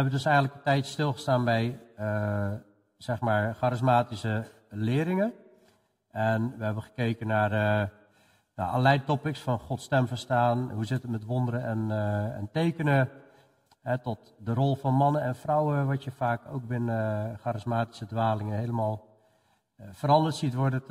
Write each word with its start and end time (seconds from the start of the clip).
hebben 0.00 0.18
dus 0.18 0.24
eigenlijk 0.24 0.54
een 0.54 0.62
tijdje 0.62 0.92
stilgestaan 0.92 1.44
bij, 1.44 1.80
uh, 1.98 2.52
zeg 2.96 3.20
maar, 3.20 3.54
charismatische 3.54 4.44
leringen. 4.68 5.32
En 6.10 6.54
we 6.58 6.64
hebben 6.64 6.82
gekeken 6.82 7.26
naar, 7.26 7.52
uh, 7.52 7.88
allerlei 8.72 9.04
topics 9.04 9.40
van 9.40 9.58
Gods 9.58 9.84
stem 9.84 10.06
verstaan. 10.06 10.70
Hoe 10.70 10.84
zit 10.84 11.02
het 11.02 11.10
met 11.10 11.24
wonderen 11.24 11.64
en, 11.64 11.78
uh, 11.88 12.36
en 12.36 12.48
tekenen? 12.52 13.08
Hè, 13.82 13.98
tot 13.98 14.34
de 14.38 14.54
rol 14.54 14.74
van 14.76 14.94
mannen 14.94 15.22
en 15.22 15.36
vrouwen, 15.36 15.86
wat 15.86 16.04
je 16.04 16.10
vaak 16.10 16.42
ook 16.52 16.66
binnen 16.66 17.38
charismatische 17.38 18.06
dwalingen 18.06 18.58
helemaal 18.58 19.04
veranderd 19.90 20.34
ziet 20.34 20.54
worden 20.54 20.86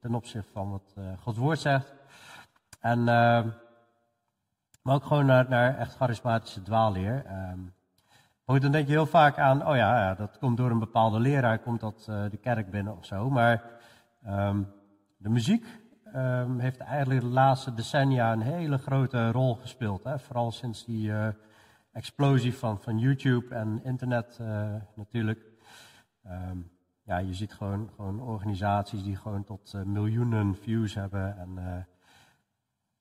ten 0.00 0.12
opzichte, 0.12 0.52
van 0.52 0.70
wat 0.70 0.94
Gods 1.20 1.38
woord 1.38 1.58
zegt. 1.58 1.94
En 2.80 3.04
maar 4.82 4.94
ook 4.94 5.04
gewoon 5.04 5.26
naar, 5.26 5.48
naar 5.48 5.78
echt 5.78 5.96
charismatische 5.96 6.62
dwaalleer. 6.62 7.24
Um, 7.52 7.74
maar 8.44 8.60
dan 8.60 8.72
denk 8.72 8.86
je 8.86 8.92
heel 8.92 9.06
vaak 9.06 9.38
aan, 9.38 9.66
oh 9.66 9.76
ja, 9.76 9.98
ja 9.98 10.14
dat 10.14 10.38
komt 10.38 10.56
door 10.56 10.70
een 10.70 10.78
bepaalde 10.78 11.20
leraar, 11.20 11.58
komt 11.58 11.80
dat 11.80 12.06
uh, 12.10 12.24
de 12.30 12.36
kerk 12.36 12.70
binnen 12.70 12.96
of 12.96 13.04
zo. 13.04 13.30
Maar 13.30 13.62
um, 14.26 14.72
de 15.16 15.28
muziek 15.28 15.66
um, 16.14 16.58
heeft 16.58 16.78
eigenlijk 16.78 17.20
de 17.20 17.26
laatste 17.26 17.74
decennia 17.74 18.32
een 18.32 18.40
hele 18.40 18.78
grote 18.78 19.30
rol 19.30 19.54
gespeeld. 19.54 20.04
Hè? 20.04 20.18
Vooral 20.18 20.52
sinds 20.52 20.84
die 20.84 21.08
uh, 21.08 21.28
explosie 21.92 22.54
van, 22.54 22.80
van 22.80 22.98
YouTube 22.98 23.54
en 23.54 23.80
internet 23.84 24.38
uh, 24.40 24.74
natuurlijk. 24.94 25.40
Um, 26.26 26.70
ja, 27.02 27.18
je 27.18 27.34
ziet 27.34 27.54
gewoon, 27.54 27.90
gewoon 27.96 28.20
organisaties 28.20 29.02
die 29.02 29.16
gewoon 29.16 29.44
tot 29.44 29.74
miljoenen 29.84 30.56
views 30.56 30.94
hebben 30.94 31.38
en 31.38 31.86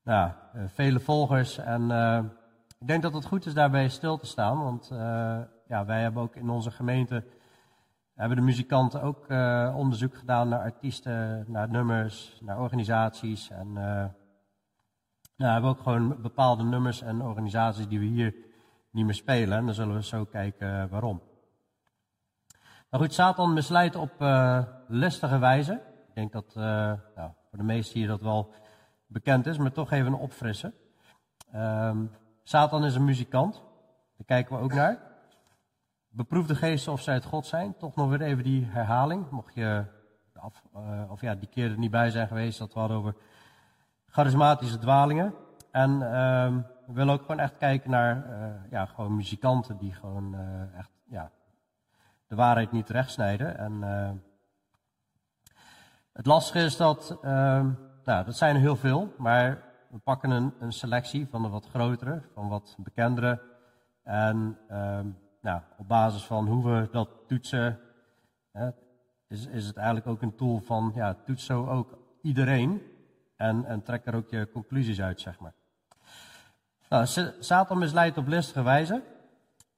nou, 0.04 0.32
vele 0.68 1.00
volgers. 1.00 1.58
En 1.58 1.88
ik 2.84 2.90
denk 2.90 3.02
dat 3.02 3.14
het 3.14 3.26
goed 3.26 3.46
is 3.46 3.54
daarbij 3.54 3.90
stil 3.90 4.18
te 4.18 4.26
staan, 4.26 4.64
want 4.64 4.90
uh, 4.94 5.00
ja, 5.68 5.86
wij 5.86 6.02
hebben 6.02 6.22
ook 6.22 6.36
in 6.36 6.50
onze 6.50 6.72
gemeente, 6.72 7.24
hebben 8.16 8.38
de 8.38 8.44
muzikanten 8.44 9.02
ook 9.02 9.30
uh, 9.30 9.74
onderzoek 9.78 10.16
gedaan 10.16 10.50
naar 10.50 10.60
artiesten, 10.60 11.46
naar 11.48 11.70
nummers, 11.70 12.40
naar 12.42 12.60
organisaties. 12.60 13.50
En 13.50 13.68
uh, 13.68 13.76
nou, 13.76 14.12
we 15.36 15.46
hebben 15.46 15.70
ook 15.70 15.82
gewoon 15.82 16.22
bepaalde 16.22 16.64
nummers 16.64 17.02
en 17.02 17.22
organisaties 17.22 17.88
die 17.88 18.00
we 18.00 18.06
hier 18.06 18.36
niet 18.92 19.06
meer 19.06 19.14
spelen. 19.14 19.58
En 19.58 19.66
dan 19.66 19.74
zullen 19.74 19.96
we 19.96 20.04
zo 20.04 20.26
kijken 20.26 20.90
waarom. 20.90 21.22
Nou 22.90 23.04
goed, 23.04 23.14
Satan 23.14 23.54
misleidt 23.54 23.96
op 23.96 24.14
listige 24.88 25.38
wijze. 25.38 25.74
Ik 26.08 26.16
denk 26.16 26.32
dat 26.32 26.56
nou, 26.56 27.32
voor 27.50 27.58
de 27.58 27.64
meesten 27.64 28.00
hier 28.00 28.08
dat 28.08 28.22
wel 28.22 28.54
bekend 29.08 29.46
is, 29.46 29.58
maar 29.58 29.72
toch 29.72 29.92
even 29.92 30.14
opfrissen. 30.14 30.74
Um, 31.56 32.12
Satan 32.44 32.86
is 32.86 32.96
een 32.96 33.06
muzikant. 33.06 33.54
Daar 34.18 34.26
kijken 34.26 34.58
we 34.58 34.64
ook 34.64 34.74
naar. 34.74 34.98
Beproef 36.10 36.48
de 36.48 36.56
geesten 36.56 36.92
of 36.92 37.02
zij 37.02 37.14
het 37.14 37.26
God 37.26 37.46
zijn. 37.46 37.78
Toch 37.78 37.96
nog 37.96 38.10
weer 38.10 38.22
even 38.22 38.44
die 38.44 38.66
herhaling. 38.66 39.30
Mocht 39.30 39.54
je 39.54 39.86
af, 40.44 40.64
uh, 40.76 41.12
of 41.12 41.22
ja, 41.22 41.36
die 41.36 41.50
keer 41.50 41.72
er 41.72 41.78
niet 41.78 41.92
bij 41.92 42.10
zijn 42.10 42.28
geweest, 42.28 42.60
dat 42.60 42.74
we 42.74 42.80
hadden 42.80 42.98
over 42.98 43.16
charismatische 44.06 44.78
dwalingen. 44.78 45.34
En 45.72 45.92
uh, 45.92 46.56
we 46.88 46.94
willen 46.94 47.14
ook 47.14 47.22
gewoon 47.22 47.40
echt 47.40 47.58
kijken 47.58 47.90
naar 47.90 48.26
uh, 48.30 48.72
ja, 48.72 48.86
gewoon 48.86 49.16
muzikanten 49.16 49.78
die 49.78 49.94
gewoon 49.94 50.36
uh, 50.36 50.78
echt 50.78 50.90
ja, 51.06 51.32
de 52.28 52.36
waarheid 52.36 52.72
niet 52.72 52.90
rechtsnijden. 52.90 53.58
En 53.58 53.82
het 56.14 56.26
lastige 56.26 56.66
is 56.66 56.78
dat, 56.78 57.18
ehm, 57.22 57.72
nou, 58.04 58.26
dat 58.26 58.36
zijn 58.36 58.56
er 58.56 58.62
heel 58.62 58.76
veel, 58.76 59.14
maar 59.18 59.64
we 59.94 60.00
pakken 60.00 60.32
een, 60.32 60.54
een, 60.60 60.72
selectie 60.72 61.28
van 61.28 61.42
de 61.42 61.50
wat 61.50 61.68
grotere, 61.70 62.22
van 62.34 62.48
wat 62.48 62.76
bekendere. 62.80 63.42
En 64.04 64.58
ehm, 64.68 65.08
nou, 65.42 65.62
op 65.78 65.88
basis 65.88 66.24
van 66.24 66.48
hoe 66.48 66.72
we 66.72 66.88
dat 66.92 67.10
toetsen, 67.28 67.80
is, 69.28 69.46
is 69.46 69.66
het 69.66 69.78
eigenlijk 69.78 70.08
ook 70.08 70.22
een 70.22 70.36
tool 70.36 70.60
van, 70.60 70.92
ja, 70.96 71.14
toets 71.26 71.46
zo 71.46 71.68
ook 71.68 71.98
iedereen. 72.22 72.82
En, 73.36 73.66
en 73.66 73.84
trek 73.84 74.06
er 74.06 74.16
ook 74.16 74.30
je 74.30 74.50
conclusies 74.52 75.02
uit, 75.02 75.22
zeg 75.22 75.40
maar. 75.40 75.54
Nou, 76.90 77.06
Satan 77.40 77.78
misleidt 77.78 78.18
op 78.18 78.28
listige 78.28 78.64
wijze. 78.64 79.02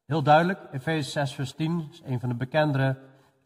Heel 0.06 0.23
duidelijk, 0.23 0.59
Efeze 0.72 1.09
6 1.09 1.34
vers 1.34 1.53
10 1.53 1.88
is 1.91 2.01
een 2.06 2.19
van 2.19 2.29
de 2.29 2.35
bekendere. 2.35 2.97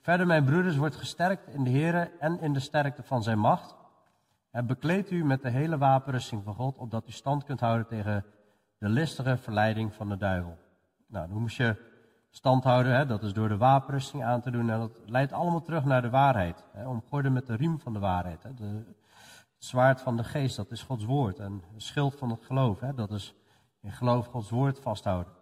Verder, 0.02 0.28
mijn 0.28 0.46
broeders, 0.46 0.76
wordt 0.76 0.96
gesterkt 0.96 1.48
in 1.48 1.64
de 1.64 1.70
Here 1.70 2.12
en 2.20 2.40
in 2.40 2.54
de 2.54 2.60
sterkte 2.60 3.04
van 3.04 3.24
zijn 3.24 3.40
macht. 3.40 3.79
En 4.52 4.66
bekleed 4.66 5.12
u 5.12 5.26
met 5.26 5.42
de 5.42 5.50
hele 5.50 5.78
wapenrusting 5.78 6.44
van 6.44 6.56
God, 6.56 6.78
opdat 6.78 7.08
u 7.08 7.12
stand 7.12 7.44
kunt 7.44 7.60
houden 7.60 7.88
tegen 7.88 8.26
de 8.78 8.90
listige 8.90 9.38
verleiding 9.38 9.94
van 9.94 10.10
de 10.10 10.18
duivel. 10.18 10.58
Nou, 11.08 11.28
dan 11.28 11.38
moest 11.38 11.58
je 11.58 11.76
stand 12.30 12.64
houden, 12.64 12.96
hè? 12.96 13.06
dat 13.06 13.24
is 13.24 13.34
door 13.34 13.50
de 13.50 13.58
wapenrusting 13.58 14.24
aan 14.24 14.42
te 14.42 14.52
doen. 14.52 14.70
En 14.70 14.80
dat 14.80 14.92
leidt 15.06 15.32
allemaal 15.32 15.62
terug 15.62 15.86
naar 15.86 16.02
de 16.02 16.10
waarheid. 16.10 16.66
Hè? 16.74 16.88
Omgorden 16.88 17.34
met 17.34 17.48
de 17.48 17.56
riem 17.56 17.80
van 17.80 17.94
de 17.94 18.00
waarheid. 18.00 18.44
Hè? 18.44 18.54
De, 18.54 18.84
het 19.56 19.68
zwaard 19.68 20.02
van 20.02 20.18
de 20.18 20.24
geest, 20.24 20.56
dat 20.56 20.72
is 20.72 20.84
Gods 20.84 21.06
woord. 21.06 21.40
En 21.40 21.64
het 21.74 21.84
schild 21.84 22.16
van 22.16 22.30
het 22.30 22.46
geloof, 22.46 22.80
hè? 22.80 22.94
dat 22.94 23.12
is 23.12 23.36
in 23.82 23.92
geloof 23.92 24.26
Gods 24.26 24.50
woord 24.50 24.80
vasthouden. 24.80 25.34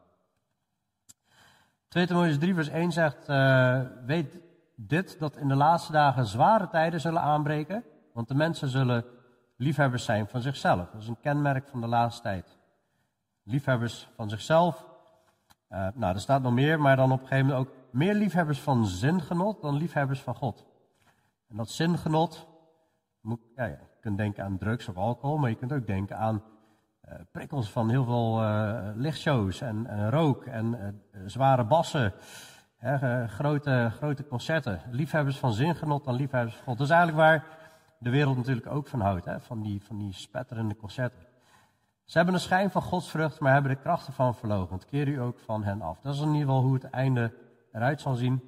2 1.87 2.07
Timotheüs 2.07 2.37
3 2.39 2.53
vers 2.53 2.67
1 2.67 2.91
zegt, 2.91 3.29
uh, 3.29 3.81
weet 4.05 4.39
dit, 4.75 5.19
dat 5.19 5.37
in 5.37 5.47
de 5.47 5.55
laatste 5.55 5.91
dagen 5.91 6.25
zware 6.25 6.69
tijden 6.69 7.01
zullen 7.01 7.21
aanbreken 7.21 7.83
want 8.17 8.29
de 8.29 8.35
mensen 8.35 8.69
zullen 8.69 9.05
liefhebbers 9.57 10.05
zijn 10.05 10.27
van 10.27 10.41
zichzelf. 10.41 10.89
Dat 10.89 11.01
is 11.01 11.07
een 11.07 11.19
kenmerk 11.21 11.67
van 11.67 11.81
de 11.81 11.87
laatste 11.87 12.21
tijd. 12.21 12.57
Liefhebbers 13.43 14.09
van 14.15 14.29
zichzelf. 14.29 14.85
Uh, 15.69 15.87
nou, 15.93 16.13
er 16.13 16.19
staat 16.19 16.41
nog 16.41 16.53
meer, 16.53 16.79
maar 16.79 16.95
dan 16.95 17.11
op 17.11 17.21
een 17.21 17.27
gegeven 17.27 17.47
moment 17.47 17.67
ook 17.67 17.73
meer 17.91 18.13
liefhebbers 18.13 18.59
van 18.59 18.85
zingenot 18.85 19.61
dan 19.61 19.75
liefhebbers 19.75 20.19
van 20.19 20.35
God. 20.35 20.65
En 21.49 21.57
dat 21.57 21.69
zingenot, 21.69 22.47
moet, 23.21 23.39
je 23.55 23.77
kunt 24.01 24.17
denken 24.17 24.43
aan 24.43 24.57
drugs 24.57 24.87
of 24.87 24.95
alcohol, 24.95 25.37
maar 25.37 25.49
je 25.49 25.55
kunt 25.55 25.73
ook 25.73 25.87
denken 25.87 26.17
aan 26.17 26.43
uh, 27.09 27.13
prikkels 27.31 27.69
van 27.69 27.89
heel 27.89 28.03
veel 28.03 28.43
uh, 28.43 28.89
lichtshows 28.95 29.61
en, 29.61 30.09
rook 30.09 30.45
en 30.45 31.01
zware 31.25 31.63
bassen. 31.63 32.13
grote, 33.27 33.91
grote 33.97 34.27
concerten. 34.27 34.81
Liefhebbers 34.91 35.37
van 35.37 35.53
zingenot 35.53 36.05
dan 36.05 36.15
liefhebbers 36.15 36.55
van 36.55 36.65
God. 36.65 36.77
Dat 36.77 36.87
is 36.87 36.93
eigenlijk 36.93 37.27
waar 37.27 37.56
de 37.99 38.09
wereld 38.09 38.37
natuurlijk 38.37 38.67
ook 38.67 38.87
van 38.87 38.99
houdt, 38.99 39.25
hè? 39.25 39.39
Van, 39.39 39.61
die, 39.61 39.83
van 39.83 39.97
die 39.97 40.13
spetterende 40.13 40.75
concerten. 40.75 41.25
Ze 42.03 42.17
hebben 42.17 42.35
een 42.35 42.41
schijn 42.41 42.71
van 42.71 42.81
godsvrucht, 42.81 43.39
maar 43.39 43.53
hebben 43.53 43.71
de 43.71 43.81
krachten 43.81 44.13
van 44.13 44.35
verloochend. 44.35 44.85
Keer 44.85 45.07
u 45.07 45.21
ook 45.21 45.39
van 45.39 45.63
hen 45.63 45.81
af. 45.81 45.99
Dat 46.01 46.13
is 46.13 46.21
in 46.21 46.27
ieder 46.27 46.41
geval 46.41 46.61
hoe 46.61 46.73
het 46.73 46.83
einde 46.83 47.33
eruit 47.71 48.01
zal 48.01 48.15
zien. 48.15 48.41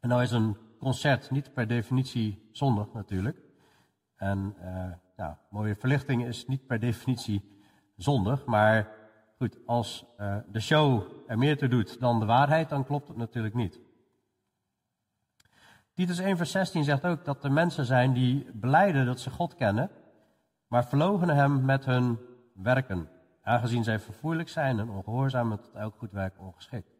En 0.00 0.08
nou 0.08 0.22
is 0.22 0.30
een 0.30 0.56
concert 0.78 1.30
niet 1.30 1.52
per 1.52 1.66
definitie 1.66 2.48
zondig 2.52 2.92
natuurlijk. 2.92 3.42
En 4.16 4.54
nou, 5.20 5.34
mooie 5.50 5.76
verlichting 5.76 6.24
is 6.24 6.46
niet 6.46 6.66
per 6.66 6.80
definitie 6.80 7.62
zondig. 7.96 8.44
Maar 8.44 8.88
goed, 9.36 9.58
als 9.66 10.06
uh, 10.20 10.36
de 10.46 10.60
show 10.60 11.02
er 11.26 11.38
meer 11.38 11.58
toe 11.58 11.68
doet 11.68 12.00
dan 12.00 12.20
de 12.20 12.26
waarheid, 12.26 12.68
dan 12.68 12.84
klopt 12.84 13.08
het 13.08 13.16
natuurlijk 13.16 13.54
niet. 13.54 13.80
Titus 16.00 16.18
1 16.18 16.36
vers 16.36 16.50
16 16.50 16.84
zegt 16.84 17.06
ook 17.06 17.24
dat 17.24 17.44
er 17.44 17.52
mensen 17.52 17.84
zijn 17.84 18.12
die 18.12 18.46
beleiden 18.52 19.06
dat 19.06 19.20
ze 19.20 19.30
God 19.30 19.54
kennen, 19.54 19.90
maar 20.68 20.84
verloochenen 20.84 21.36
hem 21.36 21.64
met 21.64 21.84
hun 21.84 22.18
werken, 22.54 23.08
aangezien 23.42 23.84
zij 23.84 23.98
vervoerlijk 23.98 24.48
zijn 24.48 24.78
en 24.78 24.90
ongehoorzaam 24.90 25.50
en 25.52 25.60
tot 25.60 25.74
elk 25.74 25.94
goed 25.98 26.12
werk 26.12 26.34
ongeschikt. 26.38 26.90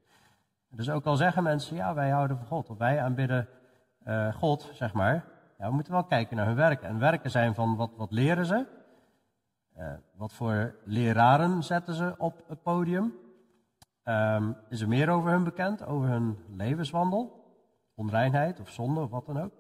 Dus 0.71 0.91
ook 0.91 1.05
al 1.05 1.17
zeggen 1.17 1.43
mensen, 1.43 1.77
ja, 1.77 1.95
wij 1.95 2.11
houden 2.11 2.37
van 2.37 2.47
God, 2.47 2.71
of 2.71 2.79
wij 2.79 3.03
aanbidden 3.03 3.49
uh, 4.07 4.35
God, 4.35 4.71
zeg 4.73 4.93
maar, 4.93 5.25
we 5.57 5.71
moeten 5.71 5.93
wel 5.93 6.05
kijken 6.05 6.37
naar 6.37 6.47
hun 6.47 6.57
werken. 6.57 6.89
En 6.89 6.99
werken 6.99 7.31
zijn 7.31 7.55
van, 7.55 7.77
wat, 7.77 7.91
wat 7.97 8.13
leren 8.13 8.47
ze? 8.47 8.67
Uh, 9.79 9.93
wat 10.15 10.33
voor 10.33 10.75
leraren 10.85 11.63
zetten 11.63 11.95
ze 11.95 12.15
op 12.19 12.45
het 12.49 12.63
podium? 12.63 13.15
Um, 14.05 14.57
is 14.69 14.81
er 14.81 14.89
meer 14.89 15.09
over 15.09 15.31
hun 15.31 15.45
bekend, 15.45 15.87
over 15.87 16.09
hun 16.09 16.39
levenswandel? 16.57 17.40
Onreinheid 18.01 18.61
of 18.61 18.71
zonde 18.71 19.01
of 19.01 19.11
wat 19.11 19.27
dan 19.27 19.41
ook. 19.41 19.53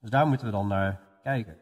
Dus 0.00 0.10
daar 0.10 0.26
moeten 0.26 0.46
we 0.46 0.52
dan 0.52 0.66
naar 0.66 1.00
kijken. 1.22 1.56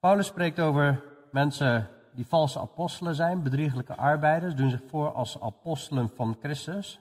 Paulus 0.00 0.26
spreekt 0.26 0.60
over 0.60 1.02
mensen 1.30 1.88
die 2.12 2.26
valse 2.26 2.60
apostelen 2.60 3.14
zijn, 3.14 3.42
bedrieglijke 3.42 3.96
arbeiders, 3.96 4.54
doen 4.54 4.70
zich 4.70 4.82
voor 4.86 5.12
als 5.12 5.40
apostelen 5.40 6.08
van 6.08 6.36
Christus. 6.40 7.00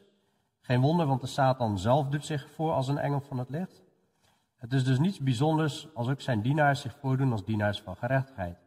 Geen 0.61 0.81
wonder, 0.81 1.05
want 1.05 1.21
de 1.21 1.27
Satan 1.27 1.79
zelf 1.79 2.07
doet 2.07 2.25
zich 2.25 2.49
voor 2.49 2.71
als 2.71 2.87
een 2.87 2.97
engel 2.97 3.19
van 3.19 3.37
het 3.37 3.49
licht. 3.49 3.81
Het 4.55 4.73
is 4.73 4.83
dus 4.83 4.99
niets 4.99 5.19
bijzonders 5.19 5.87
als 5.93 6.09
ook 6.09 6.21
zijn 6.21 6.41
dienaars 6.41 6.81
zich 6.81 6.97
voordoen 6.99 7.31
als 7.31 7.45
dienaars 7.45 7.81
van 7.81 7.95
gerechtigheid. 7.95 8.57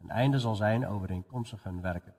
Een 0.00 0.10
einde 0.10 0.38
zal 0.38 0.54
zijn 0.54 0.86
overeenkomstig 0.86 1.62
hun 1.62 1.80
werken. 1.80 2.14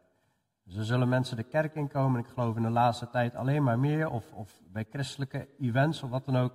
Dus 0.71 0.79
er 0.79 0.85
zullen 0.85 1.09
mensen 1.09 1.37
de 1.37 1.43
kerk 1.43 1.75
inkomen, 1.75 2.19
ik 2.19 2.27
geloof 2.27 2.55
in 2.55 2.61
de 2.61 2.69
laatste 2.69 3.09
tijd 3.09 3.35
alleen 3.35 3.63
maar 3.63 3.79
meer, 3.79 4.09
of, 4.09 4.33
of 4.33 4.61
bij 4.67 4.85
christelijke 4.89 5.47
events 5.59 6.03
of 6.03 6.09
wat 6.09 6.25
dan 6.25 6.37
ook, 6.37 6.53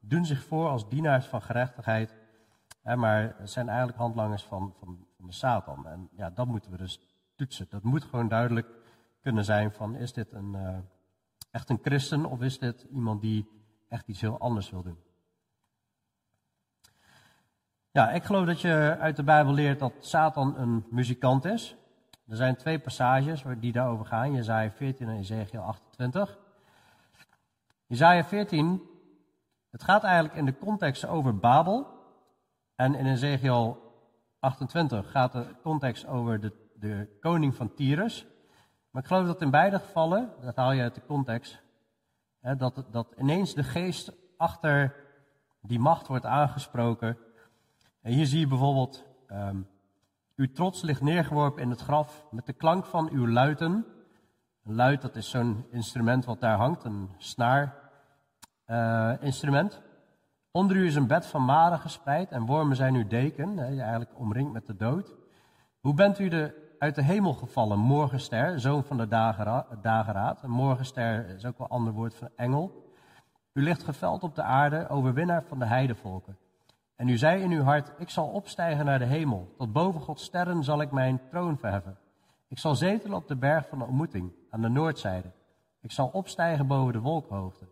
doen 0.00 0.24
zich 0.24 0.44
voor 0.44 0.68
als 0.68 0.88
dienaars 0.88 1.26
van 1.26 1.42
gerechtigheid, 1.42 2.14
hè, 2.82 2.96
maar 2.96 3.36
zijn 3.42 3.68
eigenlijk 3.68 3.98
handlangers 3.98 4.42
van, 4.42 4.74
van, 4.78 5.06
van 5.16 5.26
de 5.26 5.32
Satan. 5.32 5.86
En 5.86 6.08
ja, 6.16 6.30
dat 6.30 6.46
moeten 6.46 6.70
we 6.70 6.76
dus 6.76 7.00
toetsen. 7.34 7.66
Dat 7.70 7.82
moet 7.82 8.04
gewoon 8.04 8.28
duidelijk 8.28 8.68
kunnen 9.20 9.44
zijn 9.44 9.72
van 9.72 9.96
is 9.96 10.12
dit 10.12 10.32
een, 10.32 10.54
eh, 10.54 10.78
echt 11.50 11.70
een 11.70 11.80
christen 11.82 12.24
of 12.24 12.42
is 12.42 12.58
dit 12.58 12.86
iemand 12.92 13.20
die 13.20 13.48
echt 13.88 14.08
iets 14.08 14.20
heel 14.20 14.38
anders 14.38 14.70
wil 14.70 14.82
doen. 14.82 14.98
Ja, 17.90 18.10
ik 18.10 18.24
geloof 18.24 18.46
dat 18.46 18.60
je 18.60 18.96
uit 19.00 19.16
de 19.16 19.24
Bijbel 19.24 19.52
leert 19.52 19.78
dat 19.78 19.92
Satan 19.98 20.56
een 20.56 20.86
muzikant 20.90 21.44
is. 21.44 21.76
Er 22.26 22.36
zijn 22.36 22.56
twee 22.56 22.78
passages 22.78 23.44
die 23.58 23.72
daarover 23.72 24.06
gaan, 24.06 24.32
Jezaja 24.32 24.70
14 24.70 25.08
en 25.08 25.18
Ezekiel 25.18 25.60
28. 25.60 26.38
Jezaja 27.86 28.24
14, 28.24 28.82
het 29.70 29.82
gaat 29.82 30.04
eigenlijk 30.04 30.34
in 30.34 30.44
de 30.44 30.58
context 30.58 31.06
over 31.06 31.38
Babel. 31.38 31.86
En 32.74 32.94
in 32.94 33.06
Ezekiel 33.06 33.92
28 34.40 35.10
gaat 35.10 35.32
de 35.32 35.46
context 35.62 36.06
over 36.06 36.40
de, 36.40 36.52
de 36.74 37.16
koning 37.20 37.54
van 37.54 37.74
Tyrus. 37.74 38.26
Maar 38.90 39.02
ik 39.02 39.08
geloof 39.08 39.26
dat 39.26 39.42
in 39.42 39.50
beide 39.50 39.78
gevallen, 39.78 40.32
dat 40.40 40.56
haal 40.56 40.72
je 40.72 40.82
uit 40.82 40.94
de 40.94 41.06
context, 41.06 41.62
hè, 42.40 42.56
dat, 42.56 42.84
dat 42.90 43.14
ineens 43.18 43.54
de 43.54 43.64
geest 43.64 44.12
achter 44.36 44.94
die 45.60 45.78
macht 45.78 46.06
wordt 46.06 46.24
aangesproken. 46.24 47.18
En 48.02 48.12
hier 48.12 48.26
zie 48.26 48.40
je 48.40 48.46
bijvoorbeeld, 48.46 49.04
um, 49.28 49.68
uw 50.36 50.52
trots 50.52 50.82
ligt 50.82 51.00
neergeworpen 51.00 51.62
in 51.62 51.70
het 51.70 51.80
graf 51.80 52.26
met 52.30 52.46
de 52.46 52.52
klank 52.52 52.86
van 52.86 53.08
uw 53.12 53.28
luiten. 53.28 53.86
Een 54.64 54.74
luid, 54.74 55.02
dat 55.02 55.16
is 55.16 55.30
zo'n 55.30 55.66
instrument 55.70 56.24
wat 56.24 56.40
daar 56.40 56.56
hangt, 56.56 56.84
een 56.84 57.10
snaarinstrument. 57.18 59.72
Uh, 59.72 59.78
Onder 60.50 60.76
u 60.76 60.86
is 60.86 60.94
een 60.94 61.06
bed 61.06 61.26
van 61.26 61.44
maren 61.44 61.78
gespreid 61.78 62.30
en 62.30 62.46
wormen 62.46 62.76
zijn 62.76 62.94
uw 62.94 63.06
deken, 63.06 63.56
hè, 63.56 63.64
eigenlijk 63.64 64.18
omringd 64.18 64.52
met 64.52 64.66
de 64.66 64.76
dood. 64.76 65.14
Hoe 65.80 65.94
bent 65.94 66.18
u 66.18 66.28
de, 66.28 66.74
uit 66.78 66.94
de 66.94 67.02
hemel 67.02 67.32
gevallen, 67.32 67.78
morgenster, 67.78 68.60
zoon 68.60 68.84
van 68.84 68.96
de 68.96 69.08
dageraad? 69.82 70.42
Een 70.42 70.50
morgenster 70.50 71.28
is 71.28 71.44
ook 71.44 71.58
wel 71.58 71.66
een 71.66 71.72
ander 71.76 71.92
woord 71.92 72.14
van 72.14 72.28
engel. 72.36 72.94
U 73.52 73.62
ligt 73.62 73.82
geveld 73.82 74.22
op 74.22 74.34
de 74.34 74.42
aarde, 74.42 74.88
overwinnaar 74.88 75.42
van 75.42 75.58
de 75.58 75.64
heidevolken. 75.64 76.36
En 76.96 77.08
u 77.08 77.16
zei 77.16 77.42
in 77.42 77.50
uw 77.50 77.62
hart, 77.62 77.92
ik 77.98 78.10
zal 78.10 78.28
opstijgen 78.28 78.84
naar 78.84 78.98
de 78.98 79.04
hemel, 79.04 79.54
tot 79.56 79.72
boven 79.72 80.00
Gods 80.00 80.24
sterren 80.24 80.64
zal 80.64 80.80
ik 80.80 80.90
mijn 80.90 81.20
troon 81.30 81.58
verheffen. 81.58 81.98
Ik 82.48 82.58
zal 82.58 82.74
zetelen 82.74 83.16
op 83.16 83.28
de 83.28 83.36
berg 83.36 83.68
van 83.68 83.78
de 83.78 83.84
ontmoeting, 83.84 84.32
aan 84.50 84.60
de 84.60 84.68
noordzijde. 84.68 85.32
Ik 85.80 85.92
zal 85.92 86.08
opstijgen 86.12 86.66
boven 86.66 86.92
de 86.92 87.00
wolkhoogte. 87.00 87.68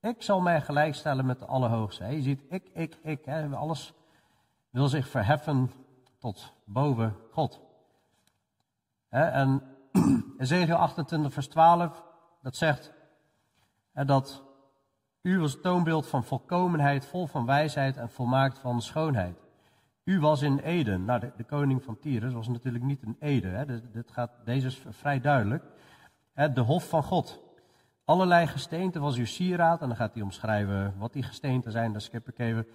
Ik 0.00 0.22
zal 0.22 0.40
mij 0.40 0.60
gelijkstellen 0.60 1.26
met 1.26 1.38
de 1.38 1.46
Allerhoogste. 1.46 2.04
Je 2.04 2.22
ziet, 2.22 2.42
ik, 2.48 2.70
ik, 2.72 2.98
ik. 3.02 3.24
Hè. 3.24 3.48
Alles 3.48 3.94
wil 4.70 4.88
zich 4.88 5.08
verheffen 5.08 5.70
tot 6.18 6.52
boven 6.64 7.16
God. 7.30 7.60
En 9.08 9.62
Ezekiel 10.38 10.76
28, 10.76 11.32
vers 11.32 11.48
12, 11.48 12.04
dat 12.42 12.56
zegt 12.56 12.92
dat 13.92 14.45
u 15.26 15.38
was 15.38 15.60
toonbeeld 15.60 16.06
van 16.06 16.24
volkomenheid, 16.24 17.06
vol 17.06 17.26
van 17.26 17.46
wijsheid 17.46 17.96
en 17.96 18.10
volmaakt 18.10 18.58
van 18.58 18.82
schoonheid. 18.82 19.36
U 20.04 20.20
was 20.20 20.42
in 20.42 20.58
Eden. 20.58 21.04
Nou, 21.04 21.20
de, 21.20 21.32
de 21.36 21.44
koning 21.44 21.82
van 21.82 21.98
Tyrus 21.98 22.32
was 22.32 22.48
natuurlijk 22.48 22.84
niet 22.84 23.02
in 23.02 23.16
Eden. 23.20 23.54
Hè. 23.54 23.90
Dit, 23.90 24.10
gaat, 24.10 24.30
deze 24.44 24.70
vrij 24.90 25.20
duidelijk. 25.20 25.64
de 26.34 26.60
hof 26.60 26.88
van 26.88 27.02
God. 27.02 27.42
Allerlei 28.04 28.46
gesteenten 28.46 29.00
was 29.00 29.16
uw 29.16 29.24
sieraad. 29.24 29.80
En 29.80 29.86
dan 29.86 29.96
gaat 29.96 30.14
hij 30.14 30.22
omschrijven 30.22 30.94
wat 30.98 31.12
die 31.12 31.22
gesteenten 31.22 31.72
zijn, 31.72 31.92
dat 31.92 32.02
skip 32.02 32.28
ik 32.28 32.38
even. 32.38 32.66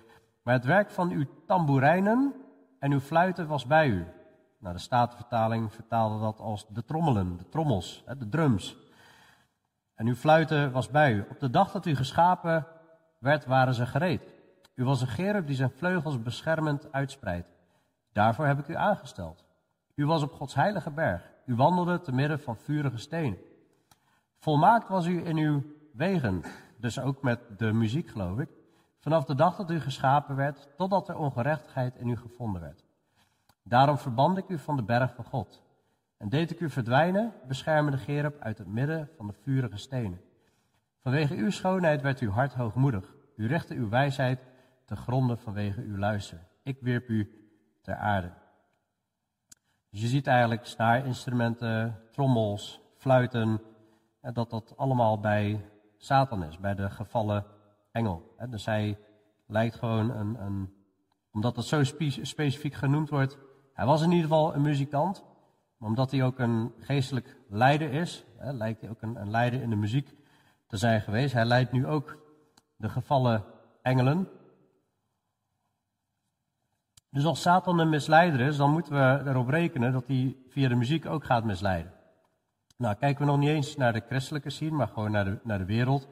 Maar 0.44 0.54
het 0.54 0.66
werk 0.66 0.92
van 0.92 1.12
uw 1.12 1.26
tamboerijnen 1.48 2.34
en 2.80 2.92
uw 2.92 3.00
fluiten 3.00 3.48
was 3.48 3.66
bij 3.66 3.88
u. 3.88 4.06
Nou, 4.60 4.76
de 4.76 4.82
Statenvertaling 4.82 5.74
vertaalde 5.74 6.20
dat 6.20 6.40
als 6.40 6.66
de 6.68 6.84
trommelen, 6.86 7.38
de 7.38 7.50
trommels, 7.50 8.04
de 8.18 8.30
drums. 8.30 8.78
En 9.96 10.08
uw 10.08 10.16
fluiten 10.16 10.72
was 10.72 10.90
bij 10.90 11.14
u. 11.14 11.26
Op 11.30 11.40
de 11.40 11.50
dag 11.50 11.72
dat 11.72 11.86
u 11.86 11.96
geschapen 11.96 12.68
werd, 13.20 13.46
waren 13.46 13.74
ze 13.74 13.86
gereed. 13.86 14.34
U 14.76 14.84
was 14.84 15.02
een 15.02 15.08
gerub 15.08 15.48
die 15.48 15.56
zijn 15.56 15.72
vleugels 15.72 16.22
beschermend 16.22 16.92
uitspreidt. 16.92 17.48
Daarvoor 18.12 18.46
heb 18.46 18.60
ik 18.60 18.68
u 18.68 18.76
aangesteld. 18.76 19.46
U 19.96 20.06
was 20.06 20.24
op 20.24 20.32
Gods 20.32 20.54
heilige 20.54 20.92
berg. 20.92 21.32
U 21.46 21.56
wandelde 21.56 22.02
te 22.02 22.12
midden 22.12 22.40
van 22.40 22.58
vurige 22.58 22.98
stenen. 22.98 23.38
Volmaakt 24.38 24.88
was 24.88 25.06
u 25.06 25.26
in 25.26 25.38
uw 25.38 25.64
wegen, 25.94 26.44
dus 26.78 27.00
ook 27.00 27.22
met 27.22 27.40
de 27.58 27.74
muziek 27.74 28.10
geloof 28.10 28.40
ik, 28.40 28.50
vanaf 29.00 29.26
de 29.26 29.36
dag 29.36 29.56
dat 29.56 29.72
u 29.72 29.80
geschapen 29.80 30.36
werd, 30.36 30.68
totdat 30.78 31.10
er 31.10 31.18
ongerechtigheid 31.18 31.96
in 31.96 32.08
u 32.08 32.18
gevonden 32.18 32.62
werd. 32.62 32.84
Daarom 33.64 33.98
verband 33.98 34.38
ik 34.38 34.50
u 34.50 34.58
van 34.58 34.76
de 34.76 34.84
berg 34.84 35.16
van 35.16 35.26
God 35.26 35.62
en 36.22 36.30
deed 36.30 36.52
ik 36.52 36.60
u 36.60 36.70
verdwijnen, 36.70 37.34
beschermende 37.48 37.98
Gerub, 37.98 38.40
uit 38.40 38.58
het 38.58 38.68
midden 38.68 39.10
van 39.18 39.28
de 39.28 39.34
vurige 39.34 39.78
stenen. 39.78 40.22
Vanwege 41.00 41.36
uw 41.36 41.50
schoonheid 41.50 42.02
werd 42.02 42.20
uw 42.20 42.30
hart 42.30 42.54
hoogmoedig. 42.54 43.16
U 43.36 43.48
richtte 43.48 43.74
uw 43.74 43.90
wijsheid 43.90 44.40
te 44.86 44.96
gronden 44.96 45.38
vanwege 45.38 45.82
uw 45.82 45.98
luister. 45.98 46.40
Ik 46.64 46.78
wierp 46.82 47.10
u 47.10 47.50
ter 47.82 47.96
aarde. 47.96 48.32
Dus 49.90 50.02
je 50.02 50.08
ziet 50.08 50.28
eigenlijk 50.28 50.66
snaarinstrumenten, 50.66 52.00
trommels, 52.12 52.82
fluiten, 52.98 53.62
dat 54.34 54.50
dat 54.50 54.78
allemaal 54.78 55.20
bij 55.20 55.66
Satan 55.98 56.44
is, 56.44 56.60
bij 56.60 56.76
de 56.76 56.90
gevallen 56.90 57.46
engel. 57.92 58.36
Dus 58.50 58.66
hij 58.66 58.98
lijkt 59.46 59.76
gewoon 59.76 60.10
een, 60.10 60.42
een 60.42 60.74
omdat 61.32 61.56
dat 61.56 61.66
zo 61.66 61.84
specifiek 62.22 62.74
genoemd 62.74 63.10
wordt. 63.10 63.38
Hij 63.74 63.86
was 63.86 64.02
in 64.02 64.12
ieder 64.12 64.24
geval 64.24 64.56
een 64.56 64.62
muzikant, 64.62 65.24
omdat 65.82 66.12
hij 66.12 66.24
ook 66.24 66.40
een 66.40 66.74
geestelijk 66.80 67.38
leider 67.50 67.94
is, 67.94 68.26
lijkt 68.40 68.82
hij 68.82 68.90
ook 68.90 69.02
een, 69.02 69.16
een 69.16 69.30
leider 69.30 69.62
in 69.62 69.70
de 69.70 69.76
muziek 69.76 70.16
te 70.68 70.78
zijn 70.78 71.02
geweest. 71.02 71.34
Hij 71.34 71.46
leidt 71.46 71.72
nu 71.72 71.88
ook 71.88 72.18
de 72.76 72.90
gevallen 72.90 73.44
engelen. 73.82 74.28
Dus 77.10 77.26
als 77.26 77.42
Satan 77.42 77.80
een 77.80 77.90
misleider 77.90 78.40
is, 78.40 78.58
dan 78.58 78.72
moeten 78.72 78.94
we 78.94 79.30
erop 79.30 79.48
rekenen 79.48 79.92
dat 79.92 80.08
hij 80.08 80.36
via 80.50 80.70
de 80.70 80.76
muziek 80.76 81.06
ook 81.06 81.24
gaat 81.24 81.44
misleiden. 81.44 81.94
Nou, 82.78 82.96
kijken 82.96 83.26
we 83.26 83.32
nog 83.32 83.40
niet 83.40 83.50
eens 83.50 83.76
naar 83.76 83.94
de 83.94 84.04
christelijke 84.08 84.50
scene, 84.50 84.76
maar 84.76 84.88
gewoon 84.88 85.12
naar 85.12 85.26
de, 85.26 85.40
naar 85.44 85.58
de 85.58 85.66
wereld. 85.66 86.08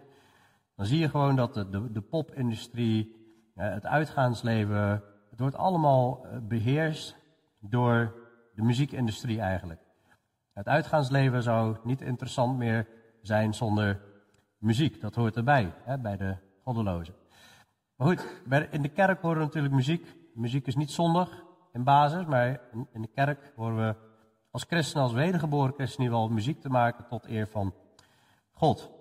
Dan 0.76 0.86
zie 0.86 1.00
je 1.00 1.10
gewoon 1.10 1.36
dat 1.36 1.54
de, 1.54 1.70
de, 1.70 1.92
de 1.92 2.02
popindustrie, 2.02 3.16
het 3.56 3.86
uitgaansleven, 3.86 5.04
het 5.30 5.40
wordt 5.40 5.56
allemaal 5.56 6.26
eh, 6.26 6.38
beheerst 6.42 7.16
door 7.60 8.29
de 8.60 8.66
muziekindustrie 8.66 9.40
eigenlijk. 9.40 9.82
Het 10.54 10.68
uitgaansleven 10.68 11.44
zou 11.44 11.78
niet 11.84 12.02
interessant 12.02 12.58
meer 12.58 12.88
zijn 13.22 13.54
zonder 13.54 14.02
muziek. 14.58 15.02
Dat 15.02 15.16
hoort 15.16 15.36
erbij, 15.36 15.74
hè, 15.84 15.98
bij 15.98 16.18
de 16.18 16.36
goddelozen. 16.64 17.14
Maar 17.96 18.08
goed, 18.08 18.26
in 18.72 18.82
de 18.82 18.90
kerk 18.90 19.22
horen 19.22 19.38
we 19.38 19.44
natuurlijk 19.44 19.74
muziek. 19.74 20.16
Muziek 20.34 20.68
is 20.68 20.76
niet 20.76 20.92
zondig 20.92 21.44
in 21.74 21.84
basis, 21.84 22.26
maar 22.26 22.62
in 22.92 23.02
de 23.02 23.08
kerk 23.08 23.52
horen 23.56 23.78
we 23.78 23.96
als 24.52 24.64
christen, 24.64 25.02
als 25.02 25.14
wedergeboren 25.14 25.74
christen, 25.74 26.04
in 26.04 26.10
wel 26.10 26.30
muziek 26.30 26.62
te 26.62 26.70
maken 26.70 27.08
tot 27.08 27.28
eer 27.28 27.48
van 27.48 27.74
God. 28.52 28.92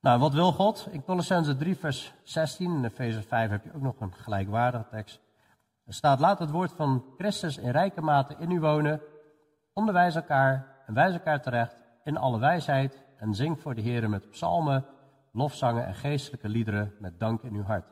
Nou, 0.00 0.20
wat 0.20 0.32
wil 0.32 0.52
God? 0.52 0.88
In 0.90 1.04
Colossense 1.04 1.56
3, 1.56 1.76
vers 1.76 2.14
16, 2.22 2.74
in 2.74 2.84
Efeze 2.84 3.22
5 3.22 3.50
heb 3.50 3.64
je 3.64 3.74
ook 3.74 3.82
nog 3.82 4.00
een 4.00 4.14
gelijkwaardige 4.14 4.86
tekst. 4.90 5.25
Er 5.86 5.94
staat, 5.94 6.20
laat 6.20 6.38
het 6.38 6.50
woord 6.50 6.72
van 6.72 7.04
Christus 7.16 7.58
in 7.58 7.70
rijke 7.70 8.00
mate 8.00 8.36
in 8.38 8.50
u 8.50 8.60
wonen, 8.60 9.00
onderwijs 9.72 10.14
elkaar 10.14 10.82
en 10.86 10.94
wijs 10.94 11.12
elkaar 11.12 11.42
terecht 11.42 11.84
in 12.04 12.16
alle 12.16 12.38
wijsheid 12.38 13.04
en 13.16 13.34
zing 13.34 13.60
voor 13.60 13.74
de 13.74 13.80
Heer 13.80 14.10
met 14.10 14.30
psalmen, 14.30 14.86
lofzangen 15.32 15.86
en 15.86 15.94
geestelijke 15.94 16.48
liederen 16.48 16.94
met 16.98 17.18
dank 17.18 17.42
in 17.42 17.54
uw 17.54 17.62
hart. 17.62 17.86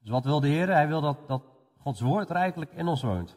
Dus 0.00 0.10
wat 0.10 0.24
wil 0.24 0.40
de 0.40 0.48
Heer? 0.48 0.68
Hij 0.68 0.88
wil 0.88 1.00
dat, 1.00 1.28
dat 1.28 1.42
Gods 1.78 2.00
woord 2.00 2.30
rijkelijk 2.30 2.72
in 2.72 2.86
ons 2.86 3.02
woont. 3.02 3.36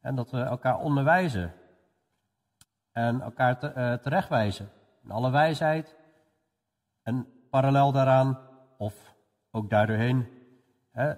En 0.00 0.14
dat 0.14 0.30
we 0.30 0.40
elkaar 0.40 0.78
onderwijzen. 0.78 1.52
En 2.92 3.20
elkaar 3.20 3.58
te, 3.58 3.72
uh, 3.76 3.92
terechtwijzen. 3.92 4.68
In 5.04 5.10
alle 5.10 5.30
wijsheid. 5.30 5.96
En 7.02 7.26
parallel 7.50 7.92
daaraan, 7.92 8.38
of 8.78 9.14
ook 9.50 9.70
daardoorheen, 9.70 10.28
hè, 10.90 11.14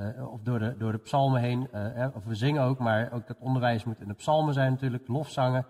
uh, 0.00 0.32
of 0.32 0.42
door 0.42 0.58
de, 0.58 0.76
door 0.76 0.92
de 0.92 0.98
psalmen 0.98 1.40
heen, 1.40 1.68
uh, 1.74 2.06
of 2.14 2.24
we 2.24 2.34
zingen 2.34 2.62
ook, 2.62 2.78
maar 2.78 3.12
ook 3.12 3.26
dat 3.26 3.38
onderwijs 3.38 3.84
moet 3.84 4.00
in 4.00 4.08
de 4.08 4.14
psalmen 4.14 4.54
zijn 4.54 4.70
natuurlijk, 4.72 5.08
lofzangen 5.08 5.66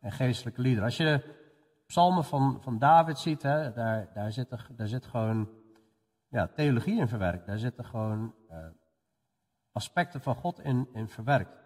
en 0.00 0.12
geestelijke 0.12 0.60
liederen. 0.60 0.84
Als 0.84 0.96
je 0.96 1.04
de 1.04 1.22
psalmen 1.86 2.24
van, 2.24 2.58
van 2.60 2.78
David 2.78 3.18
ziet, 3.18 3.42
hè, 3.42 3.72
daar, 3.72 4.08
daar, 4.14 4.32
zit 4.32 4.50
er, 4.50 4.66
daar 4.76 4.86
zit 4.86 5.06
gewoon 5.06 5.48
ja, 6.28 6.46
theologie 6.46 7.00
in 7.00 7.08
verwerkt. 7.08 7.46
Daar 7.46 7.58
zitten 7.58 7.84
gewoon 7.84 8.34
aspecten 9.72 10.20
van 10.20 10.34
God 10.34 10.60
in, 10.60 10.88
in 10.92 11.08
verwerkt. 11.08 11.58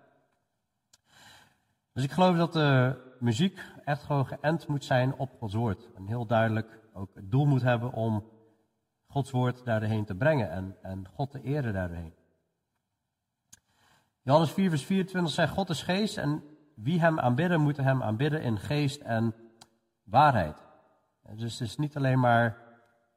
Dus 1.92 2.04
ik 2.04 2.10
geloof 2.10 2.36
dat 2.36 2.52
de 2.52 2.96
muziek 3.18 3.60
echt 3.84 4.02
gewoon 4.02 4.26
geënt 4.26 4.66
moet 4.66 4.84
zijn 4.84 5.14
op 5.14 5.30
Gods 5.38 5.54
woord. 5.54 5.88
En 5.94 6.06
heel 6.06 6.26
duidelijk 6.26 6.80
ook 6.92 7.14
het 7.14 7.30
doel 7.30 7.46
moet 7.46 7.62
hebben 7.62 7.92
om 7.92 8.24
Gods 9.14 9.30
woord 9.30 9.64
daarheen 9.64 10.04
te 10.04 10.14
brengen 10.14 10.50
en, 10.50 10.76
en 10.82 11.08
God 11.08 11.30
te 11.30 11.40
eren 11.42 11.72
daarheen. 11.72 12.14
Johannes 14.22 14.50
4, 14.50 14.68
vers 14.68 14.84
24 14.84 15.32
zegt: 15.32 15.52
God 15.52 15.70
is 15.70 15.82
geest 15.82 16.18
en 16.18 16.42
wie 16.74 17.00
hem 17.00 17.20
aanbidden, 17.20 17.60
moeten 17.60 17.84
hem 17.84 18.02
aanbidden 18.02 18.42
in 18.42 18.58
geest 18.58 19.00
en 19.00 19.34
waarheid. 20.04 20.56
Dus 21.36 21.58
het 21.58 21.68
is 21.68 21.76
niet 21.76 21.96
alleen 21.96 22.20
maar 22.20 22.58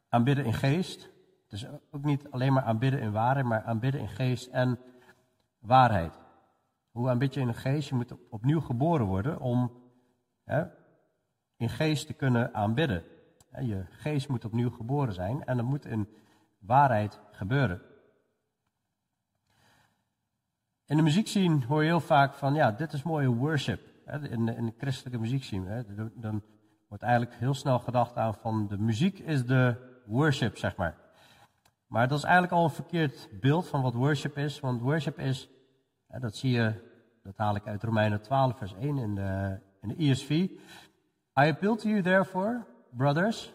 aanbidden 0.09 0.45
in 0.45 0.53
geest. 0.53 1.09
Het 1.43 1.51
is 1.51 1.67
ook 1.91 2.03
niet 2.03 2.31
alleen 2.31 2.53
maar 2.53 2.63
aanbidden 2.63 2.99
in 2.99 3.11
waarheid, 3.11 3.45
maar 3.45 3.63
aanbidden 3.63 4.01
in 4.01 4.09
geest 4.09 4.47
en 4.47 4.79
waarheid. 5.59 6.19
Hoe 6.91 7.09
aanbid 7.09 7.33
je 7.33 7.39
in 7.39 7.47
de 7.47 7.53
geest? 7.53 7.89
Je 7.89 7.95
moet 7.95 8.15
opnieuw 8.29 8.61
geboren 8.61 9.05
worden 9.05 9.39
om 9.39 9.71
hè, 10.43 10.65
in 11.55 11.69
geest 11.69 12.07
te 12.07 12.13
kunnen 12.13 12.53
aanbidden. 12.53 13.03
Je 13.59 13.85
geest 13.89 14.27
moet 14.27 14.45
opnieuw 14.45 14.69
geboren 14.69 15.13
zijn 15.13 15.43
en 15.43 15.57
dat 15.57 15.65
moet 15.65 15.85
in 15.85 16.07
waarheid 16.59 17.19
gebeuren. 17.31 17.81
In 20.85 20.97
de 20.97 21.03
muziekscene 21.03 21.65
hoor 21.65 21.81
je 21.81 21.87
heel 21.87 21.99
vaak 21.99 22.33
van, 22.33 22.53
ja, 22.53 22.71
dit 22.71 22.93
is 22.93 23.03
mooie 23.03 23.27
worship. 23.27 23.81
In 24.05 24.45
de, 24.45 24.55
in 24.55 24.65
de 24.65 24.73
christelijke 24.77 25.19
muziekscene. 25.19 25.85
Dan 26.15 26.43
wordt 26.87 27.03
eigenlijk 27.03 27.35
heel 27.35 27.53
snel 27.53 27.79
gedacht 27.79 28.15
aan 28.15 28.33
van, 28.33 28.67
de 28.67 28.77
muziek 28.77 29.19
is 29.19 29.45
de 29.45 29.75
worship, 30.05 30.57
zeg 30.57 30.75
maar. 30.75 30.97
Maar 31.87 32.07
dat 32.07 32.17
is 32.17 32.23
eigenlijk 32.23 32.53
al 32.53 32.63
een 32.63 32.69
verkeerd 32.69 33.29
beeld 33.39 33.67
van 33.67 33.81
wat 33.81 33.93
worship 33.93 34.37
is. 34.37 34.59
Want 34.59 34.81
worship 34.81 35.19
is, 35.19 35.49
dat 36.07 36.35
zie 36.35 36.51
je, 36.51 36.73
dat 37.23 37.37
haal 37.37 37.55
ik 37.55 37.67
uit 37.67 37.83
Romeinen 37.83 38.21
12, 38.21 38.57
vers 38.57 38.73
1 38.73 38.97
in 38.97 39.15
de, 39.15 39.59
in 39.81 39.87
de 39.87 39.95
ESV. 39.95 40.29
I 40.29 41.49
appeal 41.49 41.75
to 41.75 41.89
you 41.89 42.01
therefore, 42.01 42.65
brothers, 42.97 43.53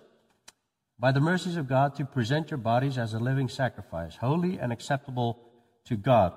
by 0.96 1.12
the 1.12 1.20
mercies 1.20 1.56
of 1.56 1.66
God, 1.68 1.94
to 1.94 2.04
present 2.04 2.48
your 2.48 2.62
bodies 2.62 2.98
as 2.98 3.14
a 3.14 3.18
living 3.18 3.50
sacrifice, 3.50 4.16
holy 4.16 4.58
and 4.60 4.72
acceptable 4.72 5.36
to 5.84 5.96
God 5.96 6.32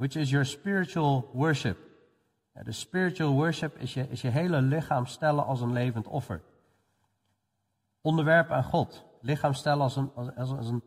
which 0.00 0.16
is 0.16 0.30
your 0.30 0.44
spiritual 0.44 1.28
worship. 1.32 1.76
de 2.62 2.72
spiritual 2.72 3.34
worship 3.34 3.76
is 3.78 3.94
je, 3.94 4.08
is 4.08 4.20
je 4.20 4.28
hele 4.28 4.62
lichaam 4.62 5.06
stellen 5.06 5.44
als 5.44 5.60
een 5.60 5.72
levend 5.72 6.06
offer. 6.06 6.42
Onderwerp 8.00 8.50
aan 8.50 8.64
God. 8.64 9.04
Lichaam 9.20 9.52
stellen 9.52 9.82
als 9.82 9.96
een, 9.96 10.10
als, 10.14 10.50
als 10.50 10.68
een 10.68 10.82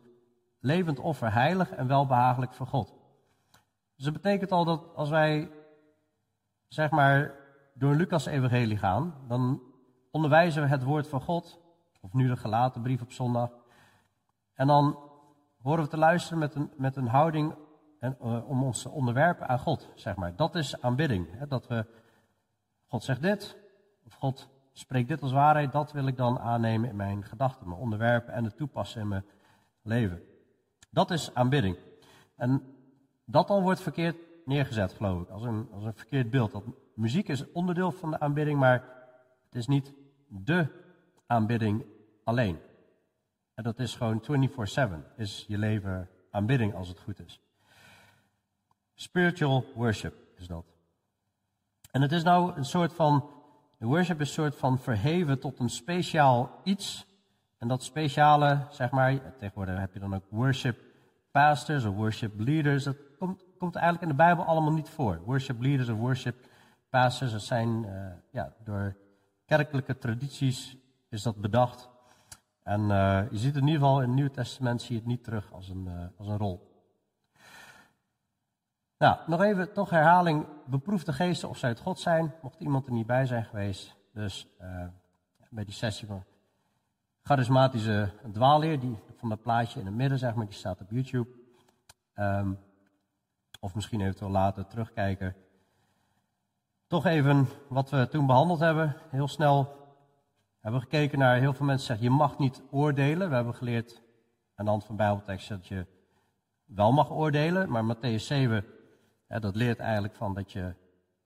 levend 0.60 0.98
offer, 0.98 1.32
heilig 1.32 1.70
en 1.70 1.86
welbehagelijk 1.86 2.52
voor 2.52 2.66
God. 2.66 2.94
Dus 3.94 4.04
dat 4.04 4.12
betekent 4.12 4.52
al 4.52 4.64
dat 4.64 4.94
als 4.94 5.10
wij, 5.10 5.50
zeg 6.68 6.90
maar, 6.90 7.34
door 7.74 7.94
Lucas 7.94 8.26
evangelie 8.26 8.78
gaan, 8.78 9.14
dan 9.28 9.62
onderwijzen 10.14 10.62
we 10.62 10.68
het 10.68 10.82
woord 10.82 11.08
van 11.08 11.20
God, 11.20 11.60
of 12.00 12.12
nu 12.12 12.28
de 12.28 12.36
gelaten 12.36 12.82
brief 12.82 13.02
op 13.02 13.12
zondag. 13.12 13.50
En 14.54 14.66
dan 14.66 14.98
horen 15.62 15.84
we 15.84 15.90
te 15.90 15.96
luisteren 15.96 16.38
met 16.38 16.54
een, 16.54 16.70
met 16.76 16.96
een 16.96 17.06
houding 17.06 17.54
en, 17.98 18.16
uh, 18.22 18.48
om 18.48 18.62
ons 18.62 18.82
te 18.82 18.90
onderwerpen 18.90 19.48
aan 19.48 19.58
God, 19.58 19.90
zeg 19.94 20.16
maar. 20.16 20.36
Dat 20.36 20.54
is 20.54 20.80
aanbidding. 20.80 21.26
Hè? 21.30 21.46
Dat 21.46 21.66
we, 21.66 21.86
God 22.86 23.04
zegt 23.04 23.22
dit, 23.22 23.56
of 24.06 24.14
God 24.14 24.48
spreekt 24.72 25.08
dit 25.08 25.22
als 25.22 25.32
waarheid, 25.32 25.72
dat 25.72 25.92
wil 25.92 26.06
ik 26.06 26.16
dan 26.16 26.38
aannemen 26.38 26.88
in 26.88 26.96
mijn 26.96 27.24
gedachten, 27.24 27.68
mijn 27.68 27.80
onderwerpen 27.80 28.32
en 28.32 28.44
het 28.44 28.56
toepassen 28.56 29.00
in 29.00 29.08
mijn 29.08 29.24
leven. 29.82 30.22
Dat 30.90 31.10
is 31.10 31.34
aanbidding. 31.34 31.76
En 32.36 32.62
dat 33.24 33.50
al 33.50 33.62
wordt 33.62 33.80
verkeerd 33.80 34.16
neergezet, 34.44 34.92
geloof 34.92 35.22
ik, 35.22 35.28
als 35.28 35.42
een, 35.42 35.68
als 35.72 35.84
een 35.84 35.94
verkeerd 35.94 36.30
beeld. 36.30 36.52
Dat 36.52 36.64
muziek 36.94 37.28
is 37.28 37.52
onderdeel 37.52 37.92
van 37.92 38.10
de 38.10 38.20
aanbidding, 38.20 38.58
maar 38.58 38.84
het 39.44 39.54
is 39.54 39.66
niet 39.66 40.02
de 40.28 40.66
aanbidding 41.26 41.84
alleen. 42.24 42.58
En 43.54 43.62
dat 43.62 43.78
is 43.78 43.94
gewoon 43.94 44.22
24-7, 44.22 45.16
is 45.16 45.44
je 45.48 45.58
leven 45.58 46.08
aanbidding 46.30 46.74
als 46.74 46.88
het 46.88 46.98
goed 46.98 47.20
is. 47.20 47.40
Spiritual 48.94 49.64
worship 49.74 50.14
is 50.36 50.46
dat. 50.46 50.64
En 51.90 52.02
het 52.02 52.12
is 52.12 52.22
nou 52.22 52.56
een 52.56 52.64
soort 52.64 52.92
van, 52.92 53.30
worship 53.78 54.20
is 54.20 54.28
een 54.28 54.34
soort 54.34 54.56
van 54.56 54.78
verheven 54.78 55.40
tot 55.40 55.58
een 55.58 55.68
speciaal 55.68 56.60
iets. 56.64 57.06
En 57.58 57.68
dat 57.68 57.82
speciale, 57.82 58.66
zeg 58.70 58.90
maar, 58.90 59.36
tegenwoordig 59.38 59.78
heb 59.78 59.92
je 59.92 60.00
dan 60.00 60.14
ook 60.14 60.24
worship 60.28 60.78
pastors 61.30 61.84
of 61.84 61.94
worship 61.94 62.40
leaders. 62.40 62.84
Dat 62.84 62.96
komt, 63.18 63.44
komt 63.58 63.74
eigenlijk 63.74 64.04
in 64.04 64.16
de 64.16 64.22
Bijbel 64.22 64.44
allemaal 64.44 64.72
niet 64.72 64.88
voor. 64.88 65.20
Worship 65.24 65.60
leaders 65.60 65.88
of 65.88 65.98
worship 65.98 66.36
pastors, 66.90 67.32
dat 67.32 67.42
zijn, 67.42 67.84
uh, 67.84 68.12
ja, 68.30 68.52
door 68.64 68.96
kerkelijke 69.44 69.98
tradities 69.98 70.76
is 71.08 71.22
dat 71.22 71.36
bedacht. 71.36 71.90
En 72.62 72.80
uh, 72.80 73.30
je 73.30 73.38
ziet 73.38 73.56
in 73.56 73.66
ieder 73.66 73.80
geval 73.80 74.00
in 74.00 74.06
het 74.06 74.14
Nieuwe 74.14 74.30
Testament 74.30 74.82
zie 74.82 74.92
je 74.92 75.00
het 75.00 75.08
niet 75.08 75.24
terug 75.24 75.52
als 75.52 75.68
een, 75.68 75.86
uh, 75.86 76.06
als 76.16 76.28
een 76.28 76.38
rol. 76.38 76.72
Nou, 78.98 79.18
nog 79.26 79.42
even 79.42 79.72
toch 79.72 79.90
herhaling. 79.90 80.46
Beproef 80.66 81.04
de 81.04 81.12
geesten 81.12 81.48
of 81.48 81.58
zij 81.58 81.68
uit 81.68 81.80
God 81.80 81.98
zijn. 81.98 82.34
Mocht 82.42 82.60
iemand 82.60 82.86
er 82.86 82.92
niet 82.92 83.06
bij 83.06 83.26
zijn 83.26 83.44
geweest. 83.44 83.96
Dus 84.12 84.46
uh, 84.60 84.86
bij 85.50 85.64
die 85.64 85.74
sessie 85.74 86.06
van 86.06 86.24
charismatische 87.22 88.12
dwaalleer, 88.32 88.80
die 88.80 88.98
van 89.16 89.28
dat 89.28 89.42
plaatje 89.42 89.80
in 89.80 89.86
het 89.86 89.94
midden, 89.94 90.18
zeg 90.18 90.34
maar, 90.34 90.46
die 90.46 90.54
staat 90.54 90.80
op 90.80 90.90
YouTube. 90.90 91.28
Um, 92.14 92.58
of 93.60 93.74
misschien 93.74 94.00
eventueel 94.00 94.30
later 94.30 94.66
terugkijken. 94.66 95.34
Toch 96.94 97.06
even 97.06 97.48
wat 97.68 97.90
we 97.90 98.08
toen 98.08 98.26
behandeld 98.26 98.60
hebben. 98.60 98.96
Heel 99.10 99.28
snel 99.28 99.76
hebben 100.60 100.80
we 100.80 100.86
gekeken 100.86 101.18
naar, 101.18 101.38
heel 101.38 101.52
veel 101.52 101.66
mensen 101.66 101.86
zeggen, 101.86 102.04
je 102.04 102.10
mag 102.10 102.38
niet 102.38 102.62
oordelen. 102.70 103.28
We 103.28 103.34
hebben 103.34 103.54
geleerd 103.54 104.02
aan 104.54 104.64
de 104.64 104.70
hand 104.70 104.84
van 104.84 104.96
Bijbelteksten 104.96 105.56
dat 105.56 105.66
je 105.66 105.86
wel 106.64 106.92
mag 106.92 107.10
oordelen. 107.10 107.70
Maar 107.70 107.96
Matthäus 107.96 108.22
7 108.22 108.64
dat 109.26 109.56
leert 109.56 109.78
eigenlijk 109.78 110.14
van 110.14 110.34
dat 110.34 110.52
je 110.52 110.74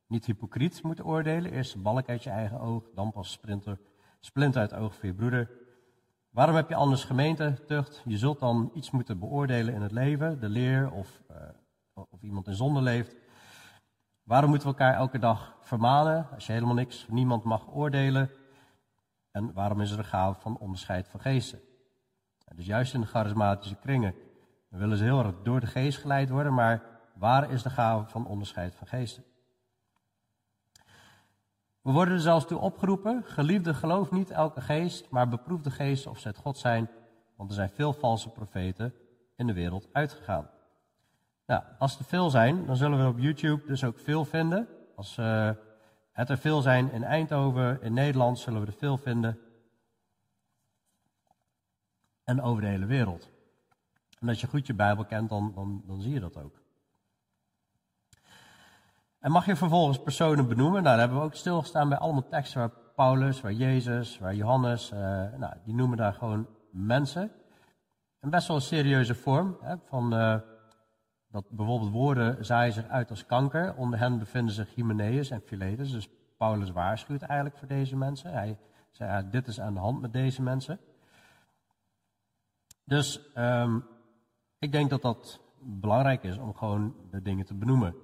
niet 0.06 0.24
hypocriet 0.24 0.82
moet 0.82 1.04
oordelen. 1.04 1.52
Eerst 1.52 1.74
een 1.74 1.82
balk 1.82 2.08
uit 2.08 2.22
je 2.22 2.30
eigen 2.30 2.60
oog, 2.60 2.84
dan 2.94 3.12
pas 3.12 3.30
sprinter, 3.30 3.78
splinter 4.20 4.60
uit 4.60 4.70
het 4.70 4.80
oog 4.80 4.94
van 4.94 5.08
je 5.08 5.14
broeder. 5.14 5.50
Waarom 6.30 6.56
heb 6.56 6.68
je 6.68 6.74
anders 6.74 7.04
gemeente, 7.04 7.64
tucht? 7.66 8.02
Je 8.04 8.18
zult 8.18 8.40
dan 8.40 8.70
iets 8.74 8.90
moeten 8.90 9.18
beoordelen 9.18 9.74
in 9.74 9.82
het 9.82 9.92
leven, 9.92 10.40
de 10.40 10.48
leer 10.48 10.90
of, 10.90 11.22
uh, 11.30 11.36
of 12.10 12.22
iemand 12.22 12.46
in 12.46 12.54
zonde 12.54 12.82
leeft. 12.82 13.16
Waarom 14.28 14.50
moeten 14.50 14.68
we 14.68 14.74
elkaar 14.74 14.94
elke 14.94 15.18
dag 15.18 15.56
vermanen 15.60 16.26
als 16.34 16.46
je 16.46 16.52
helemaal 16.52 16.74
niks, 16.74 17.06
niemand 17.08 17.44
mag 17.44 17.66
oordelen? 17.68 18.30
En 19.30 19.52
waarom 19.52 19.80
is 19.80 19.90
er 19.90 19.98
een 19.98 20.04
gave 20.04 20.40
van 20.40 20.58
onderscheid 20.58 21.08
van 21.08 21.20
geesten? 21.20 21.60
Dus 22.54 22.66
juist 22.66 22.94
in 22.94 23.00
de 23.00 23.06
charismatische 23.06 23.76
kringen 23.76 24.14
willen 24.68 24.96
ze 24.96 25.04
heel 25.04 25.18
erg 25.18 25.34
door 25.42 25.60
de 25.60 25.66
geest 25.66 25.98
geleid 25.98 26.28
worden, 26.28 26.54
maar 26.54 26.98
Waar 27.18 27.50
is 27.50 27.62
de 27.62 27.70
gave 27.70 28.10
van 28.10 28.26
onderscheid 28.26 28.74
van 28.74 28.86
geesten? 28.86 29.24
We 31.82 31.92
worden 31.92 32.14
er 32.14 32.20
zelfs 32.20 32.46
toe 32.46 32.58
opgeroepen, 32.58 33.22
geliefde 33.24 33.74
geloof 33.74 34.10
niet 34.10 34.30
elke 34.30 34.60
geest, 34.60 35.10
maar 35.10 35.28
beproef 35.28 35.62
de 35.62 35.70
geest 35.70 36.06
of 36.06 36.18
ze 36.18 36.28
het 36.28 36.36
God 36.36 36.58
zijn, 36.58 36.90
want 37.36 37.50
er 37.50 37.56
zijn 37.56 37.70
veel 37.70 37.92
valse 37.92 38.30
profeten 38.30 38.94
in 39.36 39.46
de 39.46 39.52
wereld 39.52 39.88
uitgegaan. 39.92 40.50
Nou, 41.48 41.62
als 41.78 41.98
er 41.98 42.04
veel 42.04 42.30
zijn, 42.30 42.66
dan 42.66 42.76
zullen 42.76 42.98
we 42.98 43.08
op 43.08 43.18
YouTube 43.18 43.66
dus 43.66 43.84
ook 43.84 43.98
veel 43.98 44.24
vinden. 44.24 44.68
Als 44.96 45.16
uh, 45.16 45.50
het 46.12 46.28
er 46.28 46.38
veel 46.38 46.60
zijn 46.60 46.92
in 46.92 47.04
Eindhoven, 47.04 47.82
in 47.82 47.92
Nederland, 47.92 48.38
zullen 48.38 48.60
we 48.60 48.66
er 48.66 48.72
veel 48.72 48.96
vinden. 48.96 49.38
En 52.24 52.42
over 52.42 52.62
de 52.62 52.68
hele 52.68 52.86
wereld. 52.86 53.30
En 54.20 54.28
als 54.28 54.40
je 54.40 54.46
goed 54.46 54.66
je 54.66 54.74
Bijbel 54.74 55.04
kent, 55.04 55.28
dan, 55.28 55.52
dan, 55.54 55.82
dan 55.86 56.00
zie 56.00 56.12
je 56.12 56.20
dat 56.20 56.36
ook. 56.36 56.60
En 59.18 59.30
mag 59.30 59.46
je 59.46 59.56
vervolgens 59.56 60.02
personen 60.02 60.48
benoemen? 60.48 60.82
Nou, 60.82 60.84
daar 60.84 60.98
hebben 60.98 61.18
we 61.18 61.24
ook 61.24 61.34
stilgestaan 61.34 61.88
bij 61.88 61.98
allemaal 61.98 62.28
teksten 62.28 62.60
waar 62.60 62.72
Paulus, 62.94 63.40
waar 63.40 63.52
Jezus, 63.52 64.18
waar 64.18 64.34
Johannes, 64.34 64.92
uh, 64.92 64.98
nou, 65.36 65.54
die 65.64 65.74
noemen 65.74 65.96
daar 65.96 66.14
gewoon 66.14 66.48
mensen. 66.70 67.32
Een 68.20 68.30
best 68.30 68.48
wel 68.48 68.60
serieuze 68.60 69.14
vorm, 69.14 69.56
hè, 69.60 69.76
van 69.78 70.14
uh, 70.14 70.36
dat 71.30 71.50
bijvoorbeeld 71.50 71.90
woorden 71.90 72.44
zaaien 72.44 72.72
zich 72.72 72.88
uit 72.88 73.10
als 73.10 73.26
kanker. 73.26 73.74
Onder 73.76 73.98
hen 73.98 74.18
bevinden 74.18 74.54
zich 74.54 74.74
Hymenaeus 74.74 75.30
en 75.30 75.40
Philetus, 75.40 75.90
dus 75.90 76.08
Paulus 76.36 76.70
waarschuwt 76.70 77.22
eigenlijk 77.22 77.58
voor 77.58 77.68
deze 77.68 77.96
mensen. 77.96 78.32
Hij 78.32 78.58
zei, 78.90 79.10
ja, 79.10 79.22
dit 79.22 79.46
is 79.46 79.60
aan 79.60 79.74
de 79.74 79.80
hand 79.80 80.00
met 80.00 80.12
deze 80.12 80.42
mensen. 80.42 80.80
Dus 82.84 83.20
um, 83.36 83.84
ik 84.58 84.72
denk 84.72 84.90
dat 84.90 85.02
dat 85.02 85.40
belangrijk 85.60 86.22
is 86.22 86.38
om 86.38 86.54
gewoon 86.54 86.94
de 87.10 87.22
dingen 87.22 87.44
te 87.44 87.54
benoemen 87.54 87.94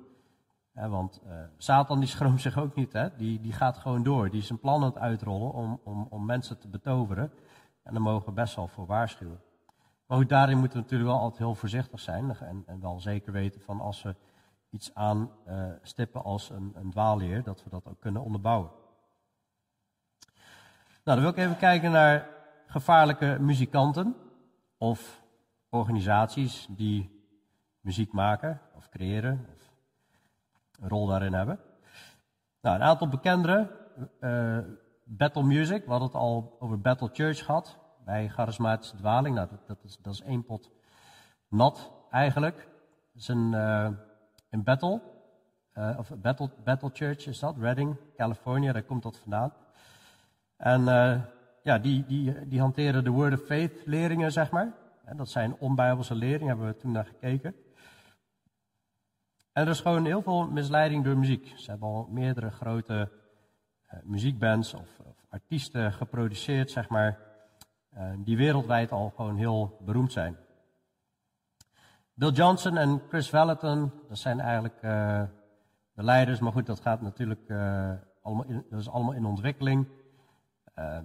want 0.75 1.21
uh, 1.27 1.33
Satan 1.57 1.99
die 1.99 2.09
schroomt 2.09 2.41
zich 2.41 2.59
ook 2.59 2.75
niet, 2.75 2.93
hè? 2.93 3.17
Die, 3.17 3.41
die 3.41 3.53
gaat 3.53 3.79
gewoon 3.79 4.03
door. 4.03 4.31
Die 4.31 4.41
is 4.41 4.51
een 4.51 4.59
plan 4.59 4.83
aan 4.83 4.89
het 4.89 4.99
uitrollen 4.99 5.53
om, 5.53 5.81
om, 5.85 6.07
om 6.11 6.25
mensen 6.25 6.59
te 6.59 6.69
betoveren. 6.69 7.33
En 7.83 7.93
daar 7.93 8.03
mogen 8.03 8.27
we 8.27 8.33
best 8.33 8.57
wel 8.57 8.69
voor 8.69 8.87
waarschuwen. 8.87 9.41
Maar 10.07 10.19
ook 10.19 10.29
daarin 10.29 10.59
moeten 10.59 10.77
we 10.77 10.83
natuurlijk 10.83 11.11
wel 11.11 11.21
altijd 11.21 11.39
heel 11.39 11.55
voorzichtig 11.55 12.01
zijn. 12.01 12.37
En, 12.37 12.63
en 12.67 12.81
wel 12.81 13.01
zeker 13.01 13.33
weten 13.33 13.61
van 13.61 13.81
als 13.81 14.03
we 14.03 14.15
iets 14.71 14.95
aanstippen 14.95 16.21
uh, 16.21 16.27
als 16.27 16.51
een, 16.51 16.73
een 16.75 16.91
dwaalleer, 16.91 17.43
dat 17.43 17.65
we 17.65 17.71
dat 17.71 17.87
ook 17.87 18.01
kunnen 18.01 18.23
onderbouwen. 18.23 18.71
Nou, 21.05 21.19
dan 21.19 21.21
wil 21.21 21.29
ik 21.29 21.37
even 21.37 21.57
kijken 21.57 21.91
naar 21.91 22.29
gevaarlijke 22.67 23.37
muzikanten 23.41 24.17
of 24.79 25.23
organisaties 25.69 26.67
die 26.71 27.27
muziek 27.81 28.13
maken 28.13 28.61
of 28.75 28.89
creëren 28.89 29.47
een 30.81 30.89
rol 30.89 31.07
daarin 31.07 31.33
hebben. 31.33 31.61
Nou, 32.61 32.77
een 32.77 32.83
aantal 32.83 33.09
bekenderen. 33.09 33.71
Uh, 34.21 34.59
Battle 35.05 35.43
Music, 35.43 35.85
we 35.85 35.91
hadden 35.91 36.09
het 36.09 36.17
al 36.17 36.57
over 36.59 36.81
Battle 36.81 37.09
Church 37.13 37.45
gehad. 37.45 37.79
Bij 38.05 38.29
charismatische 38.29 38.97
dwaling. 38.97 39.35
Nou, 39.35 39.49
dat, 39.67 39.85
is, 39.85 39.99
dat 40.03 40.13
is 40.13 40.21
één 40.21 40.45
pot 40.45 40.71
nat 41.49 41.93
eigenlijk. 42.11 42.57
Dat 43.13 43.23
is 43.23 43.29
een, 43.29 43.53
uh, 43.53 43.89
een 44.51 44.63
battle. 44.63 45.01
Uh, 45.75 45.99
of 45.99 46.13
battle, 46.17 46.51
battle 46.65 46.91
Church 46.93 47.27
is 47.27 47.39
dat, 47.39 47.57
Redding, 47.59 47.97
California, 48.17 48.73
daar 48.73 48.83
komt 48.83 49.03
dat 49.03 49.19
vandaan. 49.19 49.53
En 50.57 50.81
uh, 50.81 51.23
ja, 51.63 51.79
die, 51.79 52.07
die, 52.07 52.49
die 52.49 52.61
hanteren 52.61 53.05
de 53.05 53.11
Word 53.11 53.33
of 53.33 53.41
Faith 53.41 53.87
leringen, 53.87 54.33
zeg 54.33 54.51
maar. 54.51 54.75
Dat 55.17 55.29
zijn 55.29 55.57
onbijbelse 55.59 56.15
leringen, 56.15 56.49
hebben 56.49 56.67
we 56.67 56.77
toen 56.77 56.93
naar 56.93 57.07
gekeken. 57.07 57.55
En 59.53 59.63
er 59.65 59.69
is 59.69 59.81
gewoon 59.81 60.05
heel 60.05 60.23
veel 60.23 60.47
misleiding 60.51 61.05
door 61.05 61.17
muziek. 61.17 61.53
Ze 61.57 61.71
hebben 61.71 61.89
al 61.89 62.09
meerdere 62.11 62.51
grote 62.51 63.11
muziekbands 64.03 64.75
of, 64.75 64.99
of, 65.05 65.27
artiesten 65.29 65.93
geproduceerd, 65.93 66.71
zeg 66.71 66.89
maar, 66.89 67.19
die 68.19 68.37
wereldwijd 68.37 68.93
al 68.93 69.13
gewoon 69.17 69.37
heel 69.37 69.77
beroemd 69.81 70.13
zijn. 70.13 70.37
Bill 72.15 72.31
Johnson 72.31 72.77
en 72.77 73.03
Chris 73.09 73.31
Vallotton, 73.31 73.93
dat 74.09 74.19
zijn 74.19 74.41
eigenlijk 74.41 74.83
uh, 74.83 75.23
de 75.93 76.03
leiders, 76.03 76.41
maar 76.41 76.53
goed, 76.53 76.67
dat 76.67 76.81
gaat 76.81 77.01
natuurlijk 77.01 77.51
allemaal 78.23 78.45
in, 78.45 78.65
dat 78.71 78.81
is 78.81 78.89
allemaal 78.89 79.13
in 79.13 79.25
ontwikkeling. 79.25 79.87
Ehm, 80.75 81.05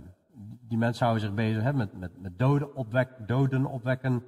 die 0.68 0.78
mensen 0.78 1.06
houden 1.06 1.28
zich 1.28 1.36
bezig 1.36 1.64
hè, 1.64 1.74
met, 1.74 1.94
met, 1.94 2.22
met 2.22 2.40
doden, 2.40 2.76
opwek, 2.76 3.28
doden 3.28 3.66
opwekken, 3.66 4.24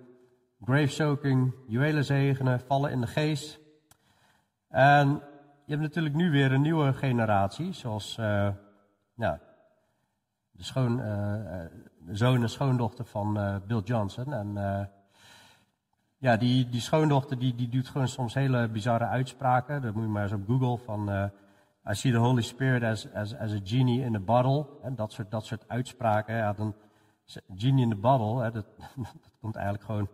grave 0.63 0.87
soaking, 0.87 1.53
juwelen 1.67 2.05
zegenen, 2.05 2.59
vallen 2.59 2.91
in 2.91 3.01
de 3.01 3.07
geest. 3.07 3.59
En 4.67 5.07
je 5.65 5.71
hebt 5.77 5.81
natuurlijk 5.81 6.15
nu 6.15 6.31
weer 6.31 6.51
een 6.51 6.61
nieuwe 6.61 6.93
generatie, 6.93 7.73
zoals 7.73 8.15
nou, 9.15 9.37
de, 10.51 10.63
schoon, 10.63 11.01
zoon 12.11 12.41
en 12.41 12.49
schoondochter 12.49 13.05
van 13.05 13.37
uh, 13.37 13.55
Bill 13.67 13.81
Johnson. 13.83 14.33
En 14.33 14.89
ja, 16.17 16.37
die, 16.37 16.69
die 16.69 16.81
schoondochter 16.81 17.39
die, 17.39 17.55
die 17.55 17.69
doet 17.69 17.87
gewoon 17.87 18.07
soms 18.07 18.33
hele 18.33 18.67
bizarre 18.67 19.05
uitspraken. 19.05 19.81
Dat 19.81 19.93
moet 19.93 20.03
je 20.03 20.09
maar 20.09 20.23
eens 20.23 20.31
op 20.31 20.47
Google 20.47 20.77
van 20.77 21.31
I 21.89 21.95
see 21.95 22.11
the 22.11 22.17
Holy 22.17 22.41
Spirit 22.41 22.83
as, 22.83 23.07
as, 23.13 23.33
as 23.33 23.53
a 23.53 23.59
genie 23.63 24.03
in 24.03 24.15
a 24.15 24.19
bottle. 24.19 24.67
En 24.83 24.95
dat 24.95 25.13
soort, 25.13 25.31
dat 25.31 25.45
soort 25.45 25.67
uitspraken. 25.67 26.35
Ja, 26.35 26.53
dan, 26.53 26.75
genie 27.55 27.83
in 27.83 27.89
the 27.89 27.95
bottle, 27.95 28.43
hè, 28.43 28.51
dat, 28.61 28.65
komt 29.39 29.55
eigenlijk 29.55 29.85
gewoon 29.85 30.09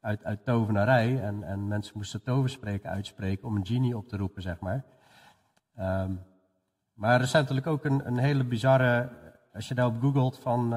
uit, 0.00 0.24
uit 0.24 0.44
tovenarij. 0.44 1.22
En, 1.22 1.42
en 1.42 1.68
mensen 1.68 1.96
moesten 1.96 2.22
toverspreken 2.22 2.90
uitspreken 2.90 3.48
om 3.48 3.56
een 3.56 3.66
genie 3.66 3.96
op 3.96 4.08
te 4.08 4.16
roepen, 4.16 4.42
zeg 4.42 4.60
maar. 4.60 4.84
Um, 5.78 6.20
maar 6.94 7.20
recentelijk 7.20 7.66
ook 7.66 7.84
een, 7.84 8.06
een 8.06 8.18
hele 8.18 8.44
bizarre, 8.44 9.08
als 9.54 9.68
je 9.68 9.74
daarop 9.74 10.00
googelt 10.00 10.38
van, 10.38 10.72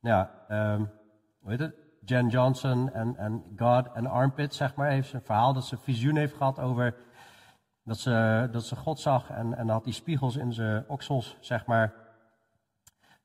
ja, 0.00 0.30
um, 0.50 0.90
hoe 1.40 1.50
heet 1.50 1.60
het? 1.60 1.74
Jen 2.04 2.28
Johnson 2.28 2.92
en, 2.92 3.16
en 3.16 3.44
God 3.56 3.92
en 3.92 4.06
Armpit, 4.06 4.54
zeg 4.54 4.74
maar, 4.74 4.90
heeft 4.90 5.12
een 5.12 5.22
verhaal 5.22 5.52
dat 5.52 5.64
ze 5.64 5.74
een 5.74 5.80
visioen 5.80 6.16
heeft 6.16 6.36
gehad 6.36 6.60
over 6.60 6.94
dat 7.84 7.98
ze, 7.98 8.48
dat 8.52 8.64
ze 8.64 8.76
God 8.76 9.00
zag 9.00 9.30
en, 9.30 9.56
en 9.56 9.68
had 9.68 9.84
die 9.84 9.92
spiegels 9.92 10.36
in 10.36 10.52
zijn 10.52 10.84
oksels, 10.88 11.36
zeg 11.40 11.66
maar. 11.66 11.94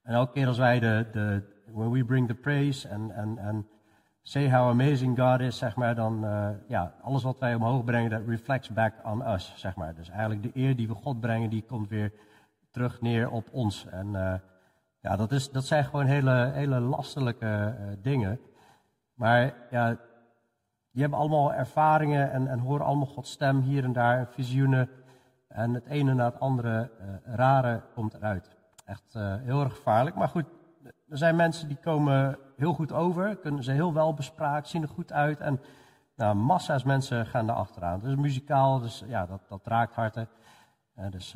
En 0.04 0.14
elke 0.14 0.32
keer 0.32 0.48
als 0.48 0.58
wij 0.58 0.80
de, 0.80 1.08
de 1.12 1.44
when 1.72 1.92
we 1.92 2.06
bring 2.06 2.28
the 2.28 2.34
praise 2.34 2.88
en, 2.88 3.12
en, 3.12 3.38
en 3.38 3.68
say 4.22 4.52
how 4.52 4.70
amazing 4.70 5.20
God 5.20 5.40
is, 5.40 5.58
zeg 5.58 5.76
maar, 5.76 5.96
dan, 5.96 6.26
uh, 6.26 6.50
ja, 6.68 6.96
alles 7.02 7.24
wat 7.24 7.40
wij 7.40 7.56
omhoog 7.56 7.84
brengen, 7.84 8.10
dat 8.10 8.28
reflects 8.28 8.70
back 8.70 8.94
on 9.04 9.28
us, 9.28 9.54
zeg 9.56 9.76
maar. 9.76 9.96
Dus 9.96 10.10
eigenlijk 10.10 10.44
de 10.44 10.52
eer 10.54 10.76
die 10.76 10.88
we 10.88 10.94
God 10.94 11.20
brengen, 11.20 11.50
die 11.50 11.64
komt 11.64 11.90
weer 11.90 12.14
terug 12.72 13.02
neer 13.02 13.30
op 13.30 13.48
ons. 13.52 13.86
En 13.86 14.08
uh, 14.08 14.34
ja, 15.06 15.16
dat, 15.16 15.32
is, 15.32 15.52
dat 15.52 15.66
zijn 15.66 15.84
gewoon 15.84 16.06
hele, 16.06 16.52
hele 16.54 16.80
lastelijke 16.80 17.76
uh, 17.80 17.88
dingen. 18.02 18.40
Maar 19.14 19.54
ja, 19.70 19.90
die 20.92 21.02
hebben 21.02 21.20
allemaal 21.20 21.54
ervaringen 21.54 22.32
en, 22.32 22.48
en 22.48 22.60
horen 22.60 22.86
allemaal 22.86 23.06
Gods 23.06 23.32
stem 23.32 23.62
hier 23.62 23.84
en 23.84 23.94
daar, 23.94 24.28
visioenen. 24.32 24.90
En 25.48 25.74
het 25.74 25.86
ene 25.86 26.14
na 26.14 26.26
het 26.26 26.40
andere 26.40 26.92
uh, 27.02 27.36
rare 27.36 27.82
komt 27.94 28.14
eruit. 28.14 28.56
Echt 28.86 29.14
uh, 29.16 29.36
heel 29.40 29.62
erg 29.62 29.76
gevaarlijk. 29.76 30.16
Maar 30.16 30.28
goed, 30.28 30.46
er 30.84 31.18
zijn 31.18 31.36
mensen 31.36 31.68
die 31.68 31.78
komen 31.78 32.38
heel 32.58 32.74
goed 32.74 32.92
over, 32.92 33.36
kunnen 33.36 33.64
ze 33.64 33.72
heel 33.72 33.94
wel 33.94 34.14
bespraakt, 34.14 34.68
zien 34.68 34.82
er 34.82 34.88
goed 34.88 35.12
uit. 35.12 35.40
En 35.40 35.62
nou, 36.16 36.36
massa's 36.36 36.84
mensen 36.84 37.26
gaan 37.26 37.48
daar 37.48 37.56
achteraan. 37.56 38.00
Het 38.00 38.10
is 38.10 38.16
muzikaal, 38.16 38.80
dus 38.80 39.04
ja, 39.08 39.26
dat, 39.26 39.42
dat 39.50 39.62
raakt 39.64 39.96
harten. 39.96 40.30
Uh, 41.00 41.12
dus, 41.12 41.36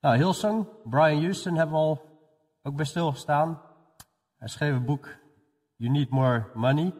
nou, 0.00 0.66
Brian 0.84 1.22
Houston 1.22 1.54
hebben 1.56 1.76
we 1.76 1.82
al 1.82 2.11
ook 2.62 2.76
bij 2.76 2.84
stilgestaan. 2.84 3.60
Hij 4.36 4.48
schreef 4.48 4.74
een 4.74 4.84
boek, 4.84 5.16
You 5.76 5.92
Need 5.92 6.10
More 6.10 6.50
Money. 6.54 6.94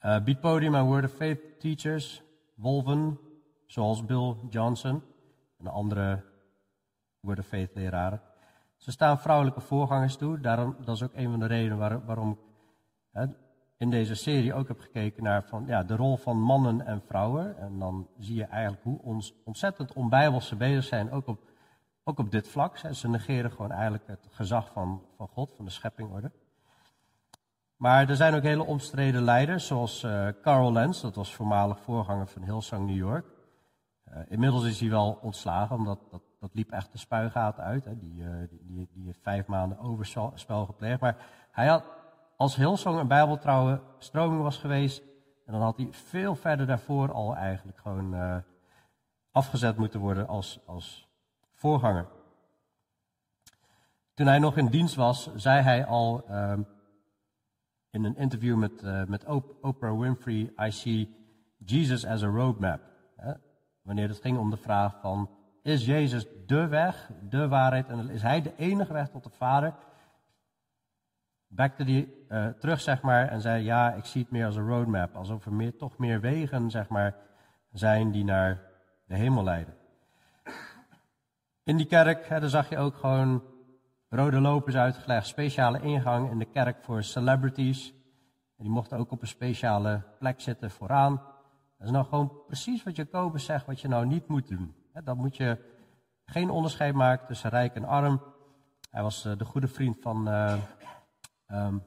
Uh, 0.00 0.22
Beat 0.24 0.40
Podium 0.40 0.74
en 0.74 0.84
Word 0.84 1.04
of 1.04 1.12
Faith 1.12 1.60
teachers, 1.60 2.22
Wolven, 2.54 3.18
zoals 3.66 4.04
Bill 4.04 4.36
Johnson 4.50 5.02
en 5.58 5.66
andere 5.66 6.24
Word 7.20 7.38
of 7.38 7.46
Faith 7.46 7.74
leraren. 7.74 8.22
Ze 8.76 8.90
staan 8.90 9.20
vrouwelijke 9.20 9.60
voorgangers 9.60 10.16
toe. 10.16 10.40
Daarom, 10.40 10.76
dat 10.84 10.96
is 10.96 11.02
ook 11.02 11.14
een 11.14 11.30
van 11.30 11.40
de 11.40 11.46
redenen 11.46 11.78
waar, 11.78 12.04
waarom 12.04 12.30
ik 12.30 12.38
hè, 13.10 13.26
in 13.76 13.90
deze 13.90 14.14
serie 14.14 14.54
ook 14.54 14.68
heb 14.68 14.80
gekeken 14.80 15.22
naar 15.22 15.44
van, 15.44 15.66
ja, 15.66 15.82
de 15.82 15.96
rol 15.96 16.16
van 16.16 16.40
mannen 16.40 16.86
en 16.86 17.02
vrouwen. 17.06 17.58
En 17.58 17.78
dan 17.78 18.08
zie 18.18 18.36
je 18.36 18.44
eigenlijk 18.44 18.82
hoe 18.82 19.02
ons 19.02 19.34
ontzettend 19.44 19.92
onbijbels 19.92 20.46
ze 20.46 20.56
bezig 20.56 20.84
zijn, 20.84 21.10
ook 21.10 21.26
op, 21.26 21.50
ook 22.08 22.18
op 22.18 22.30
dit 22.30 22.48
vlak. 22.48 22.76
Ze 22.76 23.08
negeren 23.08 23.50
gewoon 23.50 23.72
eigenlijk 23.72 24.06
het 24.06 24.28
gezag 24.30 24.72
van, 24.72 25.02
van 25.16 25.28
God, 25.28 25.54
van 25.56 25.64
de 25.64 25.70
scheppingorde. 25.70 26.30
Maar 27.76 28.08
er 28.08 28.16
zijn 28.16 28.34
ook 28.34 28.42
hele 28.42 28.64
omstreden 28.64 29.22
leiders, 29.22 29.66
zoals 29.66 30.02
uh, 30.02 30.28
Carl 30.42 30.72
Lenz, 30.72 31.00
dat 31.00 31.14
was 31.14 31.34
voormalig 31.34 31.80
voorganger 31.80 32.26
van 32.26 32.42
Hillsong 32.42 32.86
New 32.86 32.96
York. 32.96 33.26
Uh, 34.08 34.18
inmiddels 34.28 34.64
is 34.64 34.80
hij 34.80 34.90
wel 34.90 35.18
ontslagen, 35.22 35.76
omdat 35.76 36.00
dat, 36.10 36.22
dat 36.40 36.50
liep 36.54 36.70
echt 36.70 36.92
de 36.92 36.98
spuigaten 36.98 37.62
uit. 37.62 37.84
Hè. 37.84 37.98
Die, 37.98 38.22
uh, 38.22 38.48
die, 38.50 38.88
die, 38.92 39.14
vijf 39.22 39.46
maanden 39.46 39.78
overspel 39.78 40.66
gepleegd. 40.66 41.00
Maar 41.00 41.16
hij 41.50 41.66
had, 41.66 41.84
als 42.36 42.56
Hillsong 42.56 42.98
een 42.98 43.08
bijbeltrouwe 43.08 43.80
stroming 43.98 44.42
was 44.42 44.58
geweest, 44.58 45.02
en 45.46 45.52
dan 45.52 45.62
had 45.62 45.76
hij 45.76 45.88
veel 45.90 46.34
verder 46.34 46.66
daarvoor 46.66 47.12
al 47.12 47.36
eigenlijk 47.36 47.78
gewoon 47.78 48.42
afgezet 49.30 49.76
moeten 49.76 50.00
worden 50.00 50.28
als, 50.28 50.60
als 50.66 51.07
voorganger. 51.58 52.06
Toen 54.14 54.26
hij 54.26 54.38
nog 54.38 54.56
in 54.56 54.66
dienst 54.66 54.94
was, 54.94 55.34
zei 55.34 55.62
hij 55.62 55.86
al 55.86 56.24
ehm, 56.28 56.62
in 57.90 58.04
een 58.04 58.16
interview 58.16 58.56
met, 58.56 58.82
uh, 58.82 59.04
met 59.04 59.24
Oprah 59.60 59.98
Winfrey, 59.98 60.52
I 60.60 60.70
see 60.70 61.16
Jesus 61.56 62.06
as 62.06 62.22
a 62.22 62.26
roadmap. 62.26 62.80
Wanneer 63.82 64.08
het 64.08 64.20
ging 64.20 64.38
om 64.38 64.50
de 64.50 64.56
vraag 64.56 65.00
van, 65.00 65.30
is 65.62 65.84
Jezus 65.84 66.26
de 66.46 66.66
weg, 66.66 67.10
de 67.28 67.48
waarheid 67.48 67.88
en 67.88 68.10
is 68.10 68.22
hij 68.22 68.42
de 68.42 68.56
enige 68.56 68.92
weg 68.92 69.08
tot 69.08 69.24
de 69.24 69.30
Vader? 69.30 69.74
Backte 71.46 71.84
hij 71.84 72.08
uh, 72.28 72.46
terug, 72.46 72.80
zeg 72.80 73.02
maar, 73.02 73.28
en 73.28 73.40
zei, 73.40 73.64
ja, 73.64 73.92
ik 73.92 74.04
zie 74.04 74.22
het 74.22 74.30
meer 74.30 74.46
als 74.46 74.56
een 74.56 74.68
roadmap. 74.68 75.16
Alsof 75.16 75.46
er 75.46 75.52
meer, 75.52 75.76
toch 75.76 75.98
meer 75.98 76.20
wegen, 76.20 76.70
zeg 76.70 76.88
maar, 76.88 77.16
zijn 77.72 78.10
die 78.10 78.24
naar 78.24 78.60
de 79.06 79.16
hemel 79.16 79.44
leiden. 79.44 79.77
In 81.68 81.76
die 81.76 81.86
kerk, 81.86 82.28
hè, 82.28 82.40
daar 82.40 82.48
zag 82.48 82.68
je 82.68 82.78
ook 82.78 82.96
gewoon 82.96 83.42
Rode 84.08 84.40
lopers 84.40 84.76
uitgelegd, 84.76 85.26
speciale 85.26 85.80
ingang 85.80 86.30
in 86.30 86.38
de 86.38 86.44
kerk 86.44 86.84
voor 86.84 87.02
celebrities. 87.02 87.88
En 88.56 88.64
die 88.64 88.70
mochten 88.70 88.98
ook 88.98 89.10
op 89.10 89.20
een 89.22 89.28
speciale 89.28 90.02
plek 90.18 90.40
zitten 90.40 90.70
vooraan. 90.70 91.14
Dat 91.78 91.86
is 91.86 91.90
nou 91.90 92.04
gewoon 92.04 92.32
precies 92.46 92.82
wat 92.82 92.96
Jacobus 92.96 93.44
zegt, 93.44 93.66
wat 93.66 93.80
je 93.80 93.88
nou 93.88 94.06
niet 94.06 94.28
moet 94.28 94.48
doen. 94.48 94.74
Dan 95.04 95.16
moet 95.16 95.36
je 95.36 95.58
geen 96.24 96.50
onderscheid 96.50 96.94
maken 96.94 97.26
tussen 97.26 97.50
rijk 97.50 97.74
en 97.74 97.84
arm. 97.84 98.22
Hij 98.90 99.02
was 99.02 99.24
eh, 99.24 99.36
de 99.36 99.44
goede 99.44 99.68
vriend 99.68 99.96
van 100.00 100.28
uh, 100.28 100.54
um, 101.48 101.82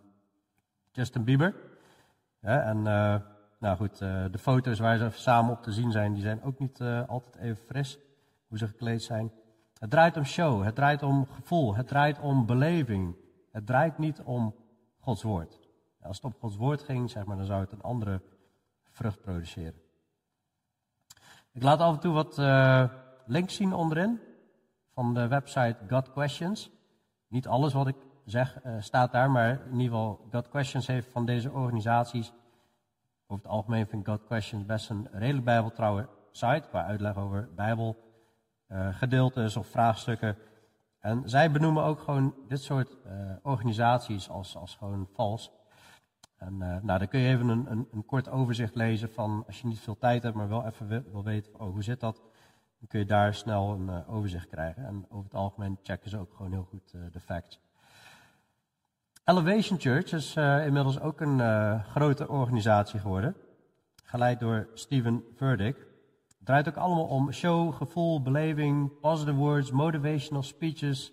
Justin 0.91 1.23
Bieber. 1.23 1.55
en 2.41 2.77
uh, 2.77 3.15
nou 3.59 3.77
goed, 3.77 3.97
de 3.97 4.39
foto's 4.39 4.79
waar 4.79 4.97
ze 4.97 5.09
samen 5.11 5.51
op 5.51 5.63
te 5.63 5.71
zien 5.71 5.91
zijn, 5.91 6.13
die 6.13 6.23
zijn 6.23 6.43
ook 6.43 6.59
niet 6.59 6.81
altijd 7.07 7.35
even 7.35 7.65
fris. 7.65 7.99
Hoe 8.47 8.57
ze 8.57 8.67
gekleed 8.67 9.03
zijn. 9.03 9.31
Het 9.81 9.89
draait 9.89 10.17
om 10.17 10.23
show, 10.23 10.63
het 10.63 10.75
draait 10.75 11.03
om 11.03 11.25
gevoel, 11.25 11.75
het 11.75 11.87
draait 11.87 12.19
om 12.19 12.45
beleving. 12.45 13.15
Het 13.51 13.65
draait 13.65 13.97
niet 13.97 14.21
om 14.21 14.55
Gods 14.99 15.23
woord. 15.23 15.59
Als 16.01 16.15
het 16.15 16.25
om 16.25 16.35
Gods 16.39 16.55
woord 16.55 16.81
ging, 16.81 17.09
zeg 17.09 17.25
maar, 17.25 17.37
dan 17.37 17.45
zou 17.45 17.61
het 17.61 17.71
een 17.71 17.81
andere 17.81 18.21
vrucht 18.89 19.21
produceren. 19.21 19.81
Ik 21.51 21.63
laat 21.63 21.79
af 21.79 21.93
en 21.93 21.99
toe 21.99 22.13
wat 22.13 22.39
uh, 22.39 22.83
links 23.25 23.55
zien 23.55 23.73
onderin 23.73 24.19
van 24.93 25.13
de 25.13 25.27
website 25.27 25.77
God 25.89 26.11
Questions. 26.11 26.71
Niet 27.27 27.47
alles 27.47 27.73
wat 27.73 27.87
ik 27.87 27.97
zeg 28.25 28.63
uh, 28.65 28.75
staat 28.79 29.11
daar, 29.11 29.31
maar 29.31 29.65
in 29.65 29.79
ieder 29.79 29.97
geval 29.97 30.27
God 30.31 30.49
Questions 30.49 30.87
heeft 30.87 31.11
van 31.11 31.25
deze 31.25 31.51
organisaties. 31.51 32.33
Over 33.27 33.43
het 33.43 33.53
algemeen 33.53 33.87
vind 33.87 34.01
ik 34.01 34.13
God 34.13 34.25
Questions 34.25 34.65
best 34.65 34.89
een 34.89 35.07
redelijk 35.11 35.45
bijbeltrouwe 35.45 36.07
site 36.31 36.67
qua 36.69 36.85
uitleg 36.85 37.17
over 37.17 37.49
Bijbel 37.55 38.10
gedeeltes 38.91 39.57
of 39.57 39.67
vraagstukken. 39.67 40.37
En 40.99 41.29
zij 41.29 41.51
benoemen 41.51 41.83
ook 41.83 41.99
gewoon 41.99 42.35
dit 42.47 42.61
soort 42.61 42.97
organisaties 43.41 44.29
als, 44.29 44.55
als 44.55 44.75
gewoon 44.75 45.07
vals. 45.13 45.51
En 46.37 46.57
nou, 46.57 46.99
dan 46.99 47.07
kun 47.07 47.19
je 47.19 47.33
even 47.33 47.47
een, 47.47 47.71
een, 47.71 47.87
een, 47.91 48.05
kort 48.05 48.29
overzicht 48.29 48.75
lezen 48.75 49.11
van, 49.11 49.43
als 49.47 49.61
je 49.61 49.67
niet 49.67 49.79
veel 49.79 49.97
tijd 49.97 50.23
hebt, 50.23 50.35
maar 50.35 50.49
wel 50.49 50.65
even 50.65 51.05
wil 51.11 51.23
weten, 51.23 51.59
oh, 51.59 51.71
hoe 51.71 51.83
zit 51.83 51.99
dat? 51.99 52.15
Dan 52.79 52.87
kun 52.87 52.99
je 52.99 53.05
daar 53.05 53.33
snel 53.33 53.71
een 53.71 54.05
overzicht 54.07 54.47
krijgen. 54.47 54.85
En 54.85 55.05
over 55.09 55.23
het 55.23 55.33
algemeen 55.39 55.79
checken 55.83 56.09
ze 56.09 56.17
ook 56.17 56.33
gewoon 56.35 56.51
heel 56.51 56.67
goed 56.69 56.91
de 57.11 57.19
facts. 57.19 57.59
Elevation 59.25 59.79
Church 59.79 60.11
is 60.11 60.35
uh, 60.35 60.65
inmiddels 60.65 60.99
ook 60.99 61.21
een 61.21 61.37
uh, 61.37 61.83
grote 61.85 62.27
organisatie 62.27 62.99
geworden. 62.99 63.35
Geleid 64.03 64.39
door 64.39 64.67
Steven 64.73 65.23
Furtick. 65.35 65.75
Het 66.41 66.49
draait 66.49 66.67
ook 66.67 66.83
allemaal 66.83 67.05
om 67.05 67.31
show, 67.31 67.73
gevoel, 67.73 68.21
beleving, 68.21 68.99
positive 68.99 69.37
words, 69.37 69.71
motivational 69.71 70.43
speeches, 70.43 71.11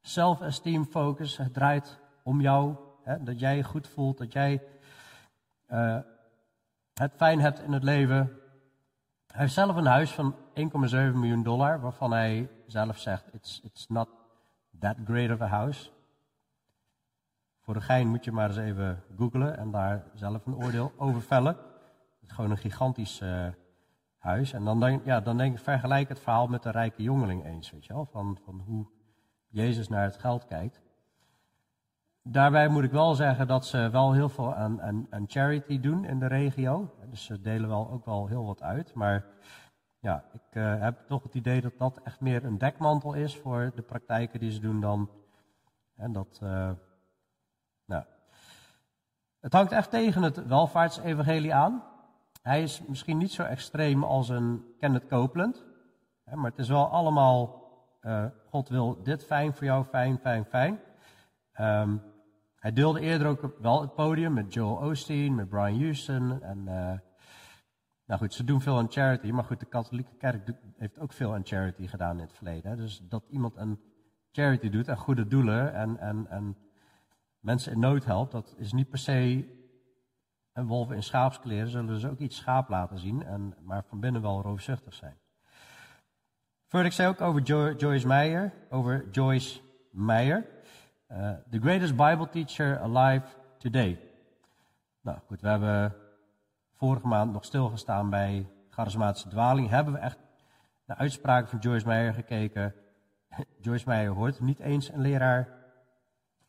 self-esteem 0.00 0.84
focus. 0.84 1.36
Het 1.36 1.54
draait 1.54 1.98
om 2.22 2.40
jou, 2.40 2.76
hè, 3.02 3.22
dat 3.22 3.40
jij 3.40 3.56
je 3.56 3.62
goed 3.62 3.88
voelt, 3.88 4.18
dat 4.18 4.32
jij 4.32 4.62
uh, 5.68 5.98
het 6.94 7.12
fijn 7.16 7.40
hebt 7.40 7.60
in 7.60 7.72
het 7.72 7.82
leven. 7.82 8.16
Hij 9.26 9.40
heeft 9.40 9.52
zelf 9.52 9.76
een 9.76 9.86
huis 9.86 10.10
van 10.10 10.34
1,7 10.34 10.38
miljoen 10.90 11.42
dollar, 11.42 11.80
waarvan 11.80 12.12
hij 12.12 12.50
zelf 12.66 12.98
zegt: 12.98 13.34
it's, 13.34 13.60
it's 13.64 13.86
not 13.88 14.08
that 14.78 14.96
great 15.04 15.30
of 15.30 15.40
a 15.40 15.46
house. 15.46 15.90
Voor 17.60 17.74
de 17.74 17.80
gein 17.80 18.08
moet 18.08 18.24
je 18.24 18.32
maar 18.32 18.48
eens 18.48 18.58
even 18.58 19.02
googlen 19.16 19.56
en 19.56 19.70
daar 19.70 20.04
zelf 20.14 20.46
een 20.46 20.56
oordeel 20.56 20.92
over 20.96 21.22
vellen. 21.22 21.56
Het 22.20 22.28
is 22.28 22.32
gewoon 22.32 22.50
een 22.50 22.56
gigantisch 22.56 23.20
uh, 23.20 23.46
huis. 24.26 24.52
En 24.52 24.64
dan 24.64 24.80
denk, 24.80 25.04
ja, 25.04 25.20
dan 25.20 25.36
denk 25.36 25.56
ik, 25.56 25.62
vergelijk 25.62 26.08
het 26.08 26.20
verhaal 26.20 26.46
met 26.46 26.62
de 26.62 26.70
rijke 26.70 27.02
jongeling 27.02 27.44
eens, 27.44 27.70
weet 27.70 27.86
je 27.86 27.92
wel. 27.92 28.04
Van, 28.04 28.38
van 28.44 28.62
hoe 28.66 28.86
Jezus 29.48 29.88
naar 29.88 30.04
het 30.04 30.18
geld 30.18 30.44
kijkt. 30.44 30.80
Daarbij 32.22 32.68
moet 32.68 32.84
ik 32.84 32.90
wel 32.90 33.14
zeggen 33.14 33.46
dat 33.46 33.66
ze 33.66 33.90
wel 33.90 34.12
heel 34.12 34.28
veel 34.28 34.54
aan, 34.54 34.82
aan, 35.10 35.24
charity 35.26 35.80
doen 35.80 36.04
in 36.04 36.18
de 36.18 36.26
regio. 36.26 36.94
Dus 37.10 37.24
ze 37.24 37.40
delen 37.40 37.68
wel 37.68 37.90
ook 37.90 38.04
wel 38.04 38.26
heel 38.26 38.46
wat 38.46 38.62
uit. 38.62 38.94
Maar 38.94 39.24
ja, 40.00 40.24
ik 40.32 40.54
uh, 40.54 40.80
heb 40.80 41.06
toch 41.06 41.22
het 41.22 41.34
idee 41.34 41.60
dat 41.60 41.78
dat 41.78 42.00
echt 42.04 42.20
meer 42.20 42.44
een 42.44 42.58
dekmantel 42.58 43.14
is 43.14 43.36
voor 43.36 43.72
de 43.74 43.82
praktijken 43.82 44.40
die 44.40 44.50
ze 44.50 44.60
doen 44.60 44.80
dan. 44.80 45.10
En 45.96 46.12
dat, 46.12 46.40
uh, 46.42 46.70
nou, 47.84 48.04
het 49.40 49.52
hangt 49.52 49.72
echt 49.72 49.90
tegen 49.90 50.22
het 50.22 50.46
welvaartsevangelie 50.46 51.54
aan. 51.54 51.82
Hij 52.46 52.62
is 52.62 52.82
misschien 52.86 53.18
niet 53.18 53.32
zo 53.32 53.42
extreem 53.42 54.04
als 54.04 54.28
een 54.28 54.64
Kenneth 54.78 55.06
Copeland. 55.06 55.64
Maar 56.34 56.50
het 56.50 56.58
is 56.58 56.68
wel 56.68 56.86
allemaal, 56.88 57.64
uh, 58.02 58.24
God 58.50 58.68
wil 58.68 59.02
dit 59.02 59.24
fijn 59.24 59.54
voor 59.54 59.64
jou, 59.64 59.84
fijn, 59.84 60.18
fijn, 60.18 60.44
fijn. 60.44 60.80
Um, 61.60 62.02
hij 62.56 62.72
deelde 62.72 63.00
eerder 63.00 63.26
ook 63.26 63.54
wel 63.60 63.80
het 63.80 63.94
podium 63.94 64.32
met 64.32 64.54
Joel 64.54 64.76
Osteen, 64.76 65.34
met 65.34 65.48
Brian 65.48 65.80
Houston. 65.80 66.42
En, 66.42 66.58
uh, 66.58 66.98
nou 68.06 68.20
goed, 68.20 68.34
ze 68.34 68.44
doen 68.44 68.60
veel 68.60 68.78
aan 68.78 68.92
charity. 68.92 69.30
Maar 69.30 69.44
goed, 69.44 69.60
de 69.60 69.66
katholieke 69.66 70.16
kerk 70.16 70.52
heeft 70.76 70.98
ook 70.98 71.12
veel 71.12 71.34
aan 71.34 71.46
charity 71.46 71.86
gedaan 71.86 72.16
in 72.16 72.22
het 72.22 72.32
verleden. 72.32 72.70
Hè. 72.70 72.76
Dus 72.76 73.02
dat 73.08 73.24
iemand 73.28 73.56
een 73.56 73.80
charity 74.30 74.68
doet 74.68 74.88
en 74.88 74.96
goede 74.96 75.26
doelen 75.26 75.74
en, 75.74 75.98
en, 75.98 76.26
en 76.28 76.56
mensen 77.40 77.72
in 77.72 77.80
nood 77.80 78.04
helpt, 78.04 78.32
dat 78.32 78.54
is 78.58 78.72
niet 78.72 78.88
per 78.88 78.98
se 78.98 79.54
een 80.56 80.66
wolf 80.66 80.90
in 80.90 81.02
schaapskleren, 81.02 81.68
zullen 81.70 82.00
ze 82.00 82.10
ook 82.10 82.18
iets 82.18 82.36
schaap 82.36 82.68
laten 82.68 82.98
zien, 82.98 83.26
en, 83.26 83.54
maar 83.60 83.84
van 83.88 84.00
binnen 84.00 84.22
wel 84.22 84.42
roofzuchtig 84.42 84.94
zijn. 84.94 85.16
Verder, 86.66 86.86
ik 86.86 86.92
zei 86.92 87.08
ook 87.08 87.20
over 87.20 87.42
Joyce 87.76 88.06
Meyer, 88.06 88.52
over 88.70 89.08
Joyce 89.10 89.60
Meyer, 89.90 90.46
uh, 91.12 91.30
the 91.50 91.60
greatest 91.60 91.96
Bible 91.96 92.28
teacher 92.28 92.78
alive 92.78 93.26
today. 93.58 94.00
Nou 95.00 95.18
goed, 95.26 95.40
we 95.40 95.48
hebben 95.48 95.94
vorige 96.74 97.06
maand 97.06 97.32
nog 97.32 97.44
stilgestaan 97.44 98.10
bij 98.10 98.48
charismatische 98.70 99.28
dwaling. 99.28 99.68
Hebben 99.68 99.92
we 99.92 99.98
echt 99.98 100.18
naar 100.86 100.96
uitspraken 100.96 101.48
van 101.48 101.58
Joyce 101.58 101.86
Meyer 101.86 102.14
gekeken. 102.14 102.74
Joyce 103.60 103.88
Meyer 103.88 104.10
hoort 104.10 104.40
niet 104.40 104.60
eens 104.60 104.92
een 104.92 105.00
leraar 105.00 105.48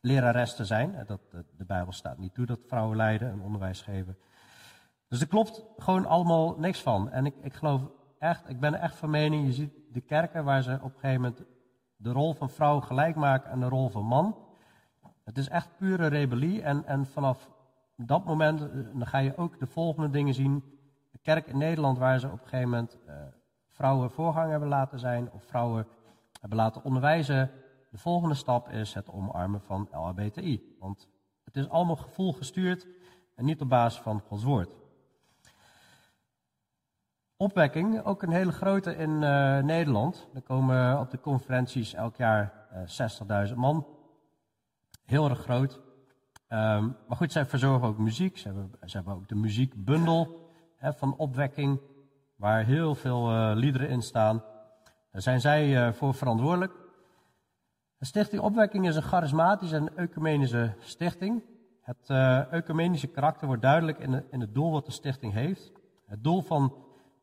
lerares 0.00 0.54
te 0.54 0.64
zijn. 0.64 1.04
Dat, 1.06 1.20
de, 1.30 1.64
Bijbel 1.64 1.92
staat 1.92 2.18
niet 2.18 2.34
toe 2.34 2.46
dat 2.46 2.60
vrouwen 2.66 2.96
leiden 2.96 3.30
en 3.30 3.40
onderwijs 3.40 3.80
geven. 3.80 4.18
Dus 5.08 5.20
er 5.20 5.26
klopt 5.26 5.64
gewoon 5.76 6.06
allemaal 6.06 6.58
niks 6.58 6.82
van. 6.82 7.10
En 7.10 7.26
ik, 7.26 7.34
ik 7.42 7.54
geloof 7.54 7.90
echt, 8.18 8.48
ik 8.48 8.60
ben 8.60 8.74
echt 8.74 8.96
van 8.96 9.10
mening, 9.10 9.46
je 9.46 9.52
ziet 9.52 9.72
de 9.92 10.00
kerken 10.00 10.44
waar 10.44 10.62
ze 10.62 10.72
op 10.72 10.94
een 10.94 11.00
gegeven 11.00 11.20
moment 11.20 11.42
de 11.96 12.12
rol 12.12 12.34
van 12.34 12.50
vrouw 12.50 12.80
gelijk 12.80 13.16
maken 13.16 13.50
aan 13.50 13.60
de 13.60 13.68
rol 13.68 13.88
van 13.88 14.04
man. 14.04 14.36
Het 15.24 15.38
is 15.38 15.48
echt 15.48 15.76
pure 15.76 16.06
rebellie 16.06 16.62
en, 16.62 16.84
en 16.86 17.06
vanaf 17.06 17.50
dat 17.96 18.24
moment 18.24 18.60
eh, 18.60 18.68
dan 18.92 19.06
ga 19.06 19.18
je 19.18 19.36
ook 19.36 19.58
de 19.58 19.66
volgende 19.66 20.10
dingen 20.10 20.34
zien. 20.34 20.64
De 21.10 21.18
kerk 21.18 21.46
in 21.46 21.58
Nederland 21.58 21.98
waar 21.98 22.18
ze 22.18 22.26
op 22.26 22.32
een 22.32 22.48
gegeven 22.48 22.68
moment 22.68 22.98
uh, 23.06 23.14
vrouwen 23.66 24.10
voorgang 24.10 24.50
hebben 24.50 24.68
laten 24.68 24.98
zijn 24.98 25.30
of 25.32 25.44
vrouwen 25.44 25.86
hebben 26.40 26.58
laten 26.58 26.84
onderwijzen 26.84 27.50
de 27.90 27.98
volgende 27.98 28.34
stap 28.34 28.68
is 28.68 28.94
het 28.94 29.10
omarmen 29.10 29.60
van 29.60 29.88
LHBTI. 29.92 30.76
Want 30.78 31.08
het 31.44 31.56
is 31.56 31.68
allemaal 31.68 31.96
gevoel 31.96 32.32
gestuurd 32.32 32.86
en 33.34 33.44
niet 33.44 33.60
op 33.60 33.68
basis 33.68 34.00
van 34.00 34.20
Gods 34.20 34.44
woord. 34.44 34.76
Opwekking, 37.36 38.04
ook 38.04 38.22
een 38.22 38.32
hele 38.32 38.52
grote 38.52 38.96
in 38.96 39.10
uh, 39.10 39.58
Nederland. 39.58 40.28
Er 40.34 40.42
komen 40.42 41.00
op 41.00 41.10
de 41.10 41.20
conferenties 41.20 41.94
elk 41.94 42.16
jaar 42.16 42.68
uh, 42.72 43.00
eh, 43.00 43.48
60.000 43.48 43.54
man. 43.54 43.86
Heel 45.04 45.28
erg 45.28 45.38
groot. 45.38 45.80
Um, 46.48 46.96
maar 47.08 47.16
goed, 47.16 47.32
zij 47.32 47.46
verzorgen 47.46 47.88
ook 47.88 47.98
muziek. 47.98 48.38
Ze 48.38 48.46
hebben, 48.46 48.70
ze 48.84 48.96
hebben 48.96 49.14
ook 49.14 49.28
de 49.28 49.34
muziekbundel 49.34 50.50
hè, 50.76 50.92
van 50.92 51.16
opwekking, 51.16 51.80
waar 52.36 52.64
heel 52.64 52.94
veel 52.94 53.32
uh, 53.32 53.50
liederen 53.54 53.88
in 53.88 54.02
staan. 54.02 54.42
Daar 55.10 55.22
zijn 55.22 55.40
zij 55.40 55.92
voor 55.92 56.14
verantwoordelijk. 56.14 56.87
De 57.98 58.06
stichting 58.06 58.42
Opwekking 58.42 58.88
is 58.88 58.96
een 58.96 59.02
charismatische 59.02 59.76
en 59.76 59.96
ecumenische 59.96 60.74
stichting. 60.78 61.42
Het 61.80 62.08
uh, 62.08 62.52
ecumenische 62.52 63.06
karakter 63.06 63.46
wordt 63.46 63.62
duidelijk 63.62 63.98
in, 63.98 64.24
in 64.30 64.40
het 64.40 64.54
doel 64.54 64.70
wat 64.70 64.86
de 64.86 64.92
stichting 64.92 65.32
heeft. 65.32 65.72
Het 66.06 66.24
doel 66.24 66.42
van 66.42 66.74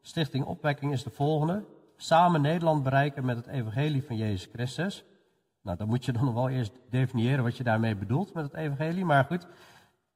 Stichting 0.01 0.45
Opwekking 0.45 0.91
is 0.91 1.03
de 1.03 1.09
volgende. 1.09 1.65
Samen 1.95 2.41
Nederland 2.41 2.83
bereiken 2.83 3.25
met 3.25 3.37
het 3.37 3.47
evangelie 3.47 4.03
van 4.03 4.15
Jezus 4.15 4.49
Christus. 4.53 5.05
Nou, 5.61 5.77
dan 5.77 5.87
moet 5.87 6.05
je 6.05 6.11
dan 6.11 6.25
nog 6.25 6.33
wel 6.33 6.49
eerst 6.49 6.71
definiëren 6.89 7.43
wat 7.43 7.57
je 7.57 7.63
daarmee 7.63 7.95
bedoelt 7.95 8.33
met 8.33 8.43
het 8.43 8.53
evangelie. 8.53 9.05
Maar 9.05 9.25
goed, 9.25 9.47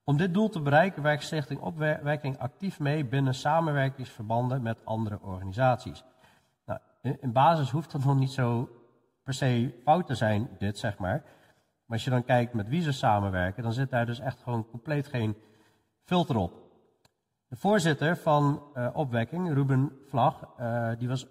om 0.03 0.17
dit 0.17 0.33
doel 0.33 0.49
te 0.49 0.61
bereiken 0.61 1.03
werkt 1.03 1.23
Stichting 1.23 1.59
Opwekking 1.59 2.37
actief 2.37 2.79
mee 2.79 3.05
binnen 3.05 3.33
samenwerkingsverbanden 3.33 4.61
met 4.61 4.85
andere 4.85 5.19
organisaties. 5.21 6.03
Nou, 6.65 6.79
in 7.01 7.31
basis 7.31 7.71
hoeft 7.71 7.91
dat 7.91 8.03
nog 8.03 8.19
niet 8.19 8.31
zo 8.31 8.69
per 9.29 9.37
se 9.37 9.73
fouten 9.83 10.17
zijn, 10.17 10.49
dit 10.57 10.77
zeg 10.77 10.97
maar. 10.97 11.21
Maar 11.85 11.97
als 11.97 12.03
je 12.03 12.09
dan 12.09 12.23
kijkt 12.23 12.53
met 12.53 12.67
wie 12.67 12.81
ze 12.81 12.91
samenwerken, 12.91 13.63
dan 13.63 13.73
zit 13.73 13.89
daar 13.89 14.05
dus 14.05 14.19
echt 14.19 14.41
gewoon 14.41 14.69
compleet 14.69 15.07
geen 15.07 15.35
filter 16.03 16.35
op. 16.35 16.53
De 17.47 17.55
voorzitter 17.55 18.17
van 18.17 18.63
uh, 18.75 18.89
Opwekking, 18.93 19.53
Ruben 19.53 19.91
Vlag, 20.07 20.47
uh, 20.59 20.89
die 20.97 21.07
was 21.07 21.27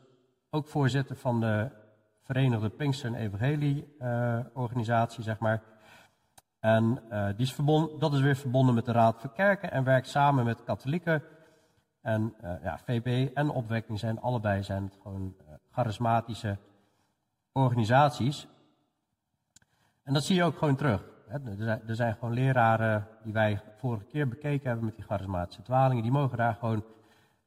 ook 0.50 0.66
voorzitter 0.66 1.16
van 1.16 1.40
de 1.40 1.70
Verenigde 2.22 2.68
Pinkster 2.68 3.14
Evangelie 3.14 3.96
uh, 4.00 4.38
organisatie, 4.52 5.22
zeg 5.22 5.38
maar. 5.38 5.62
En 6.60 7.02
die 7.36 7.46
is 7.46 7.52
verbonden, 7.54 7.98
dat 7.98 8.12
is 8.12 8.20
weer 8.20 8.36
verbonden 8.36 8.74
met 8.74 8.84
de 8.84 8.92
Raad 8.92 9.20
voor 9.20 9.32
Kerken 9.32 9.70
en 9.70 9.84
werkt 9.84 10.08
samen 10.08 10.44
met 10.44 10.64
katholieken. 10.64 11.22
En 12.02 12.34
ja, 12.62 12.78
VB 12.78 13.28
en 13.34 13.50
Opwekking 13.50 13.98
zijn 13.98 14.20
allebei 14.20 14.62
zijn 14.62 14.82
het 14.82 14.98
gewoon 15.02 15.36
charismatische 15.70 16.58
organisaties. 17.58 18.46
En 20.02 20.14
dat 20.14 20.24
zie 20.24 20.36
je 20.36 20.44
ook 20.44 20.58
gewoon 20.58 20.76
terug. 20.76 21.02
Er 21.86 21.94
zijn 21.94 22.14
gewoon 22.14 22.34
leraren 22.34 23.06
die 23.22 23.32
wij 23.32 23.60
vorige 23.76 24.04
keer 24.04 24.28
bekeken 24.28 24.66
hebben 24.66 24.84
met 24.84 24.96
die 24.96 25.04
charismatische 25.04 25.62
dwalingen. 25.62 26.02
Die 26.02 26.12
mogen 26.12 26.38
daar 26.38 26.54
gewoon 26.54 26.84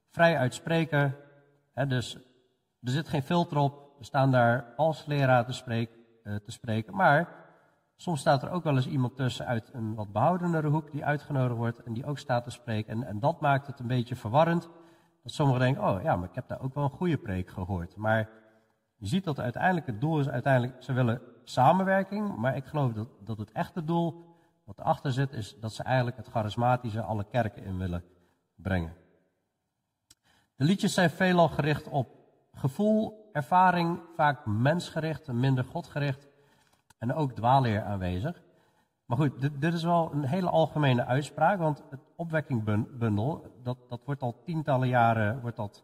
vrij 0.09 0.37
uitspreken. 0.37 1.15
Dus 1.87 2.15
er 2.81 2.91
zit 2.91 3.07
geen 3.07 3.23
filter 3.23 3.57
op. 3.57 3.95
We 3.97 4.03
staan 4.03 4.31
daar 4.31 4.73
als 4.75 5.05
leraar 5.05 5.45
te, 5.45 5.53
spreken, 5.53 5.95
eh, 6.23 6.35
te 6.35 6.51
spreken. 6.51 6.95
Maar 6.95 7.29
soms 7.95 8.19
staat 8.19 8.43
er 8.43 8.51
ook 8.51 8.63
wel 8.63 8.75
eens 8.75 8.87
iemand 8.87 9.15
tussen 9.15 9.45
uit 9.45 9.69
een 9.73 9.95
wat 9.95 10.11
behoudendere 10.11 10.67
hoek 10.67 10.91
die 10.91 11.05
uitgenodigd 11.05 11.57
wordt 11.57 11.83
en 11.83 11.93
die 11.93 12.05
ook 12.05 12.17
staat 12.17 12.43
te 12.43 12.49
spreken. 12.49 12.93
En, 12.93 13.03
en 13.03 13.19
dat 13.19 13.41
maakt 13.41 13.67
het 13.67 13.79
een 13.79 13.87
beetje 13.87 14.15
verwarrend. 14.15 14.69
Dat 15.23 15.31
sommigen 15.31 15.61
denken, 15.61 15.83
oh 15.83 16.01
ja, 16.01 16.15
maar 16.15 16.29
ik 16.29 16.35
heb 16.35 16.47
daar 16.47 16.61
ook 16.61 16.73
wel 16.73 16.83
een 16.83 16.89
goede 16.89 17.17
preek 17.17 17.49
gehoord. 17.49 17.95
Maar 17.95 18.29
je 19.01 19.07
ziet 19.07 19.23
dat 19.23 19.39
uiteindelijk 19.39 19.85
het 19.85 20.01
doel 20.01 20.19
is, 20.19 20.29
uiteindelijk, 20.29 20.83
ze 20.83 20.93
willen 20.93 21.21
samenwerking, 21.43 22.35
maar 22.35 22.55
ik 22.55 22.65
geloof 22.65 22.93
dat, 22.93 23.07
dat 23.19 23.37
het 23.37 23.51
echte 23.51 23.83
doel, 23.83 24.25
wat 24.63 24.79
erachter 24.79 25.11
zit, 25.11 25.33
is 25.33 25.59
dat 25.59 25.73
ze 25.73 25.83
eigenlijk 25.83 26.17
het 26.17 26.27
charismatische 26.27 27.01
alle 27.01 27.23
kerken 27.23 27.63
in 27.63 27.77
willen 27.77 28.03
brengen. 28.55 28.93
De 30.55 30.63
liedjes 30.63 30.93
zijn 30.93 31.09
veelal 31.09 31.47
gericht 31.47 31.87
op 31.87 32.09
gevoel 32.53 33.29
ervaring 33.33 33.99
vaak 34.15 34.45
mensgericht 34.45 35.27
en 35.27 35.39
minder 35.39 35.63
godgericht 35.63 36.27
en 36.97 37.13
ook 37.13 37.31
dwaalleer 37.31 37.83
aanwezig. 37.83 38.41
Maar 39.05 39.17
goed, 39.17 39.41
dit, 39.41 39.61
dit, 39.61 39.73
is 39.73 39.83
wel 39.83 40.11
een 40.11 40.25
hele 40.25 40.49
algemene 40.49 41.05
uitspraak, 41.05 41.59
want 41.59 41.83
het 41.89 41.99
opwekkingbundel, 42.15 43.59
dat, 43.63 43.77
dat 43.89 44.01
wordt 44.05 44.21
al 44.21 44.41
tientallen 44.43 44.87
jaren 44.87 45.41
wordt 45.41 45.57
dat 45.57 45.83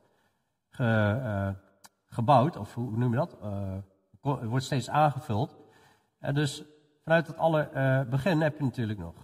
ge, 0.70 1.20
uh, 1.24 1.67
gebouwd, 2.08 2.58
of 2.58 2.74
hoe 2.74 2.98
noem 2.98 3.12
je 3.12 3.18
dat? 3.18 3.38
Uh, 3.44 3.78
wordt 4.22 4.66
steeds 4.66 4.90
aangevuld. 4.90 5.56
En 6.20 6.34
dus 6.34 6.64
vanuit 7.04 7.28
het 7.28 7.38
alle 7.38 7.70
uh, 7.76 8.02
begin 8.10 8.42
heb 8.42 8.58
je 8.58 8.64
natuurlijk 8.64 9.00
nog 9.00 9.16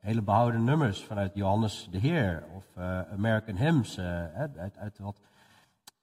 hele 0.00 0.22
behouden 0.22 0.64
nummers 0.64 1.04
vanuit 1.04 1.34
Johannes 1.34 1.88
de 1.90 1.98
Heer 1.98 2.44
of 2.56 2.76
American 3.12 3.56
Hymns, 3.56 3.98
uit, 3.98 4.76
uit 4.76 4.98
wat 4.98 5.20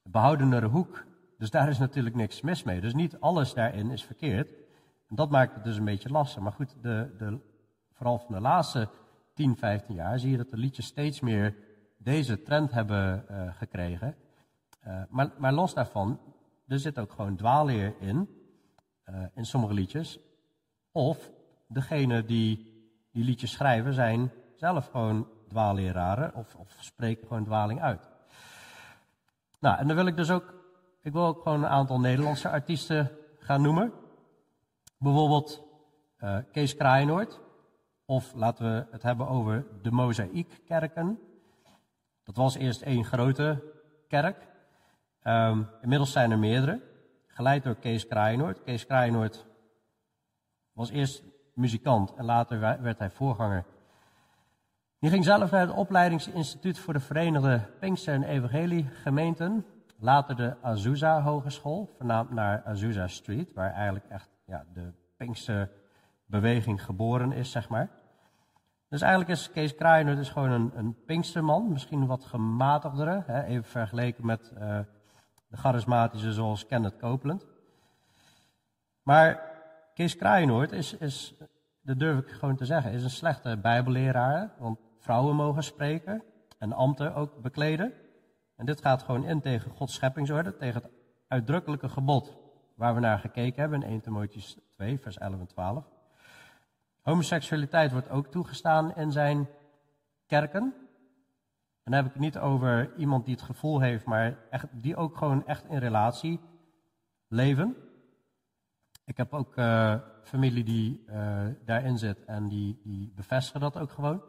behoudenere 0.04 0.68
hoek. 0.68 1.06
Dus 1.38 1.50
daar 1.50 1.70
is 1.70 1.78
natuurlijk 1.78 2.16
niks 2.16 2.42
mis 2.42 2.64
mee. 2.64 2.82
Dus 2.82 2.94
niet 2.94 3.20
alles 3.20 3.54
daarin 3.54 3.92
is 3.92 4.04
verkeerd. 4.04 4.52
En 5.10 5.16
dat 5.16 5.30
maakt 5.30 5.54
het 5.54 5.64
dus 5.64 5.78
een 5.78 5.86
beetje 5.86 6.10
lastig. 6.10 6.42
Maar 6.42 6.52
goed, 6.52 6.76
de, 6.82 7.16
de, 7.18 7.40
vooral 7.92 8.18
van 8.20 8.36
de 8.36 8.42
laatste 8.42 8.90
10, 9.34 9.58
15 9.58 9.96
jaar 9.96 10.20
zie 10.20 10.32
je 10.32 10.38
dat 10.38 10.50
de 10.50 10.58
liedjes 10.58 10.86
steeds 10.86 11.20
meer 11.20 11.56
deze 11.98 12.42
trend 12.42 12.72
hebben 12.72 13.26
gekregen. 13.58 14.16
Uh, 14.88 15.02
maar, 15.10 15.32
maar, 15.38 15.54
los 15.54 15.74
daarvan, 15.74 16.20
er 16.68 16.80
zit 16.80 17.00
ook 17.00 17.12
gewoon 17.12 17.36
dwaalleer 17.36 17.94
in, 18.00 18.30
uh, 19.10 19.24
in 19.34 19.46
sommige 19.46 19.74
liedjes. 19.74 20.20
Of 20.92 21.32
degene 21.68 22.26
die 22.26 22.72
die 23.12 23.24
liedjes 23.24 23.52
schrijven 23.52 23.94
zijn 23.94 24.32
zelf 24.56 24.88
gewoon 24.88 25.28
dwaalleraren 25.48 26.36
of, 26.36 26.56
of 26.56 26.76
spreken 26.80 27.28
gewoon 27.28 27.44
dwaling 27.44 27.82
uit. 27.82 28.10
Nou, 29.60 29.78
en 29.78 29.88
dan 29.88 29.96
wil 29.96 30.06
ik 30.06 30.16
dus 30.16 30.32
ook, 30.32 30.54
ik 31.02 31.14
wil 31.14 31.26
ook 31.26 31.42
gewoon 31.42 31.64
een 31.64 31.70
aantal 31.70 32.00
Nederlandse 32.00 32.50
artiesten 32.50 33.12
gaan 33.40 33.62
noemen. 33.62 33.94
Bijvoorbeeld 34.98 35.64
uh, 36.20 36.38
Kees 36.52 36.76
Kraaienoord. 36.76 37.40
Of 38.06 38.34
laten 38.34 38.66
we 38.66 38.86
het 38.92 39.02
hebben 39.02 39.28
over 39.28 39.66
de 39.82 39.92
Mozaïekkerken. 39.92 41.20
Dat 42.24 42.36
was 42.36 42.56
eerst 42.56 42.82
één 42.82 43.06
grote 43.06 43.64
kerk. 44.08 44.48
Um, 45.24 45.68
inmiddels 45.82 46.12
zijn 46.12 46.32
er 46.32 46.40
meerdere. 46.40 46.82
Geleid 47.28 47.64
door 47.64 47.76
Kees 47.76 48.08
Kraaienoord. 48.08 48.64
Kees 48.64 48.86
Kraaienoord 48.86 49.46
was 50.74 50.90
eerst 50.90 51.24
muzikant 51.54 52.14
en 52.14 52.26
later 52.26 52.60
werd 52.60 53.00
hij 53.00 53.10
voorganger. 53.10 53.66
Die 55.00 55.10
ging 55.10 55.24
zelf 55.24 55.52
naar 55.52 55.68
het 55.68 55.76
opleidingsinstituut 55.76 56.80
voor 56.80 56.94
de 56.94 57.00
Verenigde 57.00 57.62
Pinkster 57.80 58.14
en 58.14 58.24
Evangelie 58.24 58.86
gemeenten. 58.86 59.66
Later 60.00 60.36
de 60.36 60.56
Azusa 60.62 61.22
Hogeschool, 61.22 61.94
vernaamd 61.98 62.32
naar 62.32 62.64
Azusa 62.66 63.08
Street, 63.08 63.54
waar 63.54 63.74
eigenlijk 63.74 64.06
echt 64.10 64.30
ja, 64.46 64.66
de 64.74 64.94
Pinksterbeweging 65.18 66.84
geboren 66.84 67.32
is, 67.32 67.52
zeg 67.52 67.70
maar. 67.70 67.90
Dus 68.90 69.02
eigenlijk 69.02 69.32
is 69.32 69.52
Kees 69.52 69.76
Kraaier 69.76 70.16
dus 70.16 70.30
gewoon 70.30 70.52
een, 70.52 70.72
een 70.76 70.96
Pinksterman, 71.06 71.72
misschien 71.72 72.06
wat 72.06 72.26
gematigdere, 72.26 73.24
hè, 73.26 73.44
even 73.44 73.64
vergeleken 73.64 74.26
met 74.26 74.54
uh, 74.60 74.80
de 75.52 75.58
charismatische 75.58 76.34
zoals 76.34 76.66
Kenneth 76.66 76.98
Copeland. 76.98 77.46
Maar 79.04 79.52
Kees 79.94 80.16
Kraaienoord 80.16 80.72
is, 80.72 80.94
is, 80.94 81.34
dat 81.82 82.00
durf 82.00 82.20
ik 82.20 82.30
gewoon 82.30 82.56
te 82.56 82.66
zeggen, 82.66 82.92
is 82.92 83.04
een 83.04 83.10
slechte 83.10 83.58
bijbelleraar, 83.58 84.54
want 84.58 84.80
vrouwen 85.00 85.36
mogen 85.36 85.64
spreken 85.64 86.24
en 86.58 86.74
ambten 86.74 87.16
ook 87.16 87.42
bekleden. 87.42 87.94
En 88.56 88.66
dit 88.66 88.82
gaat 88.82 89.04
gewoon 89.04 89.26
in 89.26 89.42
tegen 89.42 89.72
Gods 89.72 89.94
scheppingsorde, 89.94 90.58
tegen 90.58 90.82
het 90.82 90.92
uitdrukkelijke 91.28 91.90
gebod 91.90 92.38
waar 92.76 92.94
we 92.94 93.00
naar 93.00 93.20
gekeken 93.20 93.62
hebben 93.62 93.84
in 93.84 93.90
1 93.90 94.02
Timotheüs 94.02 94.70
2, 94.70 95.00
vers 95.00 95.18
11 95.18 95.40
en 95.40 95.48
12. 95.48 95.86
Homoseksualiteit 97.02 97.92
wordt 97.92 98.10
ook 98.10 98.28
toegestaan 98.28 98.96
in 98.96 99.12
zijn 99.12 99.48
kerken. 100.28 100.74
Dan 101.92 102.00
heb 102.00 102.10
ik 102.10 102.16
het 102.16 102.24
niet 102.24 102.38
over 102.38 102.92
iemand 102.98 103.26
die 103.26 103.34
het 103.34 103.44
gevoel 103.44 103.80
heeft, 103.80 104.06
maar 104.06 104.38
echt, 104.50 104.68
die 104.72 104.96
ook 104.96 105.18
gewoon 105.18 105.48
echt 105.48 105.66
in 105.70 105.78
relatie 105.78 106.40
leven. 107.28 107.76
Ik 109.06 109.18
heb 109.18 109.34
ook 109.34 109.58
uh, 109.58 109.96
familie 110.24 110.64
die 110.64 111.04
uh, 111.10 111.42
daarin 111.66 111.98
zit 111.98 112.26
en 112.26 112.48
die, 112.48 112.80
die 112.84 113.14
bevestigen 113.16 113.62
dat 113.62 113.78
ook 113.78 113.92
gewoon. 113.92 114.22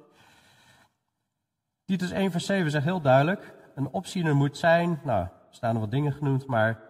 Titus 1.84 2.10
1 2.10 2.30
vers 2.30 2.46
7 2.46 2.70
zegt 2.70 2.84
heel 2.84 3.00
duidelijk, 3.00 3.54
een 3.74 3.88
opziener 3.88 4.36
moet 4.36 4.58
zijn, 4.58 5.00
nou, 5.04 5.22
er 5.22 5.30
staan 5.50 5.74
er 5.74 5.80
wat 5.80 5.90
dingen 5.90 6.12
genoemd, 6.12 6.46
maar 6.46 6.80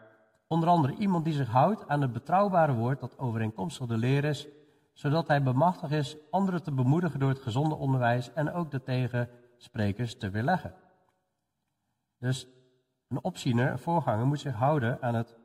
onder 0.46 0.68
andere 0.68 0.94
iemand 0.96 1.24
die 1.24 1.34
zich 1.34 1.48
houdt 1.48 1.88
aan 1.88 2.00
het 2.00 2.12
betrouwbare 2.12 2.74
woord 2.74 3.00
dat 3.00 3.18
overeenkomstig 3.18 3.86
de 3.86 3.96
leer 3.96 4.24
is, 4.24 4.46
zodat 4.92 5.28
hij 5.28 5.42
bemachtigd 5.42 5.92
is 5.92 6.16
anderen 6.30 6.62
te 6.62 6.72
bemoedigen 6.72 7.20
door 7.20 7.28
het 7.28 7.42
gezonde 7.42 7.74
onderwijs 7.74 8.32
en 8.32 8.52
ook 8.52 8.70
de 8.70 8.82
tegensprekers 9.62 10.16
te 10.16 10.30
weerleggen. 10.30 10.74
Dus 12.18 12.48
een 13.08 13.24
opziener, 13.24 13.70
een 13.70 13.78
voorganger, 13.78 14.26
moet 14.26 14.40
zich 14.40 14.54
houden 14.54 15.02
aan 15.02 15.14
het 15.14 15.36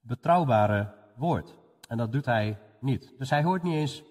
betrouwbare 0.00 0.94
woord. 1.16 1.58
En 1.88 1.96
dat 1.96 2.12
doet 2.12 2.24
hij 2.24 2.58
niet. 2.80 3.14
Dus 3.18 3.30
hij 3.30 3.42
hoort 3.42 3.62
niet 3.62 3.74
eens 3.74 4.02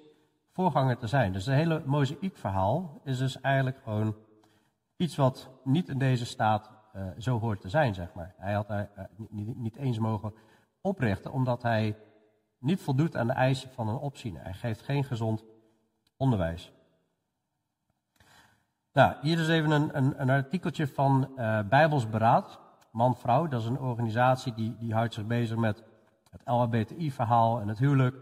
voorganger 0.52 0.98
te 0.98 1.08
zijn. 1.08 1.34
Dus 1.34 1.46
het 1.46 1.56
hele 1.56 1.82
mozaïekverhaal 1.86 3.02
is 3.04 3.18
dus 3.18 3.42
eigenlijk 3.42 3.78
gewoon 3.84 4.16
iets 4.96 5.16
wat 5.16 5.50
niet 5.64 5.90
in 5.90 5.98
deze 5.98 6.26
staat 6.26 6.72
uh, 6.96 7.08
zo 7.18 7.40
hoort 7.40 7.62
te 7.62 7.70
zijn, 7.70 7.94
zeg 7.94 8.14
maar. 8.14 8.34
Hij 8.38 8.54
had 8.54 8.68
daar 8.68 8.90
uh, 8.98 9.04
niet, 9.30 9.58
niet, 9.58 9.76
eens 9.76 10.00
mogen 10.00 10.34
oprichten, 10.82 11.32
omdat 11.32 11.62
hij 11.62 11.98
niet 12.60 12.82
voldoet 12.82 13.16
aan 13.16 13.28
de 13.28 13.34
eisen 13.34 13.70
van 13.70 13.88
een 13.88 13.98
opziener. 13.98 14.44
Hij 14.44 14.54
geeft 14.54 14.82
geen 14.82 15.04
gezond 15.04 15.44
onderwijs. 16.18 16.74
Nou, 18.94 19.14
hier 19.22 19.40
is 19.40 19.48
even 19.48 19.72
een, 19.72 19.98
een, 19.98 20.22
een 20.22 20.30
artikeltje 20.30 20.88
van 20.88 21.30
uh, 21.38 21.60
Bijbels 21.70 22.10
Beraad, 22.10 22.60
Man-Vrouw. 22.92 23.48
Dat 23.48 23.62
is 23.62 23.68
een 23.68 23.80
organisatie 23.80 24.54
die, 24.54 24.76
die 24.78 24.94
houdt 24.94 25.14
zich 25.14 25.26
bezig 25.26 25.58
met 25.58 25.84
het 26.30 26.42
LHBTI-verhaal 26.46 27.62
en 27.62 27.68
het 27.68 27.80
huwelijk. 27.80 28.16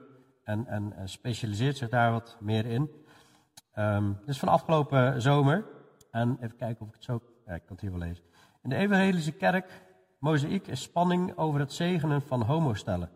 En, 0.44 0.68
en, 0.68 0.94
specialiseert 1.04 1.78
zich 1.78 1.90
daar 1.90 2.12
wat 2.12 2.38
meer 2.40 2.66
in. 2.66 2.90
Dit 4.20 4.28
is 4.28 4.40
van 4.40 4.48
afgelopen 4.48 5.22
zomer. 5.22 5.66
En 6.12 6.38
even 6.42 6.58
kijken 6.58 6.82
of 6.82 6.88
ik 6.88 6.94
het 6.94 7.04
zo. 7.04 7.22
Ja, 7.46 7.54
ik 7.54 7.62
kan 7.66 7.76
het 7.76 7.82
hier 7.82 7.92
wel 7.92 8.00
lezen. 8.00 8.24
In 8.62 8.70
de 8.70 8.76
Evangelische 8.76 9.32
Kerk, 9.32 9.84
Mozaïek, 10.20 10.68
is 10.68 10.82
spanning 10.82 11.38
over 11.38 11.60
het 11.60 11.74
zegenen 11.74 12.22
van 12.22 12.42
homostellen. 12.42 13.10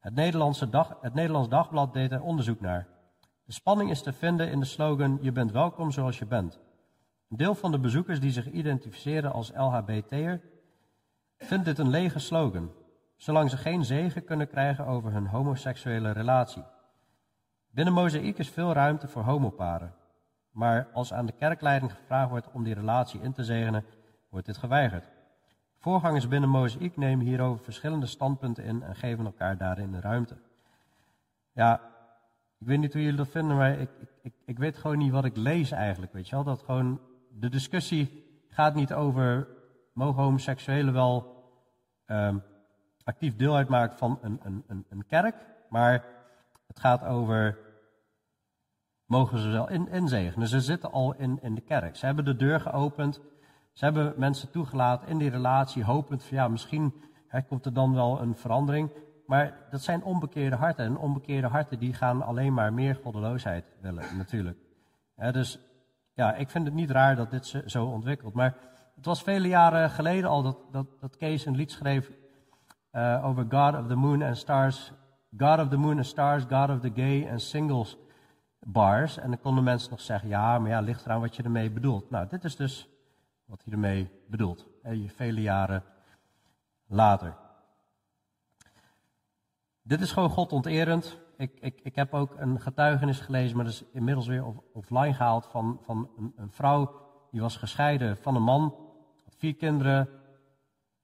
Het, 0.00 0.14
Nederlandse 0.14 0.68
dag, 0.68 0.96
het 1.00 1.14
Nederlands 1.14 1.48
Dagblad 1.48 1.92
deed 1.92 2.12
er 2.12 2.22
onderzoek 2.22 2.60
naar. 2.60 2.86
De 3.44 3.52
spanning 3.52 3.90
is 3.90 4.02
te 4.02 4.12
vinden 4.12 4.50
in 4.50 4.60
de 4.60 4.66
slogan: 4.66 5.18
Je 5.20 5.32
bent 5.32 5.52
welkom 5.52 5.90
zoals 5.90 6.18
je 6.18 6.26
bent. 6.26 6.60
Een 7.32 7.38
deel 7.38 7.54
van 7.54 7.70
de 7.70 7.78
bezoekers 7.78 8.20
die 8.20 8.30
zich 8.30 8.50
identificeren 8.50 9.32
als 9.32 9.52
LHBT'er 9.54 10.40
vindt 11.38 11.64
dit 11.64 11.78
een 11.78 11.88
lege 11.88 12.18
slogan, 12.18 12.72
zolang 13.16 13.50
ze 13.50 13.56
geen 13.56 13.84
zegen 13.84 14.24
kunnen 14.24 14.48
krijgen 14.48 14.86
over 14.86 15.12
hun 15.12 15.26
homoseksuele 15.26 16.10
relatie. 16.10 16.62
Binnen 17.70 17.94
Mozaïek 17.94 18.38
is 18.38 18.50
veel 18.50 18.72
ruimte 18.72 19.08
voor 19.08 19.22
homoparen. 19.22 19.94
Maar 20.50 20.88
als 20.92 21.12
aan 21.12 21.26
de 21.26 21.32
kerkleiding 21.32 21.92
gevraagd 21.92 22.30
wordt 22.30 22.50
om 22.52 22.64
die 22.64 22.74
relatie 22.74 23.20
in 23.20 23.32
te 23.32 23.44
zegenen, 23.44 23.84
wordt 24.28 24.46
dit 24.46 24.56
geweigerd. 24.56 25.10
Voorgangers 25.78 26.28
binnen 26.28 26.50
Mozaïek 26.50 26.96
nemen 26.96 27.26
hierover 27.26 27.64
verschillende 27.64 28.06
standpunten 28.06 28.64
in 28.64 28.82
en 28.82 28.96
geven 28.96 29.24
elkaar 29.24 29.56
daarin 29.56 29.90
de 29.92 30.00
ruimte. 30.00 30.36
Ja, 31.52 31.80
ik 32.58 32.66
weet 32.66 32.78
niet 32.78 32.92
hoe 32.92 33.02
jullie 33.02 33.16
dat 33.16 33.28
vinden, 33.28 33.56
maar 33.56 33.78
ik, 33.78 33.90
ik, 34.22 34.34
ik 34.44 34.58
weet 34.58 34.76
gewoon 34.76 34.98
niet 34.98 35.12
wat 35.12 35.24
ik 35.24 35.36
lees 35.36 35.70
eigenlijk. 35.70 36.12
Weet 36.12 36.28
je 36.28 36.34
wel? 36.34 36.44
Dat 36.44 36.62
gewoon, 36.62 37.00
de 37.34 37.48
discussie 37.48 38.24
gaat 38.48 38.74
niet 38.74 38.92
over, 38.92 39.48
mogen 39.92 40.22
homoseksuelen 40.22 40.92
wel 40.92 41.44
um, 42.06 42.42
actief 43.04 43.36
deel 43.36 43.56
uitmaken 43.56 43.98
van 43.98 44.18
een, 44.22 44.40
een, 44.42 44.64
een, 44.66 44.86
een 44.88 45.06
kerk, 45.06 45.46
maar 45.68 46.04
het 46.66 46.80
gaat 46.80 47.04
over 47.04 47.58
mogen 49.12 49.38
ze 49.38 49.48
wel 49.48 49.68
in, 49.68 49.88
inzegenen. 49.88 50.48
Ze 50.48 50.60
zitten 50.60 50.92
al 50.92 51.14
in, 51.14 51.38
in 51.42 51.54
de 51.54 51.60
kerk. 51.60 51.96
Ze 51.96 52.06
hebben 52.06 52.24
de 52.24 52.36
deur 52.36 52.60
geopend. 52.60 53.20
Ze 53.72 53.84
hebben 53.84 54.14
mensen 54.16 54.50
toegelaten 54.50 55.08
in 55.08 55.18
die 55.18 55.30
relatie, 55.30 55.84
hopend 55.84 56.24
van 56.24 56.36
ja, 56.36 56.48
misschien 56.48 56.94
hè, 57.26 57.42
komt 57.42 57.66
er 57.66 57.72
dan 57.72 57.94
wel 57.94 58.20
een 58.20 58.36
verandering. 58.36 58.90
Maar 59.26 59.66
dat 59.70 59.82
zijn 59.82 60.02
onbekeerde 60.02 60.56
harten. 60.56 60.84
En 60.84 60.96
onbekeerde 60.96 61.46
harten 61.46 61.78
die 61.78 61.94
gaan 61.94 62.22
alleen 62.22 62.54
maar 62.54 62.72
meer 62.72 62.98
goddeloosheid 63.02 63.64
willen, 63.80 64.16
natuurlijk. 64.16 64.58
dus 65.16 65.58
ja, 66.14 66.34
ik 66.34 66.50
vind 66.50 66.64
het 66.64 66.74
niet 66.74 66.90
raar 66.90 67.16
dat 67.16 67.30
dit 67.30 67.62
zo 67.66 67.84
ontwikkelt. 67.84 68.34
Maar 68.34 68.56
het 68.94 69.04
was 69.04 69.22
vele 69.22 69.48
jaren 69.48 69.90
geleden 69.90 70.30
al 70.30 70.42
dat, 70.42 70.58
dat, 70.70 70.86
dat 71.00 71.16
Kees 71.16 71.44
een 71.44 71.56
lied 71.56 71.70
schreef 71.70 72.10
uh, 72.92 73.24
over 73.24 73.46
God 73.48 73.74
of 73.76 73.86
the 73.86 73.94
Moon 73.94 74.22
and 74.22 74.36
Stars. 74.36 74.92
God 75.36 75.58
of 75.58 75.68
the 75.68 75.76
Moon 75.76 75.96
and 75.96 76.06
Stars, 76.06 76.44
God 76.48 76.70
of 76.70 76.80
the 76.80 76.92
Gay 76.94 77.30
and 77.30 77.42
Singles 77.42 77.96
bars. 78.58 79.18
En 79.18 79.28
dan 79.28 79.40
konden 79.40 79.64
mensen 79.64 79.90
nog 79.90 80.00
zeggen, 80.00 80.28
ja, 80.28 80.58
maar 80.58 80.70
ja, 80.70 80.80
ligt 80.80 81.04
eraan 81.04 81.20
wat 81.20 81.36
je 81.36 81.42
ermee 81.42 81.70
bedoelt. 81.70 82.10
Nou, 82.10 82.28
dit 82.28 82.44
is 82.44 82.56
dus 82.56 82.88
wat 83.44 83.62
hij 83.64 83.72
ermee 83.72 84.10
bedoelt. 84.26 84.66
Hè, 84.82 85.08
vele 85.08 85.40
jaren 85.40 85.84
later. 86.86 87.34
dit 89.82 90.00
is 90.00 90.12
gewoon 90.12 90.30
God 90.30 90.52
onterend. 90.52 91.18
Ik, 91.42 91.58
ik, 91.60 91.80
ik 91.82 91.94
heb 91.94 92.14
ook 92.14 92.34
een 92.38 92.60
getuigenis 92.60 93.20
gelezen, 93.20 93.56
maar 93.56 93.64
dat 93.64 93.74
is 93.74 93.84
inmiddels 93.92 94.26
weer 94.26 94.44
offline 94.72 95.14
gehaald, 95.14 95.46
van, 95.46 95.78
van 95.80 96.10
een, 96.36 96.50
vrouw 96.50 97.00
die 97.30 97.40
was 97.40 97.56
gescheiden 97.56 98.16
van 98.16 98.36
een 98.36 98.42
man, 98.42 98.74
had 99.24 99.34
vier 99.36 99.54
kinderen, 99.54 100.08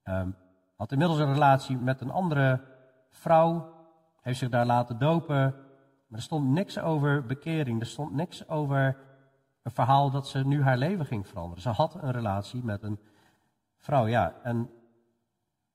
um, 0.05 0.37
had 0.77 0.93
inmiddels 0.93 1.19
een 1.19 1.33
relatie 1.33 1.77
met 1.77 2.01
een 2.01 2.11
andere 2.11 2.61
vrouw, 3.11 3.73
heeft 4.21 4.39
zich 4.39 4.49
daar 4.49 4.67
laten 4.67 4.99
dopen. 4.99 5.55
Maar 6.07 6.19
er 6.19 6.23
stond 6.23 6.49
niks 6.49 6.79
over 6.79 7.27
bekering, 7.27 7.81
er 7.81 7.87
stond 7.87 8.13
niks 8.13 8.49
over 8.49 8.97
een 9.63 9.73
verhaal 9.73 10.11
dat 10.11 10.29
ze 10.29 10.47
nu 10.47 10.63
haar 10.63 10.79
leven 10.79 11.07
ging 11.07 11.27
veranderen. 11.27 11.63
Ze 11.63 11.69
had 11.69 11.95
een 11.95 12.13
relatie 12.13 12.65
met 12.65 12.83
een 12.83 12.99
vrouw, 13.77 14.07
ja. 14.07 14.35
En 14.43 14.71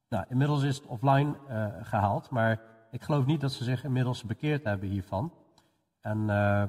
nou, 0.09 0.25
inmiddels 0.29 0.63
is 0.63 0.75
het 0.75 0.85
offline 0.85 1.35
uh, 1.49 1.67
gehaald, 1.81 2.29
maar 2.29 2.72
ik 2.93 3.01
geloof 3.01 3.25
niet 3.25 3.41
dat 3.41 3.51
ze 3.51 3.63
zich 3.63 3.83
inmiddels 3.83 4.23
bekeerd 4.23 4.63
hebben 4.63 4.89
hiervan. 4.89 5.33
En 6.01 6.17
uh, 6.29 6.63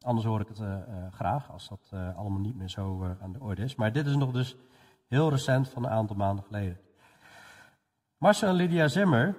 anders 0.00 0.26
hoor 0.26 0.40
ik 0.40 0.48
het 0.48 0.60
uh, 0.60 0.76
graag, 1.10 1.50
als 1.50 1.68
dat 1.68 1.90
allemaal 1.92 2.40
niet 2.40 2.56
meer 2.56 2.68
zo 2.68 3.16
aan 3.20 3.32
de 3.32 3.40
orde 3.40 3.62
is. 3.62 3.74
Maar 3.74 3.92
dit 3.92 4.06
is 4.06 4.16
nog 4.16 4.32
dus 4.32 4.56
heel 5.06 5.30
recent, 5.30 5.68
van 5.68 5.84
een 5.84 5.90
aantal 5.90 6.16
maanden 6.16 6.44
geleden. 6.44 6.78
Marcel 8.18 8.48
en 8.48 8.54
Lydia 8.54 8.88
Zimmer, 8.88 9.36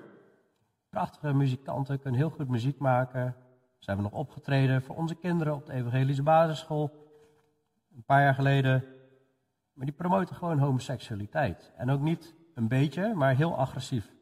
prachtige 0.89 1.33
muzikanten, 1.33 1.99
kunnen 1.99 2.19
heel 2.19 2.29
goed 2.29 2.47
muziek 2.47 2.79
maken. 2.79 3.35
Ze 3.77 3.85
hebben 3.85 4.11
nog 4.11 4.19
opgetreden 4.19 4.81
voor 4.81 4.95
onze 4.95 5.15
kinderen 5.15 5.55
op 5.55 5.65
de 5.65 5.73
Evangelische 5.73 6.23
Basisschool. 6.23 6.91
Een 7.95 8.03
paar 8.03 8.21
jaar 8.21 8.33
geleden. 8.33 8.83
Maar 9.73 9.85
die 9.85 9.95
promoten 9.95 10.35
gewoon 10.35 10.59
homoseksualiteit. 10.59 11.71
En 11.77 11.89
ook 11.89 12.01
niet 12.01 12.35
een 12.53 12.67
beetje, 12.67 13.13
maar 13.13 13.35
heel 13.35 13.57
agressief. 13.57 14.16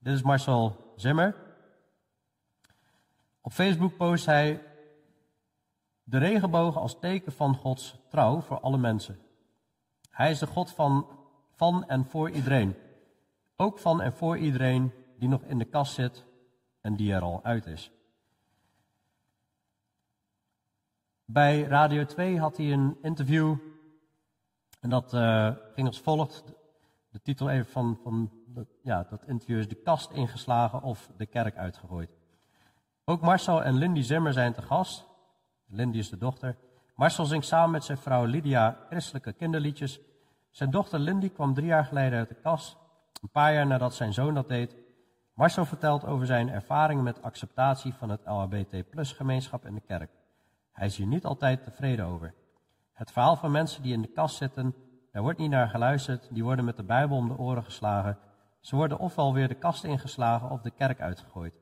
Dit 0.00 0.14
is 0.14 0.22
Marcel 0.22 0.92
Zimmer. 0.96 1.36
Op 3.40 3.52
Facebook 3.52 3.96
post 3.96 4.26
hij 4.26 4.62
de 6.02 6.18
regenboog 6.18 6.76
als 6.76 6.98
teken 6.98 7.32
van 7.32 7.54
Gods 7.54 8.00
trouw 8.08 8.40
voor 8.40 8.60
alle 8.60 8.78
mensen. 8.78 9.18
Hij 10.10 10.30
is 10.30 10.38
de 10.38 10.46
God 10.46 10.72
van, 10.72 11.06
van 11.50 11.88
en 11.88 12.04
voor 12.04 12.30
iedereen. 12.30 12.76
Ook 13.56 13.78
van 13.78 14.00
en 14.00 14.12
voor 14.12 14.38
iedereen 14.38 14.92
die 15.18 15.28
nog 15.28 15.42
in 15.42 15.58
de 15.58 15.64
kast 15.64 15.94
zit 15.94 16.24
en 16.80 16.96
die 16.96 17.12
er 17.12 17.22
al 17.22 17.44
uit 17.44 17.66
is. 17.66 17.90
Bij 21.24 21.62
Radio 21.62 22.04
2 22.04 22.38
had 22.38 22.56
hij 22.56 22.72
een 22.72 22.98
interview. 23.02 23.56
En 24.80 24.90
dat 24.90 25.14
uh, 25.14 25.56
ging 25.74 25.86
als 25.86 26.00
volgt. 26.00 26.44
De 27.10 27.20
titel 27.22 27.50
even 27.50 27.72
van, 27.72 27.98
van 28.02 28.39
ja, 28.82 29.06
dat 29.10 29.24
interview 29.26 29.58
is 29.58 29.68
De 29.68 29.74
kast 29.74 30.10
ingeslagen 30.10 30.82
of 30.82 31.10
de 31.16 31.26
kerk 31.26 31.56
uitgegooid. 31.56 32.10
Ook 33.04 33.20
Marcel 33.20 33.62
en 33.62 33.74
Lindy 33.74 34.02
Zimmer 34.02 34.32
zijn 34.32 34.52
te 34.52 34.62
gast. 34.62 35.06
Lindy 35.66 35.98
is 35.98 36.10
de 36.10 36.18
dochter. 36.18 36.56
Marcel 36.94 37.24
zingt 37.24 37.46
samen 37.46 37.70
met 37.70 37.84
zijn 37.84 37.98
vrouw 37.98 38.24
Lydia 38.24 38.76
christelijke 38.88 39.32
kinderliedjes. 39.32 40.00
Zijn 40.50 40.70
dochter 40.70 40.98
Lindy 40.98 41.30
kwam 41.30 41.54
drie 41.54 41.66
jaar 41.66 41.84
geleden 41.84 42.18
uit 42.18 42.28
de 42.28 42.34
kast. 42.34 42.76
Een 43.22 43.30
paar 43.30 43.52
jaar 43.52 43.66
nadat 43.66 43.94
zijn 43.94 44.12
zoon 44.12 44.34
dat 44.34 44.48
deed. 44.48 44.76
Marcel 45.34 45.64
vertelt 45.64 46.04
over 46.04 46.26
zijn 46.26 46.48
ervaringen 46.48 47.04
met 47.04 47.22
acceptatie 47.22 47.94
van 47.94 48.10
het 48.10 48.20
LHBT 48.24 48.84
gemeenschap 48.92 49.66
in 49.66 49.74
de 49.74 49.80
kerk. 49.80 50.10
Hij 50.72 50.86
is 50.86 50.96
hier 50.96 51.06
niet 51.06 51.24
altijd 51.24 51.62
tevreden 51.62 52.04
over. 52.04 52.34
Het 52.92 53.12
verhaal 53.12 53.36
van 53.36 53.50
mensen 53.50 53.82
die 53.82 53.92
in 53.92 54.02
de 54.02 54.12
kast 54.12 54.36
zitten, 54.36 54.74
daar 55.12 55.22
wordt 55.22 55.38
niet 55.38 55.50
naar 55.50 55.68
geluisterd, 55.68 56.28
die 56.30 56.44
worden 56.44 56.64
met 56.64 56.76
de 56.76 56.82
Bijbel 56.82 57.16
om 57.16 57.28
de 57.28 57.38
oren 57.38 57.64
geslagen. 57.64 58.18
Ze 58.60 58.76
worden 58.76 58.98
ofwel 58.98 59.34
weer 59.34 59.48
de 59.48 59.54
kast 59.54 59.84
ingeslagen 59.84 60.50
of 60.50 60.60
de 60.60 60.70
kerk 60.70 61.00
uitgegooid. 61.00 61.60